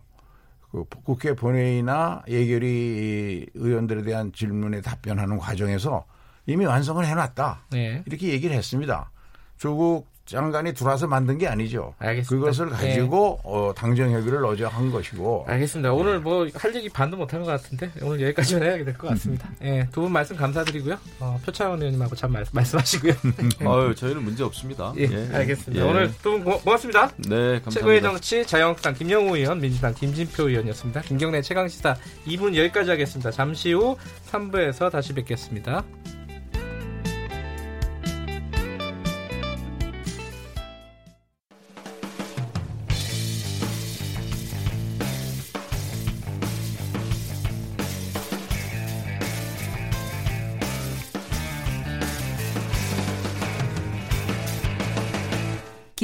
그 0.71 0.83
국회 1.03 1.33
본회의나 1.33 2.23
예결위 2.27 3.47
의원들에 3.53 4.03
대한 4.03 4.31
질문에 4.33 4.81
답변하는 4.81 5.37
과정에서 5.37 6.05
이미 6.45 6.65
완성을 6.65 7.03
해놨다. 7.05 7.67
예. 7.75 8.03
이렇게 8.05 8.29
얘기를 8.29 8.55
했습니다. 8.55 9.09
조국 9.57 10.07
장관이 10.25 10.73
들어와서 10.73 11.05
만든 11.07 11.37
게 11.37 11.47
아니죠. 11.47 11.93
알겠습니다. 11.99 12.29
그것을 12.47 12.69
가지고 12.69 13.39
네. 13.43 13.49
어, 13.49 13.73
당정 13.75 14.11
협의를 14.11 14.43
어제 14.45 14.63
한 14.65 14.91
것이고. 14.91 15.45
알겠습니다. 15.47 15.93
오늘 15.93 16.19
뭐할 16.19 16.73
얘기 16.73 16.89
반도 16.89 17.15
못한 17.15 17.43
것 17.43 17.51
같은데 17.51 17.91
오늘 18.01 18.21
여기까지만 18.21 18.63
해야 18.63 18.83
될 18.83 18.95
것 18.97 19.09
같습니다. 19.09 19.47
예, 19.61 19.87
두 19.91 20.01
분 20.01 20.11
말씀 20.11 20.35
감사드리고요. 20.35 20.97
어, 21.19 21.39
표창원 21.45 21.79
의원님하고 21.79 22.15
참 22.15 22.31
말, 22.31 22.43
말씀하시고요. 22.51 23.13
아유, 23.69 23.93
저희는 23.95 24.23
문제 24.23 24.43
없습니다. 24.43 24.93
예, 24.97 25.03
예. 25.03 25.29
알겠습니다. 25.35 25.85
예. 25.85 25.89
오늘 25.89 26.11
두 26.23 26.31
분 26.39 26.43
고맙습니다. 26.43 27.09
네, 27.17 27.29
감사합니다. 27.29 27.69
최고의 27.69 28.01
정치 28.01 28.45
자유한국당 28.45 28.93
김영우 28.95 29.37
의원, 29.37 29.59
민주당 29.61 29.93
김진표 29.93 30.49
의원이었습니다. 30.49 31.01
김경래 31.01 31.41
최강 31.43 31.67
시사 31.67 31.95
2분 32.25 32.55
여기까지 32.55 32.89
하겠습니다. 32.89 33.29
잠시 33.29 33.73
후 33.73 33.95
3부에서 34.31 34.91
다시 34.91 35.13
뵙겠습니다. 35.13 35.83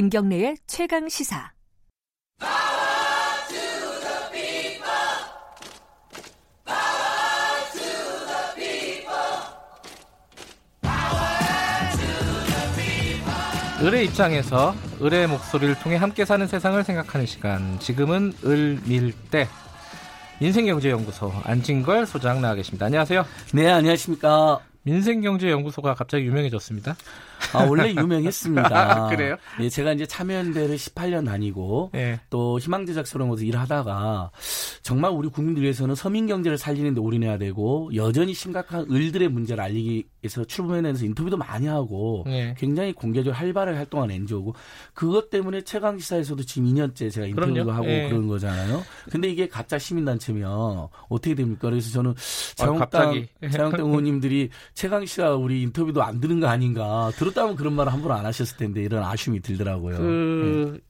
김경래의 0.02 0.58
최강 0.66 1.08
시사. 1.10 1.52
을의 13.84 14.06
입장에서 14.06 14.74
을의 15.04 15.28
목소리를 15.28 15.76
통해 15.76 15.98
함께 15.98 16.26
사는 16.26 16.48
세상을 16.48 16.84
생각하는 16.84 17.28
시간. 17.28 17.80
지금은 17.80 18.34
을밀대 18.44 19.48
인생경제연구소 20.40 21.32
안진걸 21.44 22.08
소장 22.08 22.42
나와 22.42 22.56
계십니다. 22.56 22.88
안녕하세요. 22.88 23.24
네, 23.54 23.70
안녕하십니까. 23.70 24.62
민생경제연구소가 24.82 25.94
갑자기 25.94 26.26
유명해졌습니다. 26.26 26.96
아, 27.54 27.64
원래 27.64 27.92
유명했습니다. 27.92 28.70
아, 28.72 29.10
그래요? 29.16 29.36
예, 29.60 29.70
제가 29.70 29.94
이제 29.94 30.06
참여연대를 30.06 30.76
18년 30.76 31.26
다니고 31.26 31.92
예. 31.96 32.20
또 32.30 32.60
희망제작소로서 32.60 33.44
일하다가 33.44 34.32
정말 34.84 35.12
우리 35.12 35.28
국민들 35.30 35.64
위해서는 35.64 35.96
서민 35.96 36.28
경제를 36.28 36.58
살리는 36.58 36.94
데 36.94 37.02
올인해야 37.02 37.38
되고 37.38 37.90
여전히 37.96 38.34
심각한 38.34 38.86
을들의 38.92 39.28
문제를 39.30 39.64
알리기 39.64 40.04
위해서 40.22 40.44
출범해내서 40.46 41.06
인터뷰도 41.06 41.38
많이 41.38 41.68
하고 41.68 42.24
예. 42.28 42.56
굉장히 42.58 42.94
공개적으로 42.94 43.34
활발하게 43.36 43.78
활동한 43.78 44.12
NGO고 44.12 44.54
그것 44.94 45.30
때문에 45.30 45.62
최강 45.62 45.98
시사에서도 46.00 46.44
지금 46.44 46.68
2년째 46.68 47.12
제가 47.12 47.28
인터뷰도 47.28 47.54
그럼요. 47.54 47.72
하고 47.72 47.88
예. 47.88 48.08
그런 48.10 48.28
거잖아요. 48.28 48.84
근데 49.10 49.30
이게 49.30 49.48
가짜 49.48 49.78
시민단체면 49.78 50.88
어떻게 51.10 51.36
됩니까? 51.36 51.70
그래서 51.70 51.90
저는 51.92 52.14
자영당 52.56 53.24
아, 53.44 53.50
자영당 53.50 53.82
의원님들이 53.88 54.50
최강 54.74 55.06
시사 55.06 55.32
우리 55.36 55.62
인터뷰도 55.64 56.02
안 56.04 56.20
들은 56.20 56.40
거 56.40 56.48
아닌가 56.48 57.12
들었 57.16 57.31
다면 57.34 57.56
그런 57.56 57.74
말을 57.74 57.92
함부로 57.92 58.14
안 58.14 58.26
하셨을 58.26 58.58
텐데 58.58 58.82
이런 58.82 59.04
아쉬움이 59.04 59.42
들더라고요. 59.42 59.98
그 59.98 60.72
네. 60.74 60.82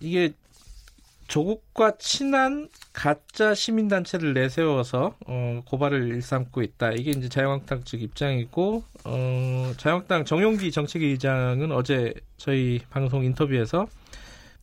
이게 0.00 0.32
조국과 1.28 1.96
친한 1.98 2.68
가짜 2.92 3.54
시민단체를 3.54 4.32
내세워서 4.34 5.16
어, 5.26 5.62
고발을 5.66 6.08
일삼고 6.08 6.62
있다. 6.62 6.92
이게 6.92 7.10
이제 7.10 7.28
자유한국당 7.28 7.82
측 7.84 8.02
입장이고 8.02 8.84
어, 9.04 9.72
자유한국당 9.76 10.24
정용기 10.24 10.70
정책위의장은 10.70 11.72
어제 11.72 12.14
저희 12.36 12.80
방송 12.90 13.24
인터뷰에서 13.24 13.88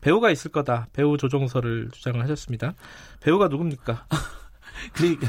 배우가 0.00 0.30
있을 0.30 0.52
거다. 0.52 0.88
배우 0.92 1.16
조종서를 1.16 1.90
주장을 1.92 2.20
하셨습니다. 2.22 2.74
배우가 3.20 3.48
누굽니까? 3.48 4.06
그러니까 4.92 5.28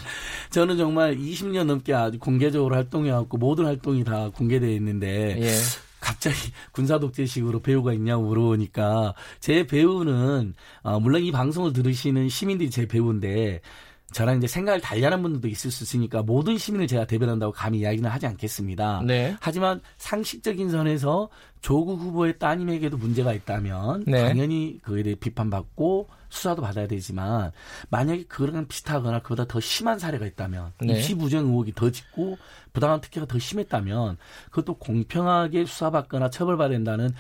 저는 0.50 0.78
정말 0.78 1.16
20년 1.18 1.66
넘게 1.66 1.94
아주 1.94 2.20
공개적으로 2.20 2.76
활동해왔고 2.76 3.38
모든 3.38 3.66
활동이 3.66 4.04
다 4.04 4.30
공개되어 4.30 4.70
있는데 4.72 5.38
예. 5.42 5.52
갑자기 6.00 6.36
군사 6.72 7.00
독재식으로 7.00 7.62
배우가 7.62 7.94
있냐고 7.94 8.24
물어보니까 8.24 9.16
제 9.40 9.66
배우는 9.66 10.54
어, 10.84 11.00
물론 11.00 11.24
이 11.24 11.32
방송을 11.32 11.74
들으시는 11.74 12.30
시민들이 12.30 12.70
제 12.70 12.86
배우인데 12.88 13.62
저랑 14.12 14.38
이제 14.38 14.48
생각을 14.48 14.80
달리하는 14.82 15.22
분들도 15.22 15.48
있을 15.48 15.72
수 15.72 15.84
있으니까 15.84 16.22
모든 16.22 16.58
시민을 16.58 16.88
제가 16.88 17.06
대변한다고 17.06 17.52
감히 17.52 17.80
이야기는 17.80 18.10
하지 18.10 18.28
않겠습니다. 18.28 19.02
네. 19.06 19.36
하지만 19.42 19.82
상식적인 19.98 20.70
선에서 20.70 21.30
조국 21.62 22.00
후보의 22.00 22.38
따님에게도 22.38 22.98
문제가 22.98 23.34
있다면 23.34 24.04
네. 24.06 24.22
당연히 24.22 24.80
그에 24.84 25.04
대해 25.04 25.16
비판받고 25.16 26.08
수사도 26.30 26.62
받아야 26.62 26.88
되지만 26.88 27.52
만약에 27.90 28.26
그런 28.28 28.68
비슷하거나 28.68 29.20
그보다 29.20 29.46
더 29.46 29.60
심한 29.60 29.98
사례가 29.98 30.26
있다면 30.28 30.74
네. 30.82 30.94
입시 30.94 31.16
부정 31.16 31.46
의혹이 31.46 31.74
더 31.74 31.90
짙고 31.90 32.38
부당한 32.74 33.02
특혜가 33.02 33.26
더 33.26 33.40
심했다면 33.40 34.18
그것도 34.50 34.76
공평하게 34.76 35.66
수사받거나 35.66 36.30
처벌받아야 36.30 36.78
된다는 36.78 37.14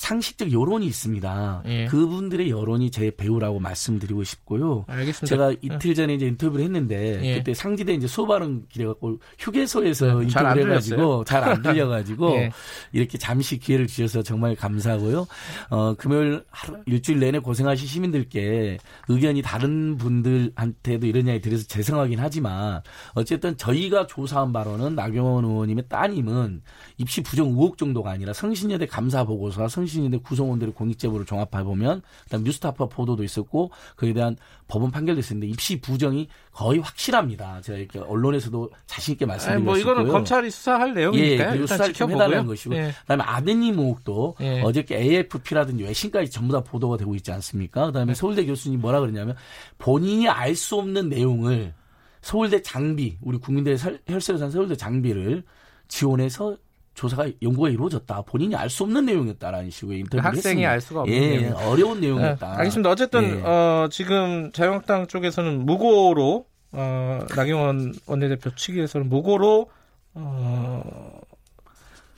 상식적 0.00 0.50
여론이 0.50 0.86
있습니다. 0.86 1.62
예. 1.66 1.84
그분들의 1.84 2.48
여론이 2.48 2.90
제 2.90 3.10
배우라고 3.14 3.60
말씀드리고 3.60 4.24
싶고요. 4.24 4.86
알겠습니다. 4.88 5.26
제가 5.26 5.52
이틀 5.60 5.94
전에 5.94 6.14
이제 6.14 6.26
인터뷰를 6.26 6.64
했는데 6.64 7.20
예. 7.22 7.34
그때 7.36 7.52
상지대 7.52 7.92
이제 7.92 8.06
수업하는 8.06 8.64
길에 8.70 8.86
갖고 8.86 9.18
휴게소에서 9.38 10.20
네, 10.20 10.24
인터뷰를 10.24 10.70
해가지고 10.70 11.24
잘 11.28 11.44
안 11.44 11.60
들려가지고 11.60 12.32
예. 12.40 12.50
이렇게 12.92 13.18
잠시 13.18 13.58
기회를 13.58 13.86
주셔서 13.86 14.22
정말 14.22 14.56
감사하고요. 14.56 15.26
어, 15.68 15.94
금요일 15.98 16.44
하루, 16.50 16.78
일주일 16.86 17.20
내내 17.20 17.38
고생하신 17.40 17.86
시민들께 17.86 18.78
의견이 19.08 19.42
다른 19.42 19.98
분들한테도 19.98 21.06
이런 21.08 21.26
이야기 21.26 21.42
드려서 21.42 21.64
죄송하긴 21.64 22.18
하지만 22.20 22.80
어쨌든 23.12 23.54
저희가 23.58 24.06
조사한 24.06 24.50
바로는 24.54 24.94
나경원 24.94 25.44
의원님의 25.44 25.84
따님은 25.90 26.62
입시 26.96 27.22
부정 27.22 27.48
의혹 27.48 27.76
정도가 27.76 28.10
아니라 28.10 28.32
성신여대 28.32 28.86
감사 28.86 29.24
보고서와 29.24 29.68
성신 29.68 29.89
여대 29.98 30.18
구성원들의 30.18 30.74
공익제보를 30.74 31.26
종합해 31.26 31.64
보면 31.64 32.02
그다음 32.24 32.44
뉴스타파 32.44 32.86
보도도 32.86 33.24
있었고 33.24 33.70
그에 33.96 34.12
대한 34.12 34.36
법원 34.68 34.90
판결도 34.90 35.20
있었는데 35.20 35.48
입시 35.48 35.80
부정이 35.80 36.28
거의 36.52 36.78
확실합니다. 36.78 37.60
제가 37.62 37.78
이렇게 37.78 37.98
언론에서도 37.98 38.70
자신 38.86 39.12
있게 39.12 39.26
말씀드리고 39.26 39.64
뭐 39.64 39.76
이거는 39.76 40.08
검찰이 40.08 40.50
수사할 40.50 40.94
내용이니까 40.94 41.44
예, 41.44 41.50
그리고 41.50 41.66
수사를 41.66 41.92
좀 41.92 42.12
해달라는 42.12 42.46
것이고 42.46 42.76
예. 42.76 42.92
그다음에 43.02 43.24
아드님 43.24 43.78
의혹도 43.78 44.36
예. 44.40 44.62
어저께 44.62 44.96
AFP라든지 44.96 45.84
외신까지 45.84 46.30
전부 46.30 46.52
다 46.52 46.60
보도가 46.60 46.96
되고 46.96 47.14
있지 47.16 47.32
않습니까? 47.32 47.86
그다음에 47.86 48.12
네. 48.12 48.14
서울대 48.14 48.44
교수님 48.44 48.80
뭐라 48.80 49.00
그러냐면 49.00 49.34
본인이 49.78 50.28
알 50.28 50.54
수 50.60 50.76
없는 50.76 51.08
내용을 51.08 51.72
서울대 52.20 52.60
장비 52.60 53.16
우리 53.22 53.38
국민들의 53.38 53.78
혈세를 54.06 54.38
산 54.38 54.50
서울대 54.50 54.76
장비를 54.76 55.42
지원해서 55.88 56.56
조사가 56.94 57.28
연구가 57.40 57.68
이루어졌다. 57.70 58.22
본인이 58.22 58.54
알 58.56 58.68
수 58.68 58.82
없는 58.82 59.06
내용이었다라는 59.06 59.70
식의 59.70 60.00
인터뷰를 60.00 60.24
학생이 60.24 60.64
했습니다. 60.64 60.70
알 60.70 60.80
수가 60.80 61.00
없는 61.02 61.14
예, 61.16 61.38
내용. 61.38 61.56
어려운 61.68 62.00
내용이었다. 62.00 62.50
네, 62.52 62.56
알겠습니다. 62.58 62.90
어쨌든 62.90 63.38
예. 63.38 63.42
어, 63.42 63.88
지금 63.90 64.50
자유한국당 64.52 65.06
쪽에서는 65.06 65.64
무고로 65.64 66.46
어, 66.72 67.18
나경원 67.34 67.94
원내대표 68.06 68.54
측에서는 68.54 69.08
무고로 69.08 69.70
어, 70.14 71.19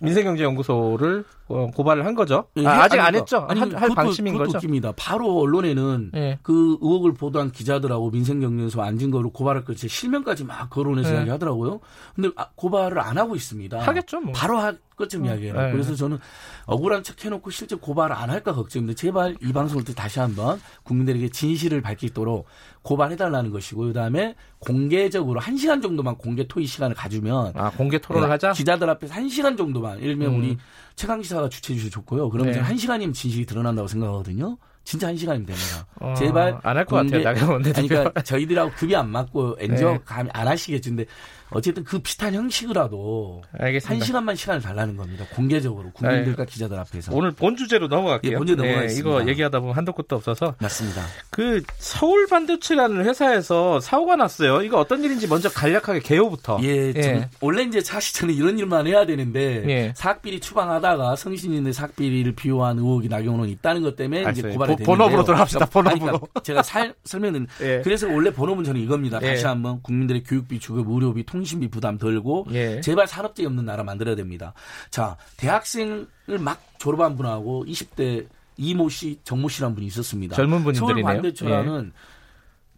민생경제연구소를 0.03 1.25
어, 1.49 1.71
고발을 1.75 2.05
한 2.05 2.15
거죠. 2.15 2.45
예, 2.57 2.67
아, 2.67 2.89
직안 2.89 3.15
했죠. 3.15 3.47
아니, 3.49 3.61
할, 3.61 3.75
할 3.75 3.91
방침인 3.91 4.37
거죠. 4.37 4.57
웃깁니다. 4.59 4.93
바로 4.97 5.39
언론에는 5.39 6.13
예. 6.15 6.39
그 6.43 6.79
의혹을 6.81 7.15
보도한 7.15 7.51
기자들하고 7.53 8.11
민생경제연구소 8.11 8.83
앉은 8.83 9.11
거로 9.11 9.31
고발할 9.31 9.65
것 9.65 9.77
실명까지 9.77 10.45
막 10.45 10.71
거론해서 10.71 11.11
예. 11.11 11.17
이야기하더라고요. 11.17 11.81
근데 12.15 12.31
아, 12.37 12.49
고발을 12.55 12.99
안 13.01 13.19
하고 13.19 13.37
있습니다. 13.37 13.79
하겠죠. 13.79 14.21
뭐. 14.21 14.33
바로 14.33 14.59
할 14.59 14.79
것쯤 14.97 15.23
어. 15.23 15.27
이야기해요. 15.27 15.55
예. 15.55 15.73
그래서 15.73 15.95
저는 15.95 16.19
억울한 16.67 17.03
척 17.03 17.25
해놓고 17.25 17.51
실제 17.51 17.77
고발을 17.77 18.15
안 18.15 18.31
할까 18.31 18.55
걱정인데 18.55 18.95
제발 18.95 19.37
이 19.43 19.53
방송을 19.53 19.85
또 19.85 19.93
다시 19.93 20.21
한번 20.21 20.61
국민들에게 20.85 21.29
진실을 21.29 21.83
밝히도록 21.83 22.47
고발해달라는 22.83 23.51
것이고 23.51 23.83
그다음에 23.87 24.35
공개적으로 24.59 25.41
한 25.41 25.57
시간 25.57 25.81
정도만 25.81 26.17
공개 26.17 26.47
토의 26.47 26.67
시간을 26.67 26.97
가지면 26.97 27.53
아 27.55 27.71
공개 27.71 27.99
토론을 28.01 28.27
네, 28.29 28.33
하자 28.33 28.53
기자들 28.53 28.89
앞에서 28.91 29.15
한 29.15 29.29
시간 29.29 29.57
정도만 29.57 30.01
예를 30.01 30.17
들면 30.17 30.35
음. 30.35 30.39
우리 30.39 30.59
최강 30.97 31.21
기사가 31.21 31.49
주최해 31.49 31.79
주셔 31.79 31.91
좋고요. 31.91 32.29
그러면 32.31 32.55
네. 32.55 32.59
한 32.61 32.77
시간이면 32.77 33.13
진실이 33.13 33.47
드러난다고 33.47 33.89
생각하거든요. 33.89 34.59
진짜 34.85 35.07
한 35.07 35.17
시간이면 35.17 35.47
됩니다. 35.47 35.87
어, 36.01 36.13
제발 36.15 36.59
안 36.65 36.77
할 36.77 36.85
것 36.85 36.97
같아요. 36.97 37.23
나가면 37.23 37.63
그러니까 37.63 38.21
저희들하고 38.23 38.73
급이 38.73 38.97
안 38.97 39.09
맞고 39.11 39.57
엔저 39.61 39.87
네. 39.93 40.01
감이 40.05 40.31
안 40.33 40.49
하시겠지. 40.49 40.89
근데 40.91 41.07
어쨌든 41.55 41.85
그 41.85 41.99
비슷한 41.99 42.35
형식으로라도 42.35 43.43
알겠습니다. 43.59 43.95
한 43.95 44.01
시간만 44.05 44.37
시간을 44.37 44.61
달라는 44.63 44.97
겁니다. 44.97 45.25
공개적으로 45.35 45.91
국민들과 45.93 46.45
네. 46.45 46.53
기자들 46.53 46.79
앞에서. 46.79 47.13
오늘 47.15 47.33
본 47.33 47.57
주제로 47.57 47.89
넘어갈게요. 47.89 48.33
예, 48.33 48.37
본주 48.37 48.57
넘어가겠습니다. 48.57 48.95
네, 48.95 48.99
이거 48.99 49.31
얘기하다 49.31 49.61
보면 49.61 49.77
한도 49.77 49.93
끝도 49.93 50.17
없어서. 50.17 50.55
맞습니다. 50.59 51.03
그 51.31 51.63
서울 51.79 52.27
반도체라는 52.27 53.05
회사에서 53.05 53.81
사고가 53.81 54.17
났어요. 54.17 54.63
이거 54.63 54.79
어떤 54.79 55.03
일인지 55.05 55.29
먼저 55.29 55.49
간략하게 55.49 56.01
개요부터. 56.01 56.59
예, 56.63 56.93
예. 56.97 57.29
원래 57.41 57.63
이제 57.63 57.81
사실 57.81 58.15
저는 58.15 58.35
이런 58.35 58.59
일만 58.59 58.87
해야 58.87 59.07
되는데 59.07 59.65
예. 59.69 59.93
사학비리 59.97 60.41
추방하다가 60.41 61.17
성신인의 61.17 61.73
사학비리를 61.73 62.33
비호한 62.33 62.79
의혹이 62.79 63.09
나경원 63.09 63.49
있다는 63.49 63.83
것 63.83 63.97
때문에 63.97 64.23
이제 64.31 64.43
고발이 64.43 64.77
됐는데 64.77 64.85
본업으로 64.85 65.25
들어갑시다. 65.25 65.67
본업으로. 65.67 66.19
그러니까 66.19 66.41
제가 66.43 66.63
살, 66.63 66.95
설명은 67.05 67.47
예. 67.63 67.81
그래서 67.83 68.09
원래 68.09 68.31
본업은 68.31 68.65
저는 68.65 68.81
이겁니다. 68.81 69.19
다시 69.19 69.45
예. 69.45 69.49
한번 69.49 69.81
국민들의 69.83 70.25
교육비, 70.25 70.59
주급, 70.59 70.89
의료비, 70.89 71.25
통 71.27 71.42
통신비 71.43 71.69
부담 71.69 71.99
덜고 71.99 72.47
예. 72.53 72.81
제발 72.81 73.09
산업재해 73.09 73.47
없는 73.47 73.65
나라 73.65 73.83
만들어야 73.83 74.15
됩니다. 74.15 74.55
자, 74.91 75.17
대학생을 75.37 76.07
막 76.39 76.63
졸업한 76.79 77.17
분하고 77.17 77.65
20대 77.67 78.27
이모 78.57 78.89
씨, 78.89 79.19
정모 79.25 79.49
씨라는 79.49 79.75
분이 79.75 79.87
있었습니다. 79.89 80.37
젊은 80.37 80.63
분들이네요. 80.63 80.95
서울 80.95 81.03
반대초라는 81.03 81.87
예. 81.87 81.99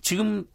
지금 0.00 0.46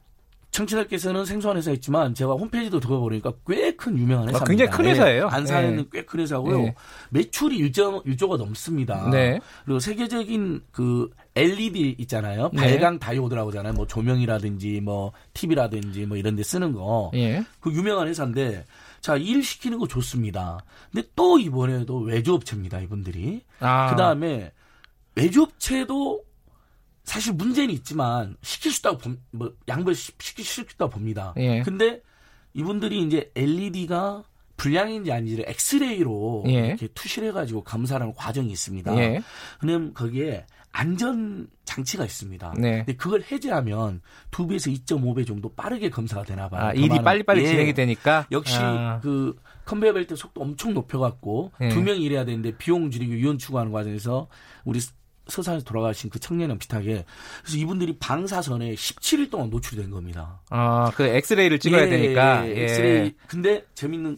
청취자께서는 0.52 1.26
생소한 1.26 1.58
회사였지만 1.58 2.16
제가 2.16 2.34
홈페이지도 2.34 2.80
들어보니까 2.80 3.34
꽤 3.48 3.72
큰 3.74 3.96
유명한 3.98 4.28
회사입니다. 4.30 4.44
아, 4.44 4.48
굉장히 4.48 4.72
큰 4.72 4.86
회사예요. 4.86 5.30
네. 5.30 5.36
안산에는 5.36 5.78
네. 5.78 5.86
꽤큰 5.92 6.20
회사고요. 6.22 6.58
네. 6.58 6.76
매출이 7.12 7.60
1조, 7.70 8.04
1조가 8.06 8.38
넘습니다. 8.38 9.10
네. 9.12 9.40
그리고 9.66 9.80
세계적인 9.80 10.62
그 10.72 11.10
LED 11.40 11.96
있잖아요. 12.00 12.50
네. 12.54 12.62
발광 12.62 13.00
다이오드라고 13.00 13.50
하잖아요. 13.50 13.74
뭐 13.74 13.88
조명이라든지 13.88 14.82
뭐 14.82 15.12
TV라든지 15.34 16.06
뭐 16.06 16.18
이런 16.18 16.36
데 16.36 16.44
쓰는 16.44 16.74
거. 16.74 17.12
예. 17.16 17.44
그 17.60 17.72
유명한 17.72 18.08
회사인데 18.08 18.66
자, 19.02 19.16
일 19.16 19.44
시키는 19.44 19.80
거 19.80 19.88
좋습니다. 19.88 20.60
근데 20.92 21.08
또 21.16 21.40
이번에도 21.40 22.00
외주업체입니다, 22.00 22.82
이분들이. 22.82 23.44
아. 23.60 23.90
그다음에 23.92 24.52
외주업체도 25.16 26.24
사실 27.04 27.34
문제는 27.34 27.74
있지만 27.76 28.36
시킬 28.42 28.72
수 28.72 28.80
있다고 28.80 29.00
뭐 29.32 29.54
양보를 29.68 29.96
시킬 29.96 30.46
수 30.46 30.62
있다고 30.62 30.92
봅니다. 30.92 31.34
예. 31.38 31.62
근데 31.62 32.02
이분들이 32.54 33.02
이제 33.04 33.32
LED가 33.36 34.24
불량인지 34.58 35.12
아닌지를 35.12 35.46
엑스레이로 35.48 36.44
예. 36.48 36.52
이렇게 36.52 36.88
투실해 36.88 37.32
가지고 37.32 37.64
검사하는 37.64 38.14
과정이 38.14 38.52
있습니다. 38.52 38.96
예. 38.98 39.22
그럼 39.60 39.94
거기에 39.94 40.46
안전 40.72 41.48
장치가 41.66 42.06
있습니다. 42.06 42.54
네. 42.58 42.78
근데 42.86 42.94
그걸 42.96 43.24
해제하면 43.24 44.02
2배에서 44.32 44.74
2.5배 44.86 45.26
정도 45.26 45.54
빠르게 45.54 45.90
검사가 45.90 46.24
되나 46.24 46.50
봐요. 46.50 46.68
아, 46.68 46.74
일이 46.74 47.02
빨리빨리 47.02 47.44
예. 47.44 47.48
진행이 47.48 47.74
되니까 47.74 48.28
역시 48.32 48.58
아. 48.60 49.00
그 49.02 49.36
컨베이어 49.66 49.94
벨트 49.94 50.16
속도 50.16 50.42
엄청 50.42 50.74
높여갖고 50.74 51.52
네. 51.60 51.70
두 51.70 51.82
명이 51.82 52.02
일해야 52.02 52.26
되는데 52.26 52.56
비용 52.58 52.92
줄이고 52.92 53.14
이윤 53.14 53.38
추구하는 53.38 53.72
과정에서 53.72 54.28
우리 54.64 54.80
서산에서 55.28 55.64
돌아가신 55.64 56.10
그 56.10 56.20
청년이랑 56.20 56.58
비슷하게 56.58 57.06
그래서 57.44 57.58
이분들이 57.58 57.98
방사선에 58.00 58.74
17일 58.74 59.30
동안 59.30 59.50
노출이 59.50 59.80
된 59.80 59.92
겁니다. 59.92 60.42
아, 60.50 60.92
그 60.96 61.04
엑스레이를 61.04 61.60
찍어야 61.60 61.84
예, 61.84 61.90
되니까. 61.90 62.48
예, 62.48 62.64
엑스레이. 62.64 63.14
근데 63.28 63.66
재밌는 63.76 64.18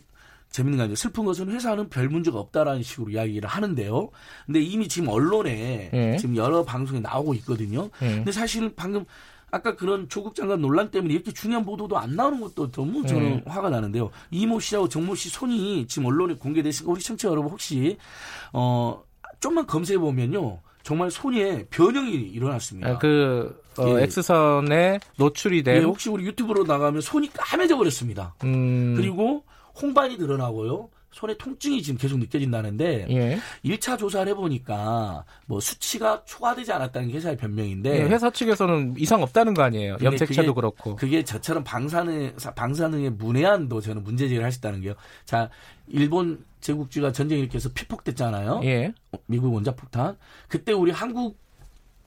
재밌는 0.52 0.78
거 0.78 0.84
아니에요. 0.84 0.95
슬픈 0.95 1.26
것은 1.26 1.49
회사는 1.49 1.89
별 1.89 2.10
문제가 2.10 2.39
없다라는 2.39 2.84
식으로 2.84 3.12
이야기를 3.12 3.49
하는데요. 3.49 4.10
근데 4.45 4.62
이미 4.62 4.88
지금 4.88 5.08
언론에 5.08 5.89
예. 5.93 6.18
지금 6.18 6.36
여러 6.36 6.64
방송에 6.64 6.99
나오고 6.99 7.34
있거든요. 7.36 7.89
예. 8.02 8.16
근데 8.16 8.32
사실은 8.32 8.74
방금 8.76 9.06
아까 9.49 9.76
그런 9.76 10.08
조국 10.08 10.36
장관 10.36 10.62
논란 10.62 10.91
때문에 10.91 11.14
이렇게 11.14 11.32
중요한 11.32 11.66
보도도 11.66 11.97
안 11.97 12.16
나오는 12.16 12.39
것도 12.39 12.72
너무 12.72 13.06
저는 13.06 13.30
네. 13.38 13.43
화가 13.45 13.70
나는데요. 13.70 14.10
이모 14.30 14.60
씨하고 14.60 14.88
정모 14.88 15.16
씨 15.16 15.30
손이 15.30 15.88
지금 15.88 16.08
언론에 16.08 16.36
공개됐으니까 16.36 16.91
우리 16.91 17.02
청취자 17.02 17.30
여러분 17.30 17.52
혹시 17.52 17.97
어 18.54 19.04
좀만 19.39 19.68
검색해 19.68 19.99
보면요. 19.99 20.60
정말 20.84 21.12
손에 21.12 21.66
변형이 21.70 22.12
일어났습니다. 22.12 22.89
아, 22.89 22.97
그 22.97 23.62
어, 23.78 23.99
예. 23.99 24.04
X선에 24.04 24.99
노출이 25.18 25.64
된. 25.64 25.78
예, 25.78 25.84
혹시 25.84 26.10
우리 26.10 26.26
유튜브로 26.26 26.64
나가면 26.64 27.02
손이 27.02 27.32
까매져 27.34 27.78
버렸습니다. 27.78 28.34
음... 28.43 28.95
그리고 28.97 29.43
홍반이 29.82 30.17
드러나고요. 30.17 30.89
손에 31.11 31.36
통증이 31.38 31.82
지금 31.84 31.97
계속 31.97 32.17
느껴진다는데 32.19 33.07
예. 33.09 33.39
1차 33.65 33.97
조사를 33.97 34.32
해보니까 34.32 35.25
뭐 35.45 35.59
수치가 35.59 36.23
초과되지 36.23 36.71
않았다는 36.71 37.09
게 37.09 37.15
회사의 37.15 37.36
변명인데 37.36 37.99
예, 37.99 38.03
회사 38.03 38.29
측에서는 38.29 38.95
이상 38.97 39.21
없다는 39.21 39.53
거 39.53 39.61
아니에요. 39.63 39.97
염색체도 40.01 40.53
그게, 40.53 40.53
그렇고 40.53 40.95
그게 40.95 41.23
저처럼 41.23 41.65
방사능 41.65 42.34
방사능의 42.55 43.11
문외한도 43.11 43.82
저는 43.82 44.03
문제 44.03 44.25
제기를 44.25 44.43
할수 44.45 44.59
있다는 44.59 44.82
게요. 44.82 44.93
자 45.25 45.49
일본 45.88 46.45
제국주의가 46.61 47.11
전쟁 47.11 47.39
일으켜서 47.39 47.69
피폭됐잖아요. 47.73 48.61
예. 48.63 48.93
미국 49.25 49.53
원자폭탄 49.53 50.15
그때 50.47 50.71
우리 50.71 50.91
한국 50.91 51.38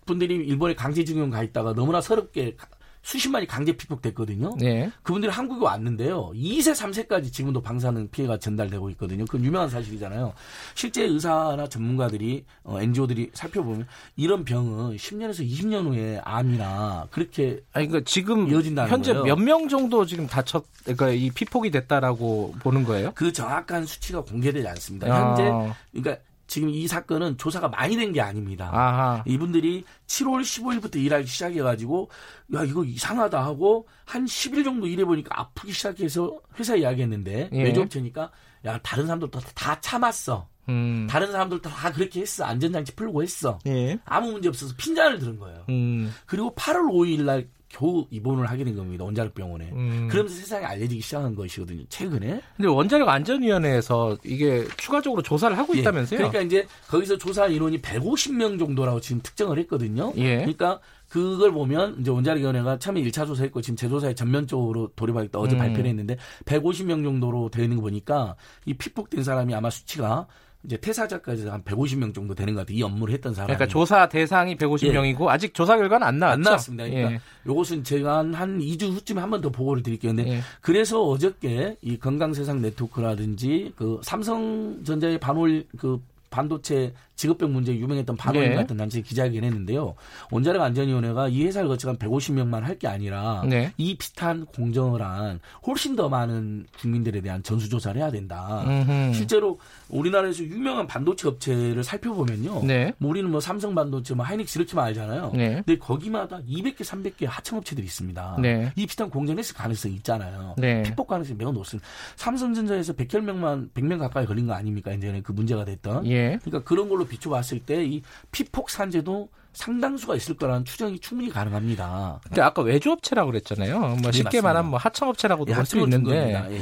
분들이 0.07 0.35
일본에 0.35 0.75
강제징용 0.75 1.29
가 1.29 1.43
있다가 1.43 1.75
너무나 1.75 2.01
서럽게 2.01 2.57
수십만이 3.05 3.47
강제 3.47 3.73
피폭됐거든요. 3.77 4.57
네. 4.59 4.91
그분들이 5.03 5.31
한국에 5.31 5.63
왔는데요. 5.65 6.33
2세, 6.35 6.73
3세까지 6.75 7.31
지금도 7.33 7.61
방사능 7.61 8.09
피해가 8.09 8.39
전달되고 8.39 8.89
있거든요. 8.91 9.27
그건 9.27 9.45
유명한 9.45 9.69
사실이잖아요. 9.69 10.33
실제 10.75 11.05
의사나 11.05 11.69
전문가들이 11.69 12.45
어, 12.65 12.81
NGO들이 12.81 13.31
살펴보면 13.35 13.87
이런 14.17 14.45
병은 14.45 14.97
10년에서 14.97 15.47
20년 15.49 15.87
후에 15.87 16.21
암이나 16.25 17.09
그렇게 17.11 17.61
아니 17.73 17.87
그러니까 17.89 18.09
지금 18.11 18.49
현재 18.49 19.13
몇 19.13 19.39
명 19.39 19.69
정도 19.69 20.07
지금 20.07 20.27
다쳤 20.27 20.65
그러니까 20.85 21.11
이 21.11 21.29
피폭이 21.31 21.71
됐다라고 21.71 22.55
보는 22.61 22.85
거예요? 22.85 23.13
그 23.15 23.31
정확한 23.33 23.85
수치가 23.85 24.23
공개되지 24.23 24.67
않습니다. 24.67 25.07
현재 25.29 25.43
아. 25.53 25.75
그러니까 25.93 26.23
지금 26.55 26.71
이 26.71 26.87
사건은 26.87 27.37
조사가 27.37 27.69
많이 27.69 27.97
된 27.97 28.13
게 28.13 28.21
아닙니다. 28.21 28.71
아하. 28.73 29.23
이분들이 29.27 29.85
7월 30.07 30.43
15일부터 30.43 30.97
일하기 30.97 31.27
시작해가지고 31.27 32.09
야 32.55 32.63
이거 32.65 32.85
이상하다 32.85 33.43
하고 33.45 33.89
한 34.05 34.25
10일 34.25 34.63
정도 34.63 34.87
일해보니까 34.87 35.41
아프기 35.41 35.73
시작해서 35.73 36.39
회사에 36.59 36.79
이야기했는데 36.81 37.51
예. 37.53 37.63
외주업체니까 37.65 38.31
야 38.67 38.79
다른 38.83 39.07
사람들도 39.07 39.41
다 39.55 39.81
참았어. 39.81 40.49
음. 40.69 41.07
다른 41.11 41.33
사람들도 41.33 41.69
다 41.69 41.91
그렇게 41.93 42.21
했어. 42.21 42.45
안전장치 42.45 42.95
풀고 42.95 43.23
했어. 43.23 43.59
예. 43.67 43.99
아무 44.05 44.31
문제 44.33 44.49
없어서 44.49 44.75
핀잔을 44.77 45.19
들은 45.19 45.39
거예요. 45.39 45.65
음. 45.71 46.15
그리고 46.27 46.55
8월 46.55 46.91
5일 46.93 47.23
날 47.25 47.49
겨우 47.75 48.07
입원을 48.11 48.47
하게 48.47 48.63
된 48.63 48.77
겁니다. 48.77 49.05
원자력 49.05 49.35
병원에. 49.35 49.69
음. 49.73 50.07
그러면서 50.09 50.37
세상에 50.37 50.65
알려지기 50.65 51.01
시작한 51.01 51.35
것이거든요. 51.35 51.83
최근에. 51.89 52.41
근데 52.57 52.69
원자력 52.69 53.09
안전위원회에서 53.09 54.17
이게 54.25 54.65
추가적으로 54.77 55.23
조사를 55.23 55.59
하고 55.59 55.75
예. 55.77 55.81
있다면서요? 55.81 56.19
그러니까 56.19 56.41
이제 56.43 56.67
거기서 56.89 57.19
조사 57.19 57.49
인원이 57.49 57.83
150명 57.83 58.61
정도라고 58.61 59.01
지금 59.01 59.21
특정을 59.23 59.59
했거든요. 59.59 60.13
예. 60.17 60.37
그러니까 60.37 60.79
그걸 61.09 61.53
보면 61.53 61.99
이제 62.01 62.11
원자력위원회가 62.13 62.79
처음에 62.79 63.03
1차 63.03 63.27
조사했고 63.27 63.61
지금 63.61 63.77
재조사에 63.77 64.15
전면적으로 64.15 64.91
돌입하겠다 64.95 65.39
어제 65.39 65.57
음. 65.57 65.59
발표를 65.59 65.87
했는데 65.87 66.17
150명 66.45 67.03
정도로 67.03 67.51
되어 67.51 67.65
있는 67.65 67.77
거 67.77 67.83
보니까 67.83 68.37
이 68.67 68.75
피폭된 68.75 69.25
사람이 69.25 69.53
아마 69.55 69.71
수치가 69.71 70.27
이제 70.65 70.77
퇴사자까지 70.79 71.47
한 71.49 71.63
150명 71.63 72.15
정도 72.15 72.35
되는 72.35 72.55
것 72.55 72.61
같아요. 72.61 72.77
이 72.79 72.83
업무를 72.83 73.13
했던 73.15 73.35
사람. 73.35 73.49
그러니까 73.49 73.67
조사 73.67 74.09
대상이 74.09 74.57
150명이고 74.57 75.27
예. 75.27 75.31
아직 75.31 75.53
조사 75.55 75.77
결과는 75.77 76.07
안 76.07 76.19
나왔죠. 76.19 76.35
안 76.35 76.41
나왔습니다. 76.43 76.85
그러니까 76.85 77.13
예. 77.13 77.21
요것은 77.47 77.85
제가 77.85 78.19
한, 78.19 78.33
한 78.35 78.59
2주 78.59 78.91
후쯤에 78.93 79.21
한 79.21 79.31
번 79.31 79.41
더 79.43 79.51
보고를 79.51 79.83
드릴게요. 79.83 80.15
근데 80.15 80.31
예. 80.37 80.41
그래서 80.63 81.03
어저께 81.03 81.77
이 81.83 81.99
건강세상 81.99 82.63
네트워크라든지 82.63 83.73
그 83.77 84.01
삼성전자의 84.03 85.19
반올 85.21 85.67
그 85.77 86.01
반도체 86.31 86.93
직업병 87.17 87.53
문제 87.53 87.75
유명했던 87.77 88.17
반원인 88.17 88.51
네. 88.51 88.57
같은 88.57 88.77
단체 88.77 89.01
기자회견 89.01 89.45
했는데요. 89.45 89.95
원자력 90.31 90.63
안전위원회가 90.63 91.29
이 91.29 91.45
회사를 91.45 91.69
거쳐 91.69 91.87
간 91.89 91.97
150명만 91.97 92.61
할 92.61 92.75
게 92.75 92.89
아니라 92.89 93.45
네. 93.49 93.73
이 93.77 93.97
비슷한 93.97 94.47
공정을 94.47 95.01
한 95.01 95.39
훨씬 95.65 95.95
더 95.95 96.09
많은 96.09 96.67
국민들에 96.81 97.21
대한 97.21 97.41
전수조사를 97.43 98.01
해야 98.01 98.11
된다. 98.11 98.65
음흠. 98.67 99.15
실제로 99.15 99.61
우리나라에서 99.89 100.43
유명한 100.43 100.89
반도체 100.89 101.29
업체를 101.29 101.85
살펴보면요. 101.85 102.65
네. 102.65 102.93
뭐 102.99 103.11
우리는 103.11 103.31
뭐 103.31 103.39
삼성 103.41 103.77
반도체, 103.77 104.15
뭐 104.15 104.27
하이닉스 104.27 104.59
이렇게만 104.59 104.87
알잖아요. 104.87 105.33
네. 105.35 105.63
근데 105.65 105.79
거기마다 105.79 106.41
200개, 106.41 106.81
300개 106.81 107.27
하청업체들이 107.29 107.87
있습니다. 107.87 108.39
네. 108.41 108.73
이 108.75 108.87
비슷한 108.87 109.09
공정을 109.09 109.39
했을 109.39 109.55
가능성이 109.55 109.95
있잖아요. 109.97 110.57
네. 110.59 110.83
피폭 110.83 111.07
가능성이 111.07 111.39
매우 111.39 111.53
높습니다. 111.53 111.89
삼성전자에서 112.17 112.95
100명만 112.95 113.71
100명 113.73 114.01
가까이 114.01 114.27
걸린 114.27 114.49
거 114.49 114.55
아닙니까? 114.55 114.93
이제는 114.93 115.23
그 115.23 115.31
문제가 115.31 115.65
됐던. 115.65 116.07
예. 116.07 116.39
그러니까 116.43 116.69
그런 116.69 116.89
걸로 116.89 117.04
비춰봤을 117.07 117.61
때 117.61 117.85
이 117.85 118.03
피폭 118.33 118.71
산재도 118.71 119.29
상당수가 119.53 120.17
있을 120.17 120.37
거라는 120.37 120.65
추정이 120.65 120.99
충분히 120.99 121.31
가능합니다. 121.31 122.21
근데 122.25 122.41
아까 122.43 122.63
외주업체라고 122.63 123.31
그랬잖아요. 123.31 123.79
뭐 123.79 123.97
네, 123.97 124.13
쉽게 124.13 124.41
말하면 124.41 124.71
뭐 124.71 124.79
하청업체라고도 124.81 125.53
예, 125.53 125.57
볼수 125.57 125.79
있는데 125.79 126.47
예. 126.51 126.61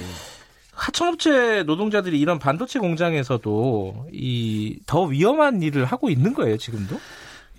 하청업체 0.72 1.62
노동자들이 1.64 2.18
이런 2.20 2.38
반도체 2.38 2.78
공장에서도 2.78 4.06
이 4.12 4.78
더 4.86 5.04
위험한 5.04 5.62
일을 5.62 5.84
하고 5.84 6.10
있는 6.10 6.34
거예요 6.34 6.56
지금도? 6.56 6.98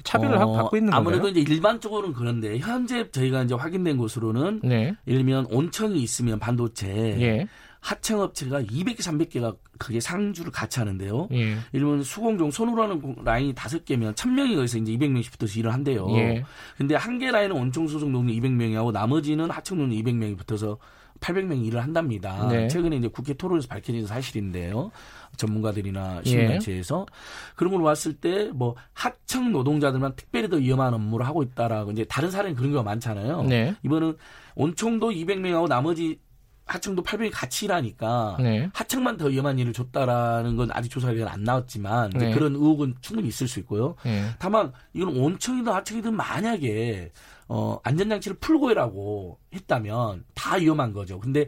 차별을 0.03 0.37
어, 0.37 0.51
받고 0.53 0.75
있는 0.77 0.93
아무래도 0.93 1.23
건가요? 1.23 1.41
이제 1.41 1.53
일반적으로는 1.53 2.13
그런데 2.13 2.57
현재 2.59 3.09
저희가 3.09 3.43
이제 3.43 3.53
확인된 3.55 3.97
것으로는 3.97 4.59
네. 4.63 4.93
예를 5.07 5.19
들면 5.19 5.45
온천이 5.49 6.01
있으면 6.01 6.39
반도체 6.39 6.87
예. 7.21 7.47
하청업체가 7.79 8.61
200개, 8.63 8.97
300개가 8.99 9.55
그게 9.83 9.99
상주를 9.99 10.51
같이 10.51 10.79
하는데요. 10.79 11.27
예. 11.33 11.55
이러면 11.71 12.03
수공종 12.03 12.51
손으로 12.51 12.83
하는 12.83 13.15
라인이 13.23 13.53
다섯 13.53 13.83
개면 13.85 14.15
1000명이 14.15 14.55
거기서 14.55 14.77
이제 14.79 14.91
200명씩 14.93 15.31
붙어서 15.31 15.59
일을 15.59 15.73
한대요. 15.73 16.07
예. 16.11 16.43
근데 16.77 16.95
한 16.95 17.19
개 17.19 17.29
라인은 17.31 17.55
원청 17.55 17.87
소속 17.87 18.09
노동 18.09 18.27
200명이 18.27 18.73
하고 18.73 18.91
나머지는 18.91 19.49
하청 19.51 19.77
노동 19.77 19.95
200명이 19.95 20.37
붙어서 20.37 20.77
800명이 21.19 21.65
일을 21.67 21.81
한답니다. 21.81 22.47
네. 22.49 22.67
최근에 22.67 22.97
이제 22.97 23.07
국회 23.07 23.33
토론에서 23.33 23.67
밝혀진 23.67 24.05
사실인데요. 24.05 24.91
전문가들이나 25.37 26.21
시민단체에서 26.23 27.05
예. 27.09 27.53
그런 27.55 27.73
걸 27.73 27.83
봤을 27.83 28.13
때 28.13 28.49
뭐 28.53 28.75
하청 28.93 29.51
노동자들만 29.51 30.15
특별히 30.15 30.49
더 30.49 30.57
위험한 30.57 30.93
업무를 30.93 31.25
하고 31.25 31.43
있다라고 31.43 31.91
이제 31.91 32.03
다른 32.05 32.29
사례는 32.29 32.55
그런 32.55 32.71
경우가 32.71 32.89
많잖아요. 32.89 33.43
네. 33.43 33.73
이번은 33.83 34.15
온총도 34.55 35.11
200명하고 35.11 35.67
나머지 35.67 36.19
하청도 36.65 37.03
800이 37.03 37.29
같이 37.33 37.65
일하니까 37.65 38.37
네. 38.39 38.69
하청만 38.73 39.17
더 39.17 39.25
위험한 39.25 39.59
일을 39.59 39.73
줬다라는 39.73 40.55
건 40.55 40.69
아직 40.71 40.89
조사 40.89 41.07
결과는 41.07 41.31
안 41.31 41.43
나왔지만 41.43 42.11
네. 42.11 42.31
그런 42.31 42.55
의혹은 42.55 42.95
충분히 43.01 43.27
있을 43.27 43.47
수 43.47 43.59
있고요. 43.59 43.95
네. 44.03 44.25
다만 44.39 44.71
이건 44.93 45.15
온청이든 45.15 45.71
하청이든 45.71 46.15
만약에 46.15 47.11
어 47.49 47.79
안전장치를 47.83 48.37
풀고 48.37 48.69
해라고 48.71 49.37
했다면 49.53 50.23
다 50.33 50.55
위험한 50.55 50.93
거죠. 50.93 51.19
근데 51.19 51.47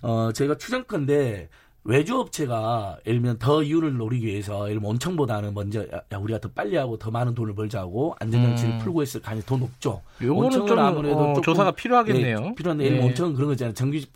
어 0.00 0.32
제가 0.32 0.56
추정컨대 0.56 1.48
외주업체가 1.84 2.98
예를 3.06 3.20
들면 3.20 3.38
더 3.38 3.62
이윤을 3.62 3.98
노리기 3.98 4.26
위해서 4.26 4.64
예를 4.64 4.80
들면 4.80 4.92
온청보다는 4.92 5.52
먼저 5.52 5.82
야, 5.82 6.18
우리가 6.18 6.40
더 6.40 6.48
빨리 6.54 6.76
하고 6.76 6.98
더 6.98 7.10
많은 7.10 7.34
돈을 7.34 7.54
벌자고 7.54 8.16
안전장치를 8.20 8.74
음. 8.74 8.78
풀고 8.78 9.02
했을 9.02 9.20
가능성이 9.20 9.46
더 9.46 9.64
높죠. 9.64 10.00
요거는 10.22 10.66
좀 10.66 10.78
아무래도 10.78 11.18
어, 11.18 11.40
조사가 11.42 11.72
필요하겠네요. 11.72 12.40
네, 12.40 12.54
필요한데 12.54 12.84
예를 12.84 12.96
들면 12.96 13.06
네. 13.06 13.10
온청은 13.10 13.34
그런 13.34 13.48
거잖아요. 13.50 13.74
정규직 13.74 14.10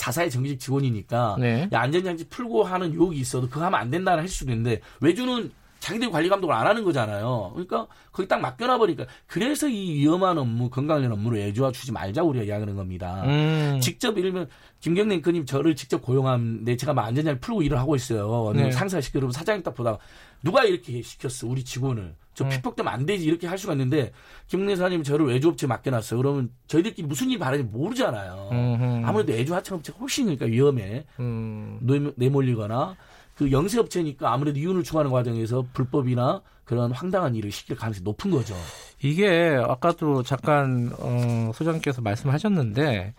자사의 0.00 0.30
정규직 0.30 0.58
직원이니까 0.58 1.36
네. 1.38 1.68
안전장치 1.70 2.30
풀고 2.30 2.64
하는 2.64 2.94
유혹이 2.94 3.20
있어도 3.20 3.50
그거 3.50 3.66
하면 3.66 3.78
안 3.78 3.90
된다는 3.90 4.22
할 4.22 4.28
수도 4.28 4.50
있는데 4.50 4.80
외주는 5.00 5.50
자기들이 5.78 6.10
관리 6.10 6.30
감독을 6.30 6.54
안 6.54 6.66
하는 6.66 6.84
거잖아요. 6.84 7.50
그러니까 7.52 7.86
거기 8.10 8.26
딱 8.26 8.40
맡겨놔 8.40 8.78
버리니까 8.78 9.04
그래서 9.26 9.68
이 9.68 9.98
위험한 9.98 10.38
업무, 10.38 10.70
건강관 10.70 11.12
업무를 11.12 11.40
애주와 11.40 11.72
주지 11.72 11.92
말자고 11.92 12.30
우리가 12.30 12.44
이야기하는 12.46 12.76
겁니다. 12.76 13.22
음. 13.26 13.78
직접 13.82 14.14
들면 14.14 14.48
김경래 14.80 15.16
앵커님 15.16 15.44
저를 15.44 15.76
직접 15.76 16.00
고용하는데 16.00 16.76
제가 16.76 16.94
막 16.94 17.04
안전장을 17.04 17.40
풀고 17.40 17.60
일을 17.62 17.78
하고 17.78 17.94
있어요. 17.94 18.52
네. 18.54 18.70
상사 18.72 19.02
시켜그러면 19.02 19.32
사장님 19.32 19.62
딱 19.62 19.74
보다가 19.74 19.98
누가 20.42 20.64
이렇게 20.64 21.02
시켰어 21.02 21.46
우리 21.46 21.62
직원을 21.62 22.14
저 22.40 22.46
음. 22.46 22.48
피폭되면 22.48 22.90
안 22.90 23.04
되지 23.04 23.26
이렇게 23.26 23.46
할 23.46 23.58
수가 23.58 23.74
있는데 23.74 24.12
김경래 24.46 24.74
사장님 24.74 25.02
저를 25.02 25.26
외주업체 25.26 25.66
맡겨놨어요. 25.66 26.18
그러면 26.18 26.50
저희들끼리 26.68 27.06
무슨 27.06 27.28
일이 27.28 27.38
바라는지 27.38 27.70
모르잖아요. 27.70 28.48
음흠. 28.50 29.06
아무래도 29.06 29.32
외주 29.32 29.54
하청업체가 29.54 29.98
훨씬 29.98 30.24
그러니까 30.24 30.46
위험해. 30.46 31.04
음. 31.18 31.78
내몰리거나 32.16 32.96
그 33.36 33.52
영세업체니까 33.52 34.32
아무래도 34.32 34.58
이윤을 34.58 34.84
추구하는 34.84 35.10
과정에서 35.10 35.66
불법이나 35.74 36.40
그런 36.64 36.92
황당한 36.92 37.34
일을 37.34 37.52
시킬 37.52 37.76
가능성이 37.76 38.04
높은 38.04 38.30
거죠. 38.30 38.54
이게 39.02 39.60
아까도 39.62 40.22
잠깐 40.22 40.90
어, 40.98 41.50
소장님께서 41.54 42.00
말씀하셨는데 42.00 43.12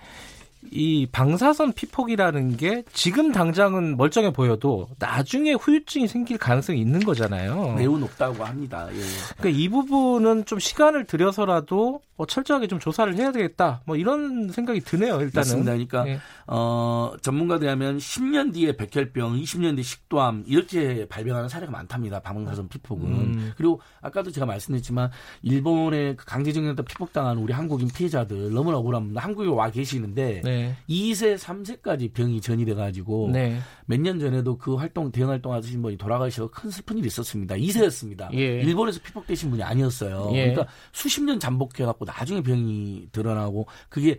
이 0.70 1.08
방사선 1.12 1.74
피폭이라는 1.74 2.58
게 2.58 2.84
지금 2.94 3.32
당장은 3.32 3.98
멀쩡해 3.98 4.32
보여도 4.32 4.90
나중에 5.00 5.54
후유증이 5.54 6.08
생길 6.08 6.38
가능성이 6.38 6.80
있는 6.80 7.00
거잖아요. 7.00 7.74
매우 7.78 7.98
높다고 7.98 8.44
합니다. 8.44 8.88
예. 8.92 9.00
그러니까 9.38 9.60
이 9.60 9.70
부분은 9.70 10.46
좀 10.46 10.60
시간을 10.60 11.06
들여서라도 11.06 12.02
뭐 12.22 12.28
철저하게 12.28 12.68
좀 12.68 12.80
조사를 12.80 13.16
해야 13.16 13.32
되겠다. 13.32 13.82
뭐 13.86 13.96
이런 13.96 14.50
생각이 14.50 14.82
드네요. 14.82 15.16
일단은. 15.22 15.34
맞습니다. 15.34 15.72
그러니까 15.72 16.08
예. 16.08 16.20
어, 16.46 17.14
전문가들 17.22 17.68
하면 17.68 17.98
10년 17.98 18.54
뒤에 18.54 18.78
백혈병, 18.78 19.38
20년 19.38 19.76
뒤에 19.76 19.84
식도암 19.84 20.44
이렇게 20.46 21.08
발병하는 21.08 21.50
사례가 21.50 21.72
많답니다. 21.72 22.20
방사선 22.20 22.70
피폭은. 22.70 23.08
음. 23.08 23.54
그리고 23.58 23.82
아까도 24.02 24.30
제가 24.32 24.46
말씀드렸지만 24.46 25.10
일본의 25.42 26.18
그 26.18 26.26
강제징용에 26.26 26.76
피폭당한 26.76 27.38
우리 27.38 27.54
한국인 27.54 27.88
피해자들 27.88 28.54
너무나 28.54 28.78
억울합니다. 28.78 29.22
한국에 29.22 29.48
와 29.50 29.72
계시는데 29.72 30.42
네. 30.44 30.51
2세, 30.90 31.38
3세까지 31.38 32.14
병이 32.14 32.42
전이돼 32.42 32.74
가지고 32.74 33.30
네. 33.32 33.60
몇년 33.86 34.20
전에도 34.20 34.58
그 34.58 34.76
활동 34.76 35.12
대응 35.12 35.30
활동 35.30 35.54
하신 35.54 35.82
분이 35.82 35.98
돌아가셔서 35.98 36.50
큰 36.50 36.70
슬픈 36.70 36.98
일이 36.98 37.08
있었습니다. 37.08 37.56
2세였습니다. 37.56 38.34
예. 38.34 38.62
일본에서 38.62 39.00
피폭되신 39.02 39.50
분이 39.50 39.64
아니었어요. 39.64 40.30
예. 40.34 40.50
그러니까 40.50 40.68
수십 40.92 41.24
년 41.24 41.40
잠복해 41.40 41.86
갖고 41.86 42.06
나중에 42.06 42.42
병이 42.42 43.10
드러나고 43.12 43.68
그게 43.90 44.18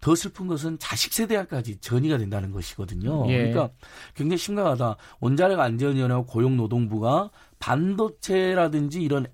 더 0.00 0.14
슬픈 0.14 0.46
것은 0.46 0.78
자식 0.78 1.12
세대까지 1.12 1.78
전이가 1.78 2.18
된다는 2.18 2.52
것이거든요. 2.52 3.24
예. 3.30 3.38
그러니까 3.38 3.70
굉장히 4.14 4.38
심각하다. 4.38 4.96
원자력 5.20 5.60
안전위원회와 5.60 6.22
고용노동부가 6.22 7.30
반도체라든지 7.58 9.02
이런 9.02 9.26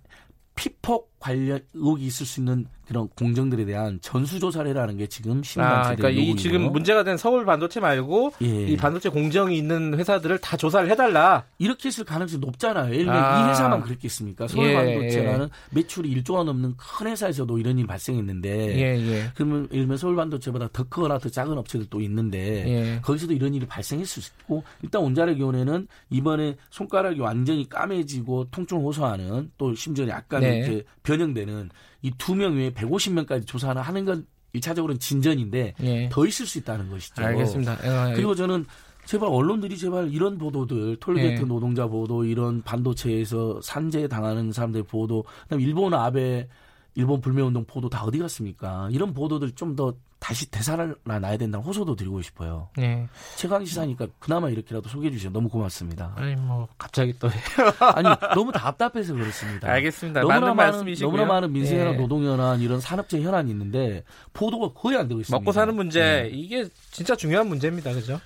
피폭 0.55 1.12
관련 1.23 1.61
의혹이 1.73 2.05
있을 2.07 2.27
수 2.27 2.41
있는 2.41 2.67
그런 2.87 3.09
공정들에 3.11 3.65
대한 3.65 3.99
전수조사라는 4.03 4.97
게 4.99 5.07
지금 5.07 5.43
시민단체 5.43 5.93
아, 5.93 5.95
그러니까 5.95 6.11
이 6.11 6.35
지금 6.35 6.73
문제가 6.73 7.05
된 7.05 7.17
서울 7.17 7.45
반도체 7.45 7.79
말고 7.79 8.33
예. 8.43 8.67
이 8.67 8.77
반도체 8.77 9.09
공정이 9.09 9.57
있는 9.57 9.97
회사들을 9.97 10.39
다 10.39 10.57
조사를 10.57 10.91
해달라. 10.91 11.45
이렇게 11.59 11.89
했을 11.89 12.05
가능성이 12.05 12.41
높잖아요. 12.41 12.93
예를 12.93 13.07
들면 13.07 13.25
아. 13.25 13.47
이 13.47 13.51
회사만 13.51 13.83
그랬겠습니까? 13.83 14.49
서울 14.49 14.71
예. 14.71 14.75
반도체라는 14.75 15.49
매출이 15.71 16.13
1조 16.17 16.35
원 16.35 16.47
넘는 16.47 16.75
큰 16.77 17.07
회사에서도 17.07 17.57
이런 17.57 17.79
일이 17.79 17.87
발생했는데 17.87 18.77
예. 18.77 19.01
예. 19.01 19.31
그러면 19.37 19.69
예를 19.71 19.85
들면 19.85 19.97
서울 19.97 20.17
반도체보다 20.17 20.69
더 20.73 20.83
크거나 20.83 21.19
더 21.19 21.29
작은 21.29 21.57
업체들도 21.57 22.01
있는데 22.01 22.69
예. 22.69 23.01
거기서도 23.01 23.33
이런 23.33 23.55
일이 23.55 23.65
발생했을 23.65 24.23
수 24.23 24.33
있고 24.41 24.65
일단 24.83 25.03
원자력위원회는 25.03 25.87
이번에 26.11 26.57
손가락이 26.71 27.21
완전히 27.21 27.69
까매지고 27.69 28.49
통증을 28.51 28.83
호소하는 28.83 29.53
또 29.57 29.73
심지어 29.75 30.09
약간 30.09 30.41
네. 30.41 30.59
이렇게 30.59 30.83
변형되는 31.17 31.71
이 32.03 32.11
두 32.19 32.35
명 32.35 32.57
외에 32.57 32.71
150명까지 32.71 33.47
조사를 33.47 33.81
하는 33.81 34.05
건 34.05 34.27
1차적으로는 34.55 35.01
진전인데 35.01 35.75
예. 35.83 36.09
더 36.11 36.27
있을 36.27 36.47
수 36.47 36.59
있다는 36.59 36.91
것이죠. 36.91 37.23
알겠습니다. 37.25 37.79
예, 37.85 38.11
예. 38.11 38.15
그리고 38.15 38.35
저는 38.35 38.67
제발 39.07 39.29
언론들이 39.29 39.77
제발 39.79 40.13
이런 40.13 40.39
보도들 40.39 40.97
톨게이트 41.01 41.43
예. 41.43 41.45
노동자 41.45 41.87
보도 41.87 42.25
이런 42.25 42.63
반도체에서 42.63 43.61
산재 43.63 44.09
당하는 44.09 44.53
사람들 44.53 44.83
보도 44.85 45.25
그다음 45.45 45.61
일본 45.61 45.95
아베 45.95 46.49
일본 46.95 47.21
불매운동 47.21 47.65
보도 47.65 47.89
다 47.89 48.05
어디 48.05 48.19
갔습니까? 48.19 48.89
이런 48.93 49.15
보도들 49.15 49.53
좀 49.53 49.75
더 49.77 49.95
다시 50.23 50.49
대사를 50.49 50.95
놔야 51.03 51.37
된다는 51.37 51.67
호소도 51.67 51.97
드리고 51.97 52.23
싶어요. 52.23 52.69
네. 52.77 53.09
최강 53.35 53.65
시사니까 53.65 54.07
그나마 54.21 54.51
이렇게라도 54.51 54.89
소개해 54.89 55.11
주셔서 55.11 55.33
너무 55.33 55.49
고맙습니다. 55.49 56.15
아니 56.17 56.37
뭐 56.37 56.69
갑자기 56.79 57.13
또 57.19 57.29
아니 57.97 58.09
너무 58.33 58.53
답답해서 58.53 59.15
그렇습니다. 59.15 59.69
알겠습니다. 59.69 60.21
너무나 60.21 60.55
많은 60.55 60.95
너무나 61.01 61.25
많은 61.25 61.53
민생현안, 61.53 61.97
네. 61.97 61.99
노동현안 61.99 62.61
이런 62.61 62.81
산업재 62.81 63.21
현안이 63.21 63.51
있는데 63.51 64.05
보도가 64.33 64.81
거의 64.81 64.97
안 64.97 65.09
되고 65.09 65.21
있습니다. 65.21 65.37
먹고 65.37 65.51
사는 65.51 65.75
문제 65.75 66.01
네. 66.01 66.31
이게 66.33 66.69
진짜 66.93 67.17
중요한 67.17 67.49
문제입니다, 67.49 67.93
그죠? 67.93 68.21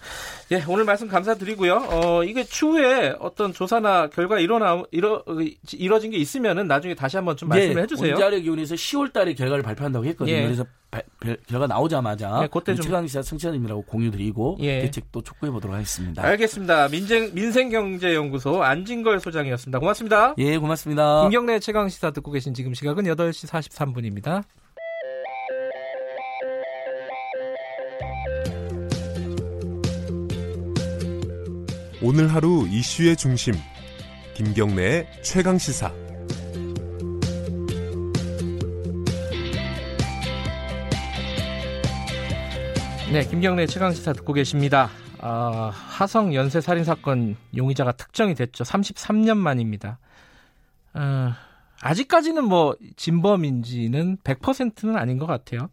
예, 0.53 0.63
오늘 0.69 0.85
말씀 0.85 1.09
감사드리고요. 1.09 1.89
어 1.91 2.25
이게 2.25 2.45
추후에 2.45 3.15
어떤 3.21 3.55
조사나 3.55 4.09
결과 4.11 4.39
일어나 4.39 4.83
이뤄 4.91 5.25
이뤄진 5.73 6.11
게 6.11 6.19
있으면은 6.19 6.69
나중에 6.69 6.95
다시 6.95 7.17
한번 7.17 7.39
좀 7.39 7.49
말씀을 7.49 7.79
예, 7.79 7.83
해주세요. 7.85 8.13
원자력위원회에서 8.13 8.75
10월 8.75 9.15
달에 9.15 9.33
결과를 9.33 9.63
발표한다고 9.63 10.05
했거든요. 10.05 10.37
예. 10.37 10.43
그래서 10.43 10.63
발, 10.63 10.75
결과 11.47 11.67
나오자마자 11.67 12.41
네, 12.41 12.49
그때 12.49 12.75
좀 12.75 12.85
최강시사 12.85 13.23
청취자님이라고 13.23 13.83
공유드리고 13.83 14.59
예. 14.61 14.83
대책도 14.83 15.23
촉구해 15.23 15.51
보도록 15.53 15.75
하겠습니다. 15.75 16.23
알겠습니다. 16.23 16.89
민생 16.89 17.35
민생경제연구소 17.35 18.63
안진걸 18.63 19.21
소장이었습니다. 19.21 19.79
고맙습니다. 19.79 20.35
예, 20.39 20.57
고맙습니다. 20.59 21.23
김경래 21.23 21.59
최강 21.59 21.89
시사 21.89 22.11
듣고 22.13 22.31
계신 22.31 22.55
지금 22.55 22.75
시각은 22.75 23.05
8시 23.05 23.49
43분입니다. 23.49 24.45
오늘 32.03 32.33
하루 32.33 32.69
이슈의 32.71 33.17
중심 33.17 33.55
김경래의 34.35 35.07
최강 35.23 35.59
시사 35.59 36.06
네, 43.13 43.25
김경래 43.25 43.67
최강시사 43.67 44.13
듣고 44.15 44.33
계십니다. 44.33 44.91
아, 45.21 45.71
화성 45.73 46.35
연쇄 46.35 46.61
살인 46.61 46.83
사건 46.83 47.37
용의자가 47.57 47.93
특정이 47.93 48.35
됐죠. 48.35 48.65
33년 48.65 49.37
만입니다. 49.37 50.01
어, 50.93 51.33
아직까지는 51.83 52.45
뭐 52.45 52.77
진범인지는 52.97 54.19
100%는 54.19 54.97
아닌 54.97 55.19
것 55.19 55.27
같아요. 55.27 55.71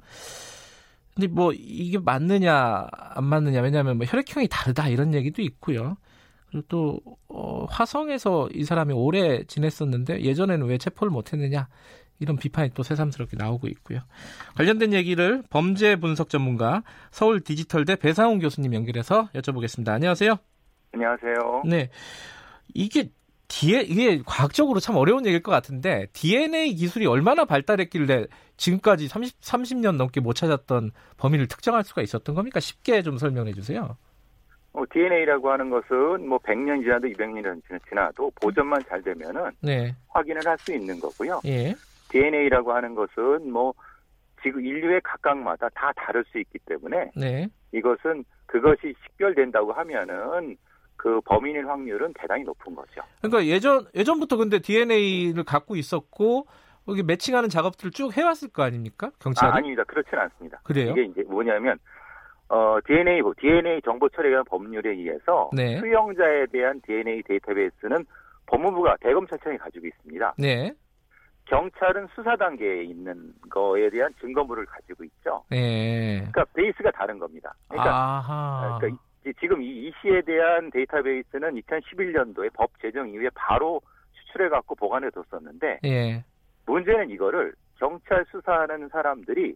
근데 1.15 1.27
뭐 1.27 1.51
이게 1.53 1.97
맞느냐 1.97 2.87
안 2.91 3.23
맞느냐 3.23 3.61
왜냐하면 3.61 3.97
뭐 3.97 4.05
혈액형이 4.05 4.47
다르다 4.47 4.87
이런 4.89 5.13
얘기도 5.15 5.41
있고요. 5.41 5.97
그리고 6.49 6.65
또 6.69 6.99
어, 7.29 7.65
화성에서 7.65 8.49
이 8.53 8.63
사람이 8.63 8.93
오래 8.93 9.43
지냈었는데 9.45 10.21
예전에는 10.21 10.67
왜 10.67 10.77
체포를 10.77 11.11
못했느냐 11.11 11.67
이런 12.23 12.37
비판이 12.37 12.71
또 12.73 12.81
새삼스럽게 12.83 13.37
나오고 13.37 13.67
있고요. 13.67 13.99
관련된 14.55 14.93
얘기를 14.93 15.43
범죄 15.49 15.95
분석 15.97 16.29
전문가 16.29 16.81
서울 17.11 17.41
디지털대 17.41 17.97
배상훈 17.97 18.39
교수님 18.39 18.73
연결해서 18.73 19.29
여쭤보겠습니다. 19.35 19.89
안녕하세요. 19.89 20.35
안녕하세요. 20.93 21.63
네. 21.65 21.89
이게 22.73 23.09
뒤에 23.49 23.81
이게 23.81 24.21
과학적으로 24.25 24.79
참 24.79 24.95
어려운 24.95 25.25
얘기일 25.25 25.43
것 25.43 25.51
같은데 25.51 26.07
DNA 26.13 26.73
기술이 26.75 27.05
얼마나 27.05 27.45
발달했길래 27.45 28.25
지금까지 28.57 29.07
30, 29.07 29.41
30년 29.41 29.97
넘게 29.97 30.21
못 30.21 30.33
찾았던 30.33 30.91
범인을 31.17 31.47
특정할 31.47 31.83
수가 31.83 32.01
있었던 32.01 32.33
겁니까? 32.33 32.59
쉽게 32.59 33.01
좀 33.03 33.17
설명해 33.17 33.53
주세요. 33.53 33.97
어, 34.71 34.81
DNA라고 34.91 35.51
하는 35.51 35.69
것은 35.69 36.27
뭐 36.27 36.39
100년 36.39 36.81
지나도 36.81 37.07
200년 37.09 37.61
지나도 37.89 38.31
보존만 38.41 38.81
잘 38.89 39.03
되면은 39.03 39.51
네. 39.61 39.95
확인을 40.09 40.41
할 40.45 40.57
수 40.57 40.73
있는 40.73 40.99
거고요. 40.99 41.41
예. 41.45 41.75
DNA라고 42.13 42.71
하는 42.73 42.95
것은 42.95 43.51
뭐 43.51 43.73
지금 44.41 44.65
인류의 44.65 45.01
각각마다 45.01 45.69
다 45.69 45.91
다를 45.95 46.23
수 46.25 46.39
있기 46.39 46.59
때문에 46.59 47.11
네. 47.15 47.47
이것은 47.71 48.23
그것이 48.45 48.93
식별된다고 49.03 49.73
하면은 49.73 50.57
그 50.95 51.19
범인일 51.21 51.67
확률은 51.67 52.13
대단히 52.13 52.43
높은 52.43 52.75
거죠. 52.75 53.01
그러니까 53.21 53.45
예전 53.45 53.85
예전부터 53.95 54.37
근데 54.37 54.59
DNA를 54.59 55.43
갖고 55.43 55.75
있었고 55.75 56.45
여기 56.87 57.01
매칭하는 57.01 57.49
작업들을 57.49 57.91
쭉 57.91 58.15
해왔을 58.15 58.49
거 58.49 58.63
아닙니까 58.63 59.11
경찰이? 59.19 59.51
아, 59.51 59.55
아닙니다. 59.55 59.83
그렇지는 59.85 60.23
않습니다. 60.23 60.59
그래요? 60.63 60.91
이게 60.91 61.03
이제 61.03 61.23
뭐냐면 61.23 61.77
어, 62.49 62.77
DNA 62.85 63.21
DNA 63.39 63.81
정보 63.83 64.07
처리에 64.09 64.31
관한 64.31 64.45
법률에 64.45 64.91
의해서 64.91 65.49
네. 65.53 65.79
수용자에 65.79 66.47
대한 66.51 66.79
DNA 66.81 67.23
데이터베이스는 67.23 68.05
법무부가 68.45 68.97
대검찰청이 69.01 69.57
가지고 69.57 69.87
있습니다. 69.87 70.35
네. 70.37 70.73
경찰은 71.45 72.07
수사 72.15 72.35
단계에 72.35 72.83
있는 72.83 73.33
거에 73.49 73.89
대한 73.89 74.13
증거물을 74.19 74.65
가지고 74.65 75.03
있죠. 75.03 75.43
네. 75.49 76.17
그러니까 76.31 76.45
베이스가 76.53 76.91
다른 76.91 77.19
겁니다. 77.19 77.53
그러니까, 77.67 77.91
아하. 77.91 78.77
그러니까 78.79 79.01
지금 79.39 79.61
이, 79.61 79.87
이 79.87 79.93
시에 80.01 80.21
대한 80.21 80.69
데이터베이스는 80.71 81.55
2011년도에 81.61 82.51
법 82.53 82.71
제정 82.81 83.09
이후에 83.09 83.29
바로 83.35 83.81
추출해 84.13 84.49
갖고 84.49 84.75
보관해 84.75 85.09
뒀었는데 85.11 85.79
예. 85.85 86.23
문제는 86.65 87.09
이거를 87.09 87.53
경찰 87.77 88.25
수사하는 88.31 88.89
사람들이 88.89 89.55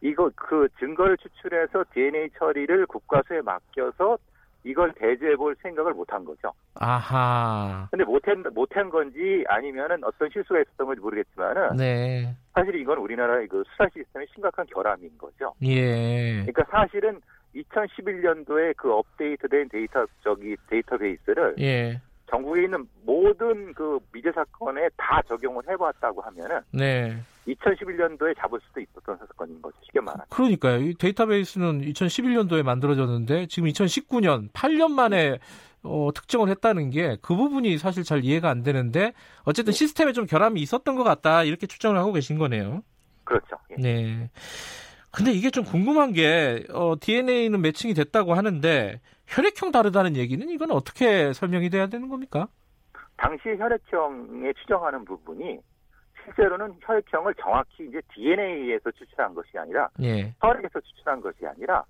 이거 0.00 0.30
그 0.36 0.68
증거를 0.78 1.16
추출해서 1.18 1.84
DNA 1.92 2.30
처리를 2.38 2.86
국과수에 2.86 3.40
맡겨서 3.42 4.18
이걸 4.68 4.92
대조해 4.92 5.34
볼 5.34 5.56
생각을 5.62 5.94
못한 5.94 6.22
거죠. 6.26 6.52
아하. 6.74 7.88
근데 7.90 8.04
못한, 8.04 8.44
못한 8.52 8.90
건지 8.90 9.42
아니면은 9.48 10.04
어떤 10.04 10.28
실수가 10.30 10.60
있었던 10.60 10.86
건지 10.86 11.00
모르겠지만은. 11.00 11.76
네. 11.76 12.34
사실 12.54 12.74
이건 12.74 12.98
우리나라의 12.98 13.48
그 13.48 13.64
수사 13.70 13.88
시스템의 13.88 14.28
심각한 14.34 14.66
결함인 14.66 15.10
거죠. 15.16 15.54
예. 15.62 16.44
그러니까 16.44 16.64
사실은 16.70 17.18
2011년도에 17.54 18.76
그 18.76 18.92
업데이트된 18.92 19.70
데이터, 19.70 20.06
저기 20.22 20.54
데이터베이스를. 20.68 21.54
예. 21.60 21.98
전국에 22.30 22.64
있는 22.64 22.86
모든 23.04 23.72
그 23.72 23.98
미제 24.12 24.30
사건에 24.32 24.86
다 24.98 25.22
적용을 25.26 25.62
해봤다고 25.66 26.20
하면은 26.20 26.60
네. 26.72 27.16
2011년도에 27.54 28.36
잡을 28.38 28.60
수도 28.66 28.80
있었던 28.80 29.16
사건인 29.18 29.60
거죠. 29.62 29.76
쉽게 29.84 30.00
말하면. 30.00 30.26
그러니까요. 30.30 30.78
이 30.80 30.94
데이터베이스는 30.94 31.82
2011년도에 31.82 32.62
만들어졌는데 32.62 33.46
지금 33.46 33.68
2019년 33.68 34.50
8년 34.52 34.90
만에 34.92 35.38
어, 35.82 36.10
특정을 36.14 36.48
했다는 36.48 36.90
게 36.90 37.16
그 37.22 37.36
부분이 37.36 37.78
사실 37.78 38.02
잘 38.04 38.24
이해가 38.24 38.48
안 38.50 38.62
되는데 38.62 39.12
어쨌든 39.44 39.72
네. 39.72 39.76
시스템에 39.78 40.12
좀 40.12 40.26
결함이 40.26 40.60
있었던 40.60 40.96
것 40.96 41.04
같다 41.04 41.44
이렇게 41.44 41.66
추정을 41.66 41.98
하고 41.98 42.12
계신 42.12 42.38
거네요. 42.38 42.82
그렇죠. 43.24 43.56
예. 43.70 43.76
네. 43.76 44.30
근데 45.10 45.32
이게 45.32 45.50
좀 45.50 45.64
궁금한 45.64 46.12
게 46.12 46.64
어, 46.70 46.94
DNA는 47.00 47.60
매칭이 47.60 47.94
됐다고 47.94 48.34
하는데 48.34 49.00
혈액형 49.26 49.72
다르다는 49.72 50.16
얘기는 50.16 50.46
이건 50.48 50.70
어떻게 50.70 51.32
설명이 51.32 51.70
돼야 51.70 51.86
되는 51.86 52.08
겁니까? 52.08 52.48
당시 53.16 53.48
혈액형에 53.58 54.52
추정하는 54.60 55.04
부분이 55.04 55.58
실제로는 56.28 56.74
혈액형을 56.80 57.34
정확히 57.34 57.86
이제 57.86 58.00
DNA에서 58.14 58.90
추출한 58.92 59.34
것이 59.34 59.58
아니라 59.58 59.88
예. 60.02 60.32
혈액에서 60.40 60.80
추출한 60.80 61.20
것이 61.20 61.46
아니라 61.46 61.84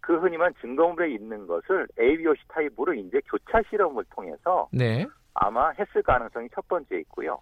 그 0.00 0.18
흔히만 0.18 0.54
증거물에 0.60 1.10
있는 1.12 1.46
것을 1.46 1.86
ABOC 1.98 2.40
타입으로 2.48 2.94
이제 2.94 3.20
교차 3.30 3.62
실험을 3.68 4.04
통해서 4.10 4.68
네. 4.72 5.06
아마 5.34 5.70
했을 5.70 6.02
가능성이 6.02 6.48
첫 6.54 6.66
번째 6.68 6.98
있고요. 7.00 7.38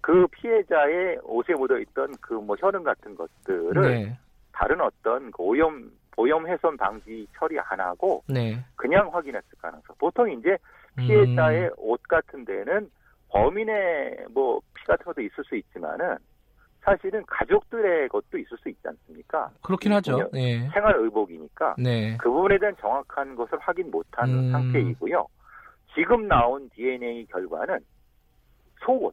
그 0.00 0.26
피해자의 0.28 1.18
옷에 1.22 1.52
묻어 1.54 1.78
있던 1.78 2.12
그 2.20 2.34
뭐 2.34 2.56
혈흔 2.58 2.82
같은 2.84 3.14
것들을 3.14 3.82
네. 3.82 4.18
다른 4.52 4.80
어떤 4.80 5.30
그 5.30 5.42
오염 5.42 5.90
오염 6.16 6.46
훼손 6.46 6.76
방지 6.76 7.26
처리 7.36 7.58
안 7.60 7.78
하고 7.80 8.22
네. 8.26 8.58
그냥 8.76 9.12
확인했을 9.12 9.48
가능성. 9.58 9.96
보통 9.98 10.30
이제 10.30 10.56
피해자의 10.96 11.64
음. 11.64 11.70
옷 11.76 12.02
같은 12.04 12.44
데는 12.44 12.90
범인의 13.28 14.26
뭐 14.30 14.60
피 14.86 14.86
같은 14.86 15.04
것도 15.04 15.20
있을 15.20 15.44
수 15.44 15.56
있지만은 15.56 16.16
사실은 16.80 17.24
가족들의 17.26 18.08
것도 18.08 18.38
있을 18.38 18.56
수 18.58 18.68
있지 18.68 18.80
않습니까? 18.86 19.50
그렇긴 19.62 19.92
하죠. 19.94 20.30
네. 20.32 20.68
생활 20.72 20.94
의복이니까 20.96 21.74
네. 21.78 22.16
그 22.18 22.30
부분에 22.30 22.58
대한 22.58 22.76
정확한 22.80 23.34
것을 23.34 23.58
확인 23.58 23.90
못한 23.90 24.28
음. 24.28 24.52
상태이고요. 24.52 25.26
지금 25.94 26.28
나온 26.28 26.68
DNA 26.70 27.26
결과는 27.26 27.80
속옷, 28.84 29.12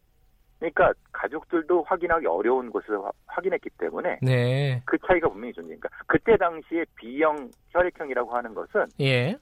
그러니까 0.60 0.94
가족들도 1.11 1.81
확인하기 1.84 2.27
어려운 2.27 2.69
것을 2.72 2.99
확인했기 3.26 3.69
때문에 3.80 4.19
네. 4.22 4.81
그 4.85 4.98
차이가 5.07 5.27
분명히 5.30 5.53
존재니까 5.53 5.90
그때 6.06 6.38
당시에 6.38 6.85
B형 6.95 7.49
혈액형이라고 7.69 8.35
하는 8.35 8.53
것은 8.53 8.85
예. 8.99 9.35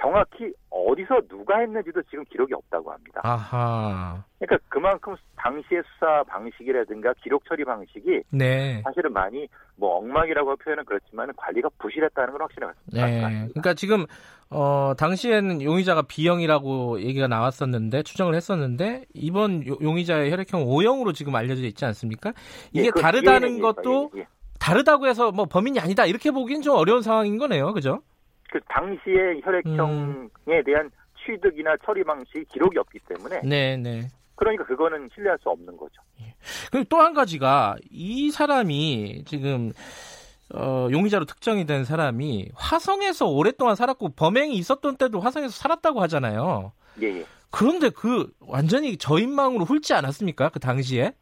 정확히 0.00 0.52
어디서 0.70 1.20
누가 1.28 1.58
했는지도 1.58 2.02
지금 2.10 2.24
기록이 2.24 2.52
없다고 2.54 2.90
합니다. 2.90 3.20
아하. 3.22 4.24
그러니까 4.38 4.66
그만큼 4.68 5.14
당시의 5.36 5.82
수사 5.92 6.22
방식이라든가 6.24 7.14
기록 7.22 7.44
처리 7.46 7.64
방식이 7.64 8.22
네. 8.30 8.82
사실은 8.84 9.12
많이 9.12 9.48
뭐 9.76 9.96
엉망이라고 9.98 10.56
표현은 10.56 10.84
그렇지만 10.84 11.32
관리가 11.36 11.68
부실했다는 11.78 12.32
건 12.32 12.40
확실히 12.42 12.66
맞습니다. 12.66 13.06
네. 13.06 13.48
그러니까 13.50 13.74
지금 13.74 14.06
어 14.50 14.94
당시에는 14.98 15.62
용의자가 15.62 16.02
B형이라고 16.02 17.00
얘기가 17.00 17.28
나왔었는데 17.28 18.02
추정을 18.02 18.34
했었는데 18.34 19.04
이번 19.14 19.64
용의자의 19.66 20.30
혈액형 20.30 20.64
O형으로 20.64 21.12
지금 21.12 21.34
알려져 21.34 21.62
있지 21.62 21.84
않습니까? 21.84 22.32
이게 22.72 22.86
예, 22.86 22.90
그 22.90 23.00
다르다는 23.00 23.60
것도 23.60 24.10
예, 24.16 24.20
예. 24.20 24.26
다르다고 24.60 25.06
해서 25.06 25.30
뭐 25.32 25.46
범인이 25.46 25.78
아니다 25.78 26.04
이렇게 26.04 26.30
보기는 26.30 26.62
좀 26.62 26.76
어려운 26.76 27.02
상황인 27.02 27.38
거네요. 27.38 27.72
그죠? 27.72 28.02
그 28.54 28.60
당시의 28.68 29.40
혈액형에 29.42 29.82
음. 29.82 30.30
대한 30.64 30.88
취득이나 31.18 31.74
처리 31.84 32.04
방식이 32.04 32.44
기록이 32.44 32.78
없기 32.78 33.00
때문에 33.08 33.40
네, 33.42 33.76
네. 33.76 34.06
그러니까 34.36 34.64
그거는 34.64 35.08
신뢰할 35.12 35.36
수 35.42 35.48
없는 35.48 35.76
거죠. 35.76 36.00
예. 36.20 36.36
그리고 36.70 36.86
또 36.88 36.98
한 37.00 37.14
가지가 37.14 37.74
이 37.90 38.30
사람이 38.30 39.24
지금 39.26 39.72
어, 40.54 40.86
용의자로 40.92 41.24
특정이 41.24 41.66
된 41.66 41.84
사람이 41.84 42.50
화성에서 42.54 43.26
오랫동안 43.26 43.74
살았고 43.74 44.10
범행이 44.10 44.54
있었던 44.54 44.98
때도 44.98 45.18
화성에서 45.18 45.50
살았다고 45.52 46.00
하잖아요. 46.02 46.70
예, 47.02 47.06
예. 47.08 47.26
그런데 47.50 47.90
그 47.90 48.30
완전히 48.38 48.96
저인망으로 48.96 49.64
훑지 49.64 49.94
않았습니까? 49.94 50.50
그 50.50 50.60
당시에 50.60 51.12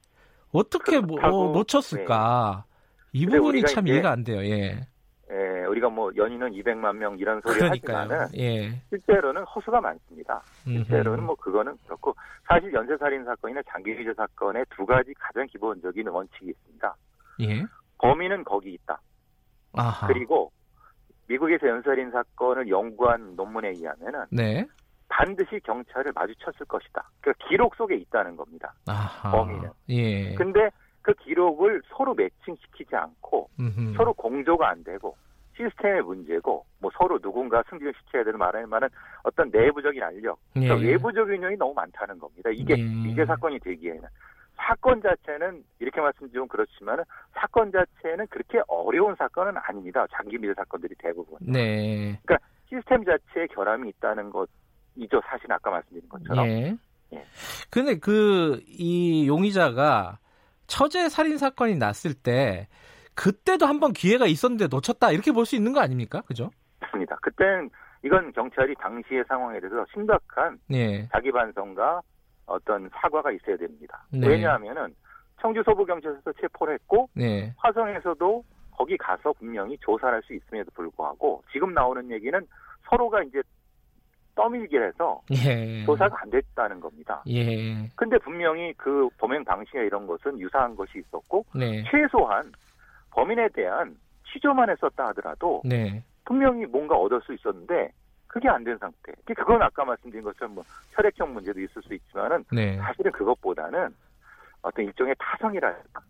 어떻게 0.52 1.00
뭐, 1.00 1.18
어, 1.22 1.52
놓쳤을까? 1.52 2.66
네. 3.14 3.20
이 3.20 3.24
부분이 3.26 3.62
참 3.64 3.88
이해가 3.88 4.10
안 4.10 4.22
돼요. 4.22 4.44
예. 4.44 4.86
예, 5.32 5.64
우리가 5.64 5.88
뭐 5.88 6.12
연인은 6.14 6.50
200만 6.52 6.96
명 6.96 7.18
이런 7.18 7.40
소리 7.40 7.54
그러니까요. 7.54 7.96
하지만은 7.96 8.26
예. 8.36 8.70
실제로는 8.90 9.44
허수가 9.44 9.80
많습니다. 9.80 10.42
실제로는 10.64 11.24
뭐 11.24 11.34
그거는 11.36 11.74
그렇고 11.86 12.14
사실 12.44 12.70
연쇄살인 12.72 13.24
사건이나 13.24 13.62
장기유죄 13.68 14.12
사건에 14.14 14.62
두 14.76 14.84
가지 14.84 15.14
가장 15.14 15.46
기본적인 15.46 16.06
원칙이 16.08 16.50
있습니다. 16.50 16.94
예. 17.40 17.64
범인은 17.98 18.44
거기 18.44 18.74
있다. 18.74 19.00
아하. 19.72 20.06
그리고 20.06 20.52
미국에서 21.28 21.66
연쇄살인 21.66 22.10
사건을 22.10 22.68
연구한 22.68 23.34
논문에 23.34 23.70
의하면은 23.70 24.26
네. 24.30 24.66
반드시 25.08 25.60
경찰을 25.64 26.12
마주쳤을 26.14 26.66
것이다. 26.66 27.08
그러니까 27.22 27.48
기록 27.48 27.74
속에 27.76 27.94
있다는 27.94 28.36
겁니다. 28.36 28.74
아하. 28.86 29.30
범인은. 29.30 29.70
예. 29.88 30.34
근데 30.34 30.68
그 31.02 31.12
기록을 31.14 31.82
서로 31.88 32.14
매칭시키지 32.14 32.94
않고 32.94 33.48
음흠. 33.58 33.94
서로 33.96 34.12
공조가 34.14 34.68
안 34.68 34.82
되고 34.84 35.16
시스템의 35.56 36.02
문제고 36.02 36.64
뭐 36.78 36.90
서로 36.96 37.18
누군가 37.18 37.62
승진을 37.68 37.92
시켜야 37.98 38.24
되는 38.24 38.38
말할 38.38 38.66
만한 38.66 38.88
어떤 39.22 39.50
내부적인 39.50 40.02
알력, 40.02 40.38
그러니까 40.54 40.80
예. 40.80 40.90
외부적인 40.92 41.42
요인이 41.42 41.58
너무 41.58 41.74
많다는 41.74 42.18
겁니다. 42.18 42.50
이게 42.50 42.74
예. 42.78 43.10
이게 43.10 43.24
사건이 43.26 43.58
되기에는 43.60 44.02
사건 44.56 45.02
자체는 45.02 45.62
이렇게 45.80 46.00
말씀드리면 46.00 46.48
그렇지만 46.48 47.02
사건 47.34 47.70
자체는 47.72 48.26
그렇게 48.28 48.60
어려운 48.68 49.14
사건은 49.16 49.54
아닙니다. 49.56 50.06
장기 50.12 50.38
미제 50.38 50.54
사건들이 50.54 50.94
대부분. 50.98 51.36
네. 51.40 52.18
그러니까 52.24 52.38
시스템 52.68 53.04
자체에 53.04 53.46
결함이 53.48 53.88
있다는 53.90 54.30
것이죠. 54.30 55.20
사실 55.26 55.52
아까 55.52 55.70
말씀드린 55.70 56.08
것처럼. 56.08 56.46
예. 56.46 56.76
예. 57.12 57.24
근데 57.70 57.98
그 57.98 58.60
이 58.66 59.26
용의자가 59.26 60.18
처제 60.72 61.10
살인 61.10 61.36
사건이 61.36 61.76
났을 61.76 62.14
때 62.14 62.66
그때도 63.14 63.66
한번 63.66 63.92
기회가 63.92 64.24
있었는데 64.26 64.68
놓쳤다 64.68 65.12
이렇게 65.12 65.30
볼 65.30 65.44
수 65.44 65.54
있는 65.54 65.74
거 65.74 65.80
아닙니까? 65.80 66.22
그죠? 66.22 66.50
맞습니다. 66.80 67.14
그땐 67.20 67.68
이건 68.02 68.32
경찰이 68.32 68.74
당시의 68.76 69.24
상황에 69.28 69.60
대해서 69.60 69.84
심각한 69.92 70.58
네. 70.70 71.06
자기 71.12 71.30
반성과 71.30 72.00
어떤 72.46 72.88
사과가 72.94 73.32
있어야 73.32 73.56
됩니다. 73.58 74.02
네. 74.10 74.26
왜냐하면은 74.26 74.94
청주 75.42 75.62
서부경찰서에서 75.62 76.32
체포를 76.40 76.74
했고 76.74 77.10
네. 77.14 77.52
화성에서도 77.58 78.42
거기 78.70 78.96
가서 78.96 79.34
분명히 79.34 79.76
조사를 79.78 80.14
할수 80.14 80.32
있음에도 80.32 80.70
불구하고 80.70 81.44
지금 81.52 81.74
나오는 81.74 82.10
얘기는 82.10 82.40
서로가 82.88 83.22
이제 83.24 83.42
떠밀기를 84.42 84.88
해서 84.88 85.22
예. 85.30 85.84
조사가 85.84 86.16
안 86.22 86.30
됐다는 86.30 86.80
겁니다. 86.80 87.22
예. 87.28 87.88
근데 87.94 88.18
분명히 88.18 88.72
그 88.76 89.08
범행 89.18 89.44
방식이나 89.44 89.84
이런 89.84 90.06
것은 90.06 90.38
유사한 90.40 90.74
것이 90.74 90.98
있었고 90.98 91.44
네. 91.54 91.84
최소한 91.90 92.50
범인에 93.10 93.48
대한 93.50 93.96
취조만 94.32 94.68
했었다 94.70 95.08
하더라도 95.08 95.62
네. 95.64 96.02
분명히 96.24 96.66
뭔가 96.66 96.96
얻을 96.96 97.20
수 97.22 97.32
있었는데 97.34 97.92
그게 98.26 98.48
안 98.48 98.64
된 98.64 98.78
상태. 98.78 99.12
그건 99.26 99.62
아까 99.62 99.84
말씀드린 99.84 100.24
것처럼 100.24 100.54
뭐 100.54 100.64
혈액형 100.92 101.34
문제도 101.34 101.60
있을 101.60 101.82
수 101.82 101.94
있지만은 101.94 102.44
네. 102.50 102.76
사실은 102.78 103.12
그것보다는 103.12 103.94
어떤 104.62 104.84
일종의 104.86 105.14
타성이랄까 105.18 106.00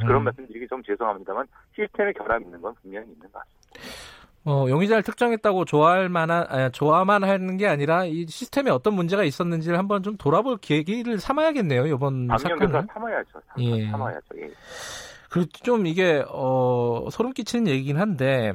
그런 0.00 0.22
말씀드리기 0.24 0.68
좀 0.68 0.82
죄송합니다만 0.82 1.46
시스템에 1.74 2.12
결함 2.12 2.42
있는 2.42 2.60
건 2.60 2.72
분명히 2.80 3.08
있는 3.10 3.28
것 3.32 3.42
같습니다. 3.42 4.21
어, 4.44 4.66
용의자를 4.68 5.02
특정했다고 5.02 5.64
좋아할 5.64 6.08
만한, 6.08 6.46
아, 6.48 6.68
좋아만 6.70 7.22
하는 7.22 7.56
게 7.56 7.68
아니라 7.68 8.04
이 8.04 8.26
시스템에 8.26 8.70
어떤 8.70 8.94
문제가 8.94 9.22
있었는지를 9.22 9.78
한번 9.78 10.02
좀 10.02 10.16
돌아볼 10.16 10.58
계기를 10.58 11.18
삼아야겠네요, 11.18 11.86
이번 11.86 12.28
사건은. 12.28 12.86
삼아야죠. 12.92 13.40
예. 13.58 13.90
삼아야죠. 13.90 14.26
예. 14.38 14.50
그리고 15.30 15.48
좀 15.62 15.86
이게, 15.86 16.24
어, 16.28 17.06
소름 17.10 17.32
끼치는 17.32 17.68
얘기긴 17.68 17.98
한데, 17.98 18.52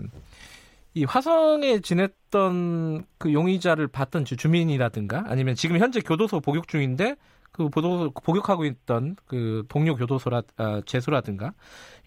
이 0.97 1.03
화성에 1.03 1.79
지냈던 1.81 3.05
그 3.19 3.31
용의자를 3.31 3.87
봤던 3.87 4.25
주민이라든가 4.25 5.25
아니면 5.27 5.53
지금 5.53 5.77
현재 5.77 6.01
교도소 6.01 6.39
복역 6.39 6.67
중인데 6.67 7.15
그 7.51 7.69
보도 7.69 8.09
복역하고 8.11 8.65
있던 8.65 9.15
그 9.27 9.63
동료 9.67 9.95
교도소라 9.95 10.41
아, 10.57 10.81
재소라든가 10.87 11.53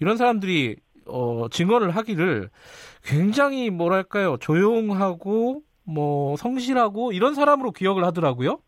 이런 0.00 0.16
사람들이 0.16 0.74
어, 1.06 1.48
증언을 1.48 1.90
하기를 1.90 2.50
굉장히 3.02 3.70
뭐랄까요 3.70 4.36
조용하고 4.36 5.62
뭐 5.84 6.36
성실하고 6.36 7.12
이런 7.12 7.34
사람으로 7.34 7.72
기억을 7.72 8.04
하더라고요. 8.04 8.58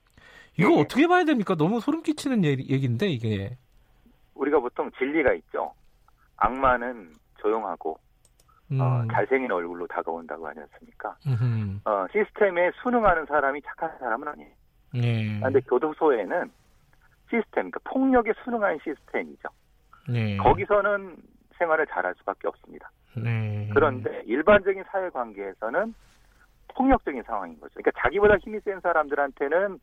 이거 0.59 0.69
네. 0.69 0.81
어떻게 0.81 1.07
봐야 1.07 1.25
됩니까? 1.25 1.55
너무 1.55 1.81
소름 1.81 2.03
끼치는 2.03 2.45
얘기인데 2.45 3.09
이게. 3.09 3.57
우리가 4.35 4.61
보통 4.61 4.91
진리가 4.99 5.33
있죠. 5.35 5.73
악마는 6.37 7.13
조용하고 7.41 7.93
어, 7.93 7.99
음. 8.73 8.81
어, 8.81 9.05
잘생긴 9.13 9.51
얼굴로 9.53 9.87
다가온다고 9.87 10.47
하지 10.47 10.61
않습니까? 10.61 11.17
어, 11.85 12.07
시스템에 12.13 12.71
순응하는 12.83 13.27
사람이 13.27 13.61
착한 13.63 13.97
사람은 13.99 14.29
아니에요. 14.29 14.51
네. 14.95 15.39
그런데 15.39 15.61
교도소에는 15.61 16.51
시스템, 17.31 17.71
그러니까 17.71 17.81
폭력에 17.85 18.33
순응하는 18.45 18.79
시스템이죠. 18.85 19.49
네. 20.09 20.37
거기서는 20.39 21.17
생활을 21.62 21.86
잘할 21.86 22.14
수밖에 22.18 22.48
없습니다. 22.48 22.90
네. 23.16 23.68
그런데 23.72 24.22
일반적인 24.26 24.84
사회 24.90 25.09
관계에서는 25.10 25.94
폭력적인 26.74 27.22
상황인 27.24 27.60
거죠. 27.60 27.74
그러니까 27.74 27.93
자기보다 28.02 28.36
힘이 28.39 28.59
센 28.64 28.80
사람들한테는 28.80 29.78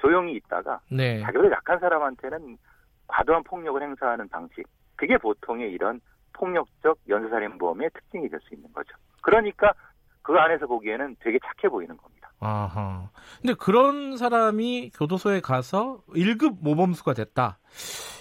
조용히 0.00 0.34
있다가 0.36 0.80
네. 0.90 1.20
자기보다 1.20 1.50
약한 1.50 1.78
사람한테는 1.78 2.58
과도한 3.06 3.42
폭력을 3.44 3.80
행사하는 3.82 4.28
방식. 4.28 4.64
그게 4.96 5.16
보통의 5.18 5.72
이런 5.72 6.00
폭력적 6.34 6.98
연쇄살인범의 7.08 7.90
특징이 7.94 8.28
될 8.28 8.40
수 8.42 8.54
있는 8.54 8.72
거죠. 8.72 8.90
그러니까 9.22 9.72
그 10.22 10.34
안에서 10.34 10.66
보기에는 10.66 11.16
되게 11.20 11.38
착해 11.38 11.70
보이는 11.70 11.96
겁니다. 11.96 12.30
아하. 12.40 13.08
근데 13.40 13.54
그런 13.54 14.16
사람이 14.16 14.90
교도소에 14.94 15.40
가서 15.40 16.02
1급 16.08 16.58
모범수가 16.60 17.14
됐다. 17.14 17.58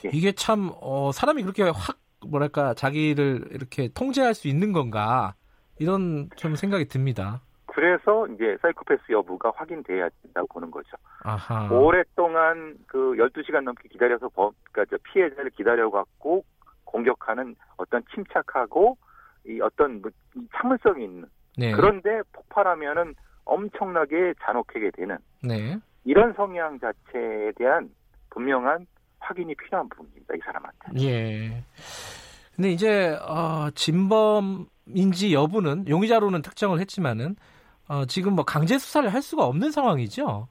예. 0.06 0.10
이게 0.14 0.32
참, 0.34 0.72
어, 0.82 1.12
사람이 1.12 1.42
그렇게 1.44 1.64
확, 1.64 1.98
뭐랄까, 2.28 2.74
자기를 2.74 3.50
이렇게 3.52 3.90
통제할 3.94 4.34
수 4.34 4.48
있는 4.48 4.72
건가. 4.72 5.36
이런 5.80 6.30
좀 6.36 6.56
생각이 6.56 6.86
듭니다. 6.86 7.42
그래서 7.66 8.28
이제 8.28 8.56
사이코패스 8.62 9.12
여부가 9.12 9.52
확인돼야 9.56 10.08
된다고 10.22 10.48
보는 10.48 10.70
거죠. 10.70 10.90
아하. 11.24 11.68
오랫동안 11.72 12.78
그 12.88 13.16
12시간 13.18 13.64
넘게 13.64 13.90
기다려서 13.90 14.30
법, 14.30 14.54
그러니까 14.72 14.98
피해자를 15.12 15.50
기다려갖고 15.50 16.46
공격하는 16.86 17.56
어떤 17.78 18.04
침착하고 18.14 18.98
이 19.46 19.60
어떤 19.60 20.02
뭐 20.02 20.12
참을성이 20.56 21.06
있는 21.06 21.26
네. 21.58 21.72
그런데 21.72 22.22
폭발하면은 22.32 23.16
엄청나게 23.46 24.36
잔혹하게 24.42 24.92
되는 24.92 25.18
네. 25.42 25.78
이런 26.06 26.34
성향 26.34 26.80
자체에 26.80 27.52
대한 27.56 27.90
분명한 28.30 28.86
확인이 29.24 29.56
필요한 29.56 29.88
부분입니다. 29.90 30.36
이 30.36 30.40
사람한테. 30.44 31.06
예. 31.06 31.64
근데 32.56 32.70
이제 32.70 33.18
어, 33.28 33.70
진범인지 33.74 35.34
여부는 35.34 35.88
용의자로는 35.88 36.42
특정을 36.42 36.80
했지만은 36.80 37.36
어, 37.88 38.06
지금 38.06 38.34
뭐 38.34 38.46
강제 38.46 38.78
수사를 38.78 39.12
할 39.12 39.22
수가 39.22 39.46
없는 39.46 39.72
상황이죠. 39.72 40.48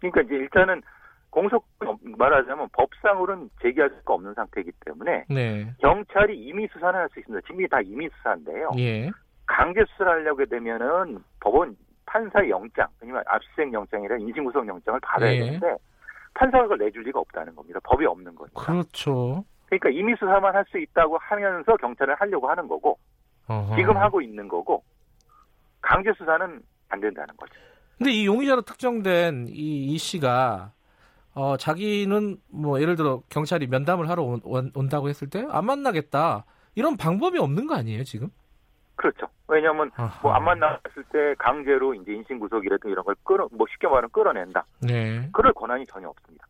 그러니까 0.00 0.22
이제 0.22 0.34
일단은 0.34 0.82
공소 1.30 1.60
말하자면 2.02 2.68
법상으로는 2.72 3.50
제기할 3.60 3.90
수가 3.98 4.14
없는 4.14 4.34
상태이기 4.34 4.72
때문에 4.86 5.24
네. 5.28 5.70
경찰이 5.80 6.36
임의 6.36 6.68
수사는 6.72 6.98
할 6.98 7.08
수 7.12 7.20
있습니다. 7.20 7.46
지금 7.46 7.66
다 7.68 7.80
임의 7.80 8.10
수사인데요. 8.16 8.70
예. 8.78 9.10
강제 9.46 9.84
수사를 9.92 10.12
하려고 10.12 10.44
되면은 10.46 11.18
법원 11.40 11.76
판사의 12.06 12.50
영장, 12.50 12.86
아니면 13.02 13.22
압수수색 13.26 13.72
영장이라 13.72 14.16
인신구속 14.18 14.66
영장을 14.66 14.98
받아야 15.00 15.32
예. 15.32 15.40
되는데 15.40 15.76
판사가 16.36 16.76
내줄 16.76 17.02
리가 17.04 17.18
없다는 17.20 17.54
겁니다. 17.54 17.80
법이 17.84 18.04
없는 18.06 18.34
거니까. 18.34 18.62
그렇죠. 18.62 19.44
그러니까 19.66 19.88
임의 19.90 20.14
수사만 20.18 20.54
할 20.54 20.64
수 20.70 20.78
있다고 20.78 21.18
하면서 21.18 21.76
경찰을 21.76 22.14
하려고 22.16 22.48
하는 22.48 22.68
거고 22.68 22.98
어허. 23.48 23.76
지금 23.76 23.96
하고 23.96 24.20
있는 24.20 24.46
거고 24.48 24.82
강제 25.80 26.12
수사는 26.16 26.62
안 26.88 27.00
된다는 27.00 27.36
거죠. 27.36 27.52
근데 27.98 28.10
이 28.12 28.26
용의자로 28.26 28.62
특정된 28.62 29.46
이, 29.48 29.86
이 29.86 29.98
씨가 29.98 30.72
어, 31.34 31.56
자기는 31.56 32.36
뭐 32.48 32.80
예를 32.80 32.96
들어 32.96 33.22
경찰이 33.28 33.66
면담을 33.66 34.08
하러 34.08 34.22
온, 34.22 34.40
온다고 34.74 35.08
했을 35.08 35.28
때 35.30 35.44
안 35.50 35.64
만나겠다 35.66 36.44
이런 36.74 36.96
방법이 36.96 37.38
없는 37.38 37.66
거 37.66 37.74
아니에요 37.74 38.04
지금? 38.04 38.28
그렇죠. 38.96 39.26
왜냐하면 39.48 39.90
뭐 40.22 40.32
안 40.34 40.44
만났을 40.44 41.04
때 41.12 41.34
강제로 41.38 41.94
이제 41.94 42.12
인신 42.12 42.38
구속이라든 42.38 42.90
이런 42.90 43.04
걸 43.04 43.14
끌어 43.24 43.48
뭐 43.52 43.66
쉽게 43.70 43.86
말하면 43.86 44.10
끌어낸다. 44.10 44.64
네. 44.80 45.28
그럴 45.32 45.52
권한이 45.52 45.86
전혀 45.86 46.08
없습니다. 46.08 46.46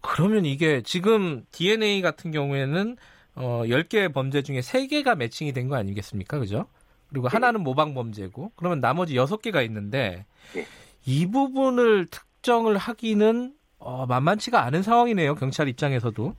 그러면 0.00 0.44
이게 0.44 0.82
지금 0.82 1.44
DNA 1.52 2.02
같은 2.02 2.30
경우에는 2.30 2.96
어 3.34 3.62
10개 3.64 4.12
범죄 4.12 4.42
중에 4.42 4.60
3개가 4.60 5.16
매칭이 5.16 5.52
된 5.52 5.68
거 5.68 5.76
아니겠습니까? 5.76 6.38
그죠? 6.38 6.66
그리고 7.08 7.28
네. 7.28 7.32
하나는 7.34 7.62
모방 7.62 7.94
범죄고 7.94 8.52
그러면 8.56 8.80
나머지 8.80 9.14
6개가 9.14 9.64
있는데 9.66 10.24
네. 10.54 10.64
이 11.06 11.30
부분을 11.30 12.06
특정을 12.06 12.76
하기는 12.76 13.54
어, 13.78 14.06
만만치가 14.06 14.64
않은 14.64 14.82
상황이네요. 14.82 15.34
경찰 15.36 15.68
입장에서도. 15.68 16.34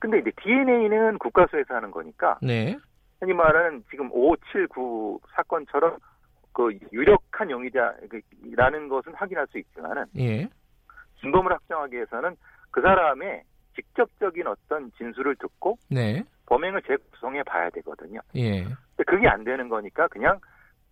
근데 0.00 0.18
이제 0.18 0.30
DNA는 0.42 1.18
국가수에서 1.18 1.74
하는 1.74 1.90
거니까 1.90 2.38
네. 2.42 2.76
흔히 3.20 3.32
말하는 3.32 3.82
지금 3.90 4.10
579 4.12 5.20
사건처럼 5.34 5.96
그 6.52 6.70
유력한 6.92 7.50
용의자라는 7.50 8.88
것은 8.88 9.14
확인할 9.14 9.46
수 9.48 9.58
있지만은 9.58 10.04
예. 10.18 10.48
진범을 11.20 11.52
확정하기 11.52 11.94
위해서는 11.94 12.36
그 12.70 12.80
사람의 12.80 13.42
직접적인 13.74 14.46
어떤 14.46 14.90
진술을 14.92 15.36
듣고 15.36 15.78
네. 15.90 16.22
범행을 16.46 16.82
재구성해 16.82 17.42
봐야 17.42 17.68
되거든요. 17.70 18.20
예. 18.36 18.62
근데 18.62 19.04
그게 19.06 19.28
안 19.28 19.44
되는 19.44 19.68
거니까 19.68 20.08
그냥 20.08 20.38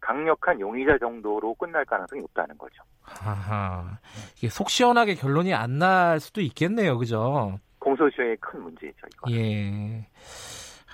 강력한 0.00 0.60
용의자 0.60 0.98
정도로 0.98 1.54
끝날 1.54 1.84
가능성이 1.86 2.20
높다는 2.22 2.58
거죠. 2.58 2.82
하하. 3.02 3.98
이게 4.36 4.48
속 4.50 4.68
시원하게 4.68 5.14
결론이 5.14 5.54
안 5.54 5.78
날 5.78 6.20
수도 6.20 6.40
있겠네요. 6.42 6.98
그죠? 6.98 7.58
공소시효의 7.78 8.36
큰 8.38 8.62
문제죠, 8.62 9.06
이거. 9.14 9.30
예. 9.32 10.06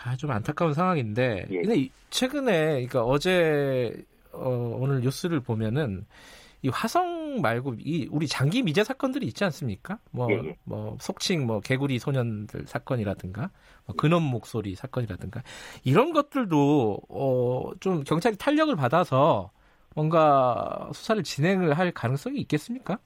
아, 0.05 0.16
좀 0.16 0.31
안타까운 0.31 0.72
상황인데. 0.72 1.47
예. 1.51 1.62
근데 1.62 1.89
최근에, 2.10 2.86
그러니까 2.86 3.05
어제, 3.05 4.05
어, 4.32 4.77
오늘 4.81 5.01
뉴스를 5.01 5.40
보면은 5.40 6.06
이 6.62 6.68
화성 6.68 7.40
말고 7.40 7.77
이 7.78 8.06
우리 8.10 8.27
장기 8.27 8.62
미제 8.62 8.85
사건들이 8.85 9.27
있지 9.27 9.44
않습니까? 9.44 9.98
뭐, 10.10 10.31
예, 10.31 10.35
예. 10.48 10.56
뭐 10.64 10.97
속칭 11.01 11.47
뭐 11.47 11.60
개구리 11.60 11.98
소년들 11.98 12.66
사건이라든가, 12.66 13.51
뭐 13.86 13.97
근원 13.97 14.22
목소리 14.22 14.74
사건이라든가 14.74 15.43
이런 15.85 16.12
것들도 16.12 17.01
어, 17.09 17.70
좀 17.81 18.05
경찰이 18.05 18.36
탄력을 18.36 18.74
받아서 18.77 19.51
뭔가 19.94 20.90
수사를 20.93 21.22
진행을 21.22 21.74
할 21.78 21.93
가능성이 21.93 22.40
있겠습니까? 22.40 22.98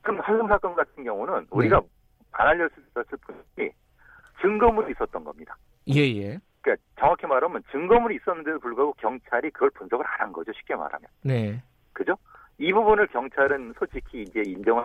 그럼 0.00 0.20
화성 0.20 0.48
사건 0.48 0.74
같은 0.74 1.04
경우는 1.04 1.46
우리가 1.50 1.80
네. 1.80 1.86
반하려 2.30 2.66
있었을 2.66 3.18
뿐이지 3.26 3.74
증거물이 4.40 4.92
있었던 4.92 5.22
겁니다. 5.24 5.56
예예. 5.88 6.22
예. 6.22 6.38
그러니까 6.60 6.84
정확히 6.98 7.26
말하면 7.26 7.62
증거물이 7.70 8.16
있었는데도 8.16 8.58
불구하고 8.60 8.92
경찰이 8.94 9.50
그걸 9.50 9.70
분석을 9.70 10.04
안 10.06 10.20
한 10.26 10.32
거죠. 10.32 10.52
쉽게 10.52 10.74
말하면. 10.76 11.08
네. 11.22 11.60
그죠? 11.92 12.16
이 12.58 12.72
부분을 12.72 13.08
경찰은 13.08 13.74
솔직히 13.78 14.22
이제 14.22 14.42
인정을 14.46 14.84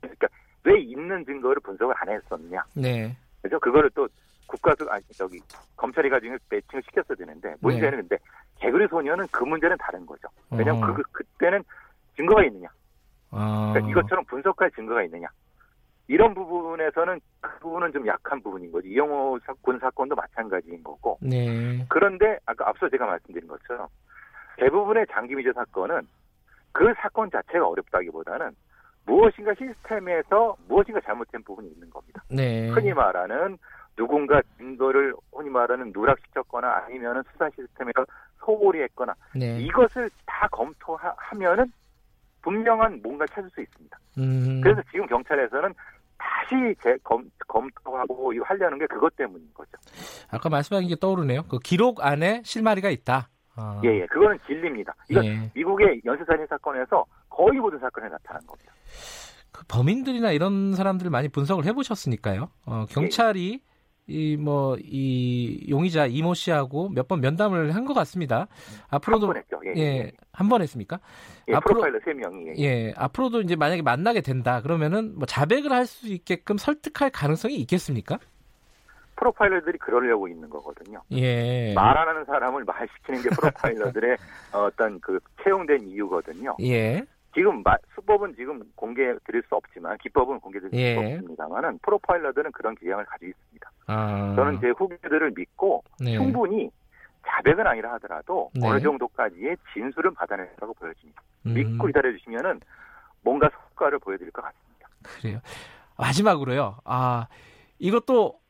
그러니까 0.00 0.28
왜 0.64 0.80
있는 0.80 1.24
증거를 1.26 1.60
분석을 1.62 1.94
안 1.98 2.08
했었냐. 2.08 2.64
네. 2.74 3.14
그죠? 3.42 3.60
그거를 3.60 3.90
또 3.94 4.08
국가수 4.46 4.86
아니 4.90 5.02
저기 5.12 5.38
검찰이 5.76 6.08
가지고 6.08 6.36
매칭을 6.48 6.82
시켰어야 6.84 7.16
되는데 7.16 7.54
문제는 7.60 7.90
네. 7.90 7.96
근데 8.08 8.18
개구리 8.60 8.88
소녀는 8.88 9.26
그 9.30 9.44
문제는 9.44 9.76
다른 9.78 10.06
거죠. 10.06 10.26
왜냐면 10.50 10.82
어. 10.82 10.94
그 10.94 11.02
그때는 11.12 11.62
증거가 12.16 12.42
있느냐. 12.44 12.68
아. 13.30 13.72
그러니까 13.74 13.90
이것처럼 13.90 14.24
분석할 14.24 14.70
증거가 14.70 15.02
있느냐. 15.04 15.28
이런 16.06 16.32
부분에서는 16.34 17.20
그 17.58 17.62
부분은 17.64 17.92
좀 17.92 18.06
약한 18.06 18.40
부분인 18.40 18.70
거죠. 18.70 18.86
이영호 18.86 19.40
사건 19.44 19.78
사건도 19.80 20.14
마찬가지인 20.14 20.82
거고. 20.82 21.18
네. 21.20 21.84
그런데 21.88 22.38
아까 22.46 22.68
앞서 22.68 22.88
제가 22.88 23.04
말씀드린 23.04 23.48
것처럼 23.48 23.88
대부분의 24.56 25.06
장기 25.10 25.34
미제 25.34 25.52
사건은 25.52 26.06
그 26.72 26.92
사건 26.98 27.30
자체가 27.30 27.66
어렵다기보다는 27.66 28.52
무엇인가 29.06 29.54
시스템에서 29.54 30.56
무엇인가 30.68 31.00
잘못된 31.00 31.42
부분이 31.42 31.68
있는 31.68 31.90
겁니다. 31.90 32.22
네. 32.30 32.68
흔히 32.68 32.92
말하는 32.92 33.58
누군가 33.96 34.40
증거를 34.56 35.14
흔히 35.32 35.50
말하는 35.50 35.90
누락시켰거나 35.92 36.84
아니면은 36.84 37.22
수사 37.32 37.50
시스템에서 37.50 38.06
소홀히 38.38 38.82
했거나 38.82 39.14
네. 39.34 39.58
이것을 39.60 40.08
다 40.26 40.46
검토하면은 40.52 41.72
분명한 42.42 43.00
뭔가 43.02 43.26
찾을 43.26 43.50
수 43.50 43.60
있습니다. 43.60 43.98
음. 44.18 44.60
그래서 44.62 44.80
지금 44.92 45.06
경찰에서는 45.06 45.74
다시 46.18 46.74
재, 46.82 46.96
검, 47.04 47.30
검토하고 47.46 48.32
하려는 48.44 48.78
게 48.78 48.86
그것 48.86 49.14
때문인 49.16 49.48
거죠. 49.54 49.70
아까 50.30 50.48
말씀하신 50.48 50.88
게 50.88 50.96
떠오르네요. 50.96 51.44
그 51.44 51.58
기록 51.58 52.04
안에 52.04 52.42
실마리가 52.44 52.90
있다. 52.90 53.28
아. 53.56 53.80
예, 53.84 54.00
예. 54.00 54.06
그거는 54.06 54.38
진리입니다. 54.46 54.94
이건 55.10 55.24
예. 55.24 55.50
미국의 55.54 56.00
연쇄살인 56.04 56.46
사건에서 56.46 57.04
거의 57.28 57.58
모든 57.58 57.78
사건에 57.78 58.08
나타난 58.08 58.44
겁니다. 58.46 58.72
그 59.50 59.64
범인들이나 59.66 60.30
이런 60.32 60.74
사람들을 60.74 61.10
많이 61.10 61.28
분석을 61.28 61.64
해보셨으니까요. 61.64 62.48
어, 62.66 62.84
경찰이 62.88 63.62
이 64.08 64.36
뭐이 64.36 64.42
뭐, 64.42 64.76
이 64.80 65.66
용의자 65.68 66.06
이모 66.06 66.34
씨하고 66.34 66.88
몇 66.90 67.06
번 67.08 67.20
면담을 67.20 67.74
한 67.74 67.84
것 67.84 67.94
같습니다. 67.94 68.48
앞으로도 68.90 69.26
한번 69.28 69.42
했죠. 69.42 69.60
예, 69.66 69.80
예. 69.80 70.12
한 70.32 70.48
번 70.48 70.62
했습니까? 70.62 70.98
예, 71.48 71.54
앞으로 71.54 71.82
세 72.04 72.12
명이 72.12 72.48
예. 72.48 72.54
예. 72.58 72.92
앞으로도 72.96 73.40
이제 73.42 73.56
만약에 73.56 73.82
만나게 73.82 74.20
된다 74.20 74.60
그러면은 74.62 75.14
뭐 75.16 75.26
자백을 75.26 75.72
할 75.72 75.86
수 75.86 76.06
있게끔 76.08 76.58
설득할 76.58 77.10
가능성이 77.10 77.56
있겠습니까? 77.56 78.18
프로파일러들이 79.16 79.78
그러려고 79.78 80.28
있는 80.28 80.48
거거든요. 80.48 81.02
예. 81.12 81.72
말안 81.74 82.08
하는 82.08 82.24
사람을 82.24 82.64
말시키는 82.64 83.22
게 83.22 83.30
프로파일러들의 83.30 84.16
어떤 84.52 85.00
그 85.00 85.18
채용된 85.42 85.88
이유거든요. 85.88 86.56
예. 86.62 87.04
지금 87.38 87.62
수법은 87.94 88.34
지금 88.34 88.60
공개 88.74 89.14
드릴 89.24 89.42
수 89.48 89.54
없지만 89.54 89.96
기법은 89.98 90.40
공개 90.40 90.58
드릴 90.58 90.74
예. 90.74 90.94
수 90.94 91.00
없습니다만은 91.00 91.78
프로파일러들은 91.82 92.50
그런 92.50 92.74
기량을 92.74 93.04
가지고 93.04 93.30
있습니다. 93.30 93.70
아. 93.86 94.32
저는 94.34 94.60
제 94.60 94.70
후배들을 94.70 95.32
믿고 95.36 95.84
네. 96.00 96.16
충분히 96.16 96.68
자백은 97.24 97.64
아니라 97.64 97.92
하더라도 97.94 98.50
네. 98.54 98.66
어느 98.66 98.80
정도까지의 98.80 99.56
진술은 99.72 100.14
받아낸다고 100.14 100.74
보여집니다. 100.74 101.22
음. 101.46 101.54
믿고 101.54 101.86
기다려 101.86 102.10
주시면은 102.10 102.60
뭔가 103.22 103.48
성과를 103.50 104.00
보여드릴 104.00 104.32
것 104.32 104.42
같습니다. 104.42 104.88
그래요. 105.02 105.38
마지막으로요. 105.96 106.78
아 106.84 107.28
이것도 107.78 108.40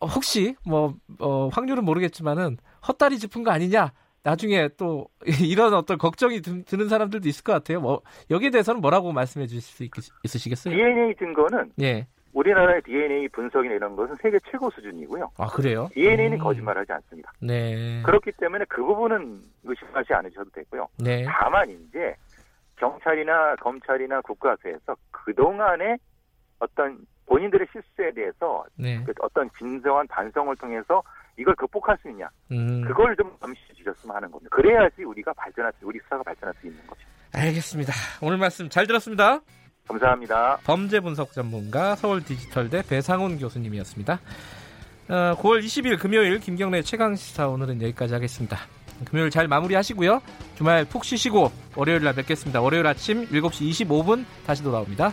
혹시 0.00 0.54
뭐 0.64 0.94
어, 1.18 1.48
확률은 1.48 1.84
모르겠지만은 1.84 2.58
헛다리 2.86 3.18
짚은 3.18 3.42
거 3.42 3.50
아니냐? 3.50 3.92
나중에 4.26 4.68
또 4.76 5.06
이런 5.40 5.72
어떤 5.72 5.98
걱정이 5.98 6.40
드는 6.40 6.88
사람들도 6.88 7.28
있을 7.28 7.44
것 7.44 7.52
같아요. 7.52 7.80
뭐 7.80 8.02
여기에 8.28 8.50
대해서는 8.50 8.80
뭐라고 8.80 9.12
말씀해 9.12 9.46
주실 9.46 9.62
수 9.62 9.84
있, 9.84 9.90
으시겠어요 10.24 10.74
DNA 10.74 11.14
증거는 11.14 11.70
예. 11.80 12.08
우리나라의 12.32 12.82
DNA 12.82 13.28
분석이나 13.28 13.76
이런 13.76 13.94
것은 13.94 14.16
세계 14.20 14.38
최고 14.50 14.68
수준이고요. 14.70 15.30
아 15.38 15.46
그래요? 15.46 15.88
DNA는 15.94 16.34
음. 16.34 16.38
거짓말하지 16.38 16.92
않습니다. 16.92 17.32
네. 17.40 18.02
그렇기 18.04 18.32
때문에 18.32 18.64
그 18.68 18.84
부분은 18.84 19.38
의심하지 19.64 20.12
않으셔도 20.12 20.50
되고요. 20.50 20.88
네. 20.98 21.24
다만 21.24 21.70
이제 21.70 22.14
경찰이나 22.76 23.54
검찰이나 23.56 24.20
국가에서 24.22 24.96
그 25.12 25.32
동안의 25.34 25.98
어떤 26.58 26.98
본인들의 27.26 27.66
실수에 27.72 28.12
대해서 28.12 28.64
네. 28.76 29.02
그 29.04 29.12
어떤 29.20 29.50
진정한 29.58 30.06
반성을 30.06 30.54
통해서 30.56 31.02
이걸 31.36 31.54
극복할 31.54 31.98
수 32.00 32.08
있냐. 32.10 32.28
음. 32.50 32.82
그걸 32.86 33.16
좀 33.16 33.36
암시해 33.40 33.74
주셨으면 33.74 34.16
하는 34.16 34.30
겁니다. 34.30 34.54
그래야지 34.56 35.04
우리가 35.04 35.32
발전할 35.34 35.72
수, 35.78 35.86
우리 35.86 35.98
수사가 36.04 36.22
발전할 36.22 36.54
수 36.60 36.66
있는 36.66 36.86
거죠. 36.86 37.00
알겠습니다. 37.34 37.92
오늘 38.22 38.38
말씀 38.38 38.68
잘 38.68 38.86
들었습니다. 38.86 39.40
감사합니다. 39.88 40.58
범죄 40.64 41.00
분석 41.00 41.32
전문가 41.32 41.94
서울 41.94 42.22
디지털대 42.22 42.82
배상훈 42.88 43.38
교수님이었습니다. 43.38 44.14
어, 45.08 45.34
9월 45.36 45.62
20일 45.62 46.00
금요일 46.00 46.40
김경래 46.40 46.82
최강 46.82 47.14
시사 47.14 47.48
오늘은 47.48 47.82
여기까지 47.82 48.14
하겠습니다. 48.14 48.58
금요일 49.04 49.30
잘 49.30 49.46
마무리하시고요. 49.46 50.20
주말 50.56 50.84
푹 50.84 51.04
쉬시고 51.04 51.52
월요일 51.76 52.02
날 52.02 52.14
뵙겠습니다. 52.14 52.60
월요일 52.60 52.86
아침 52.86 53.26
7시 53.26 53.86
25분 53.86 54.24
다시 54.46 54.62
돌아옵니다. 54.62 55.12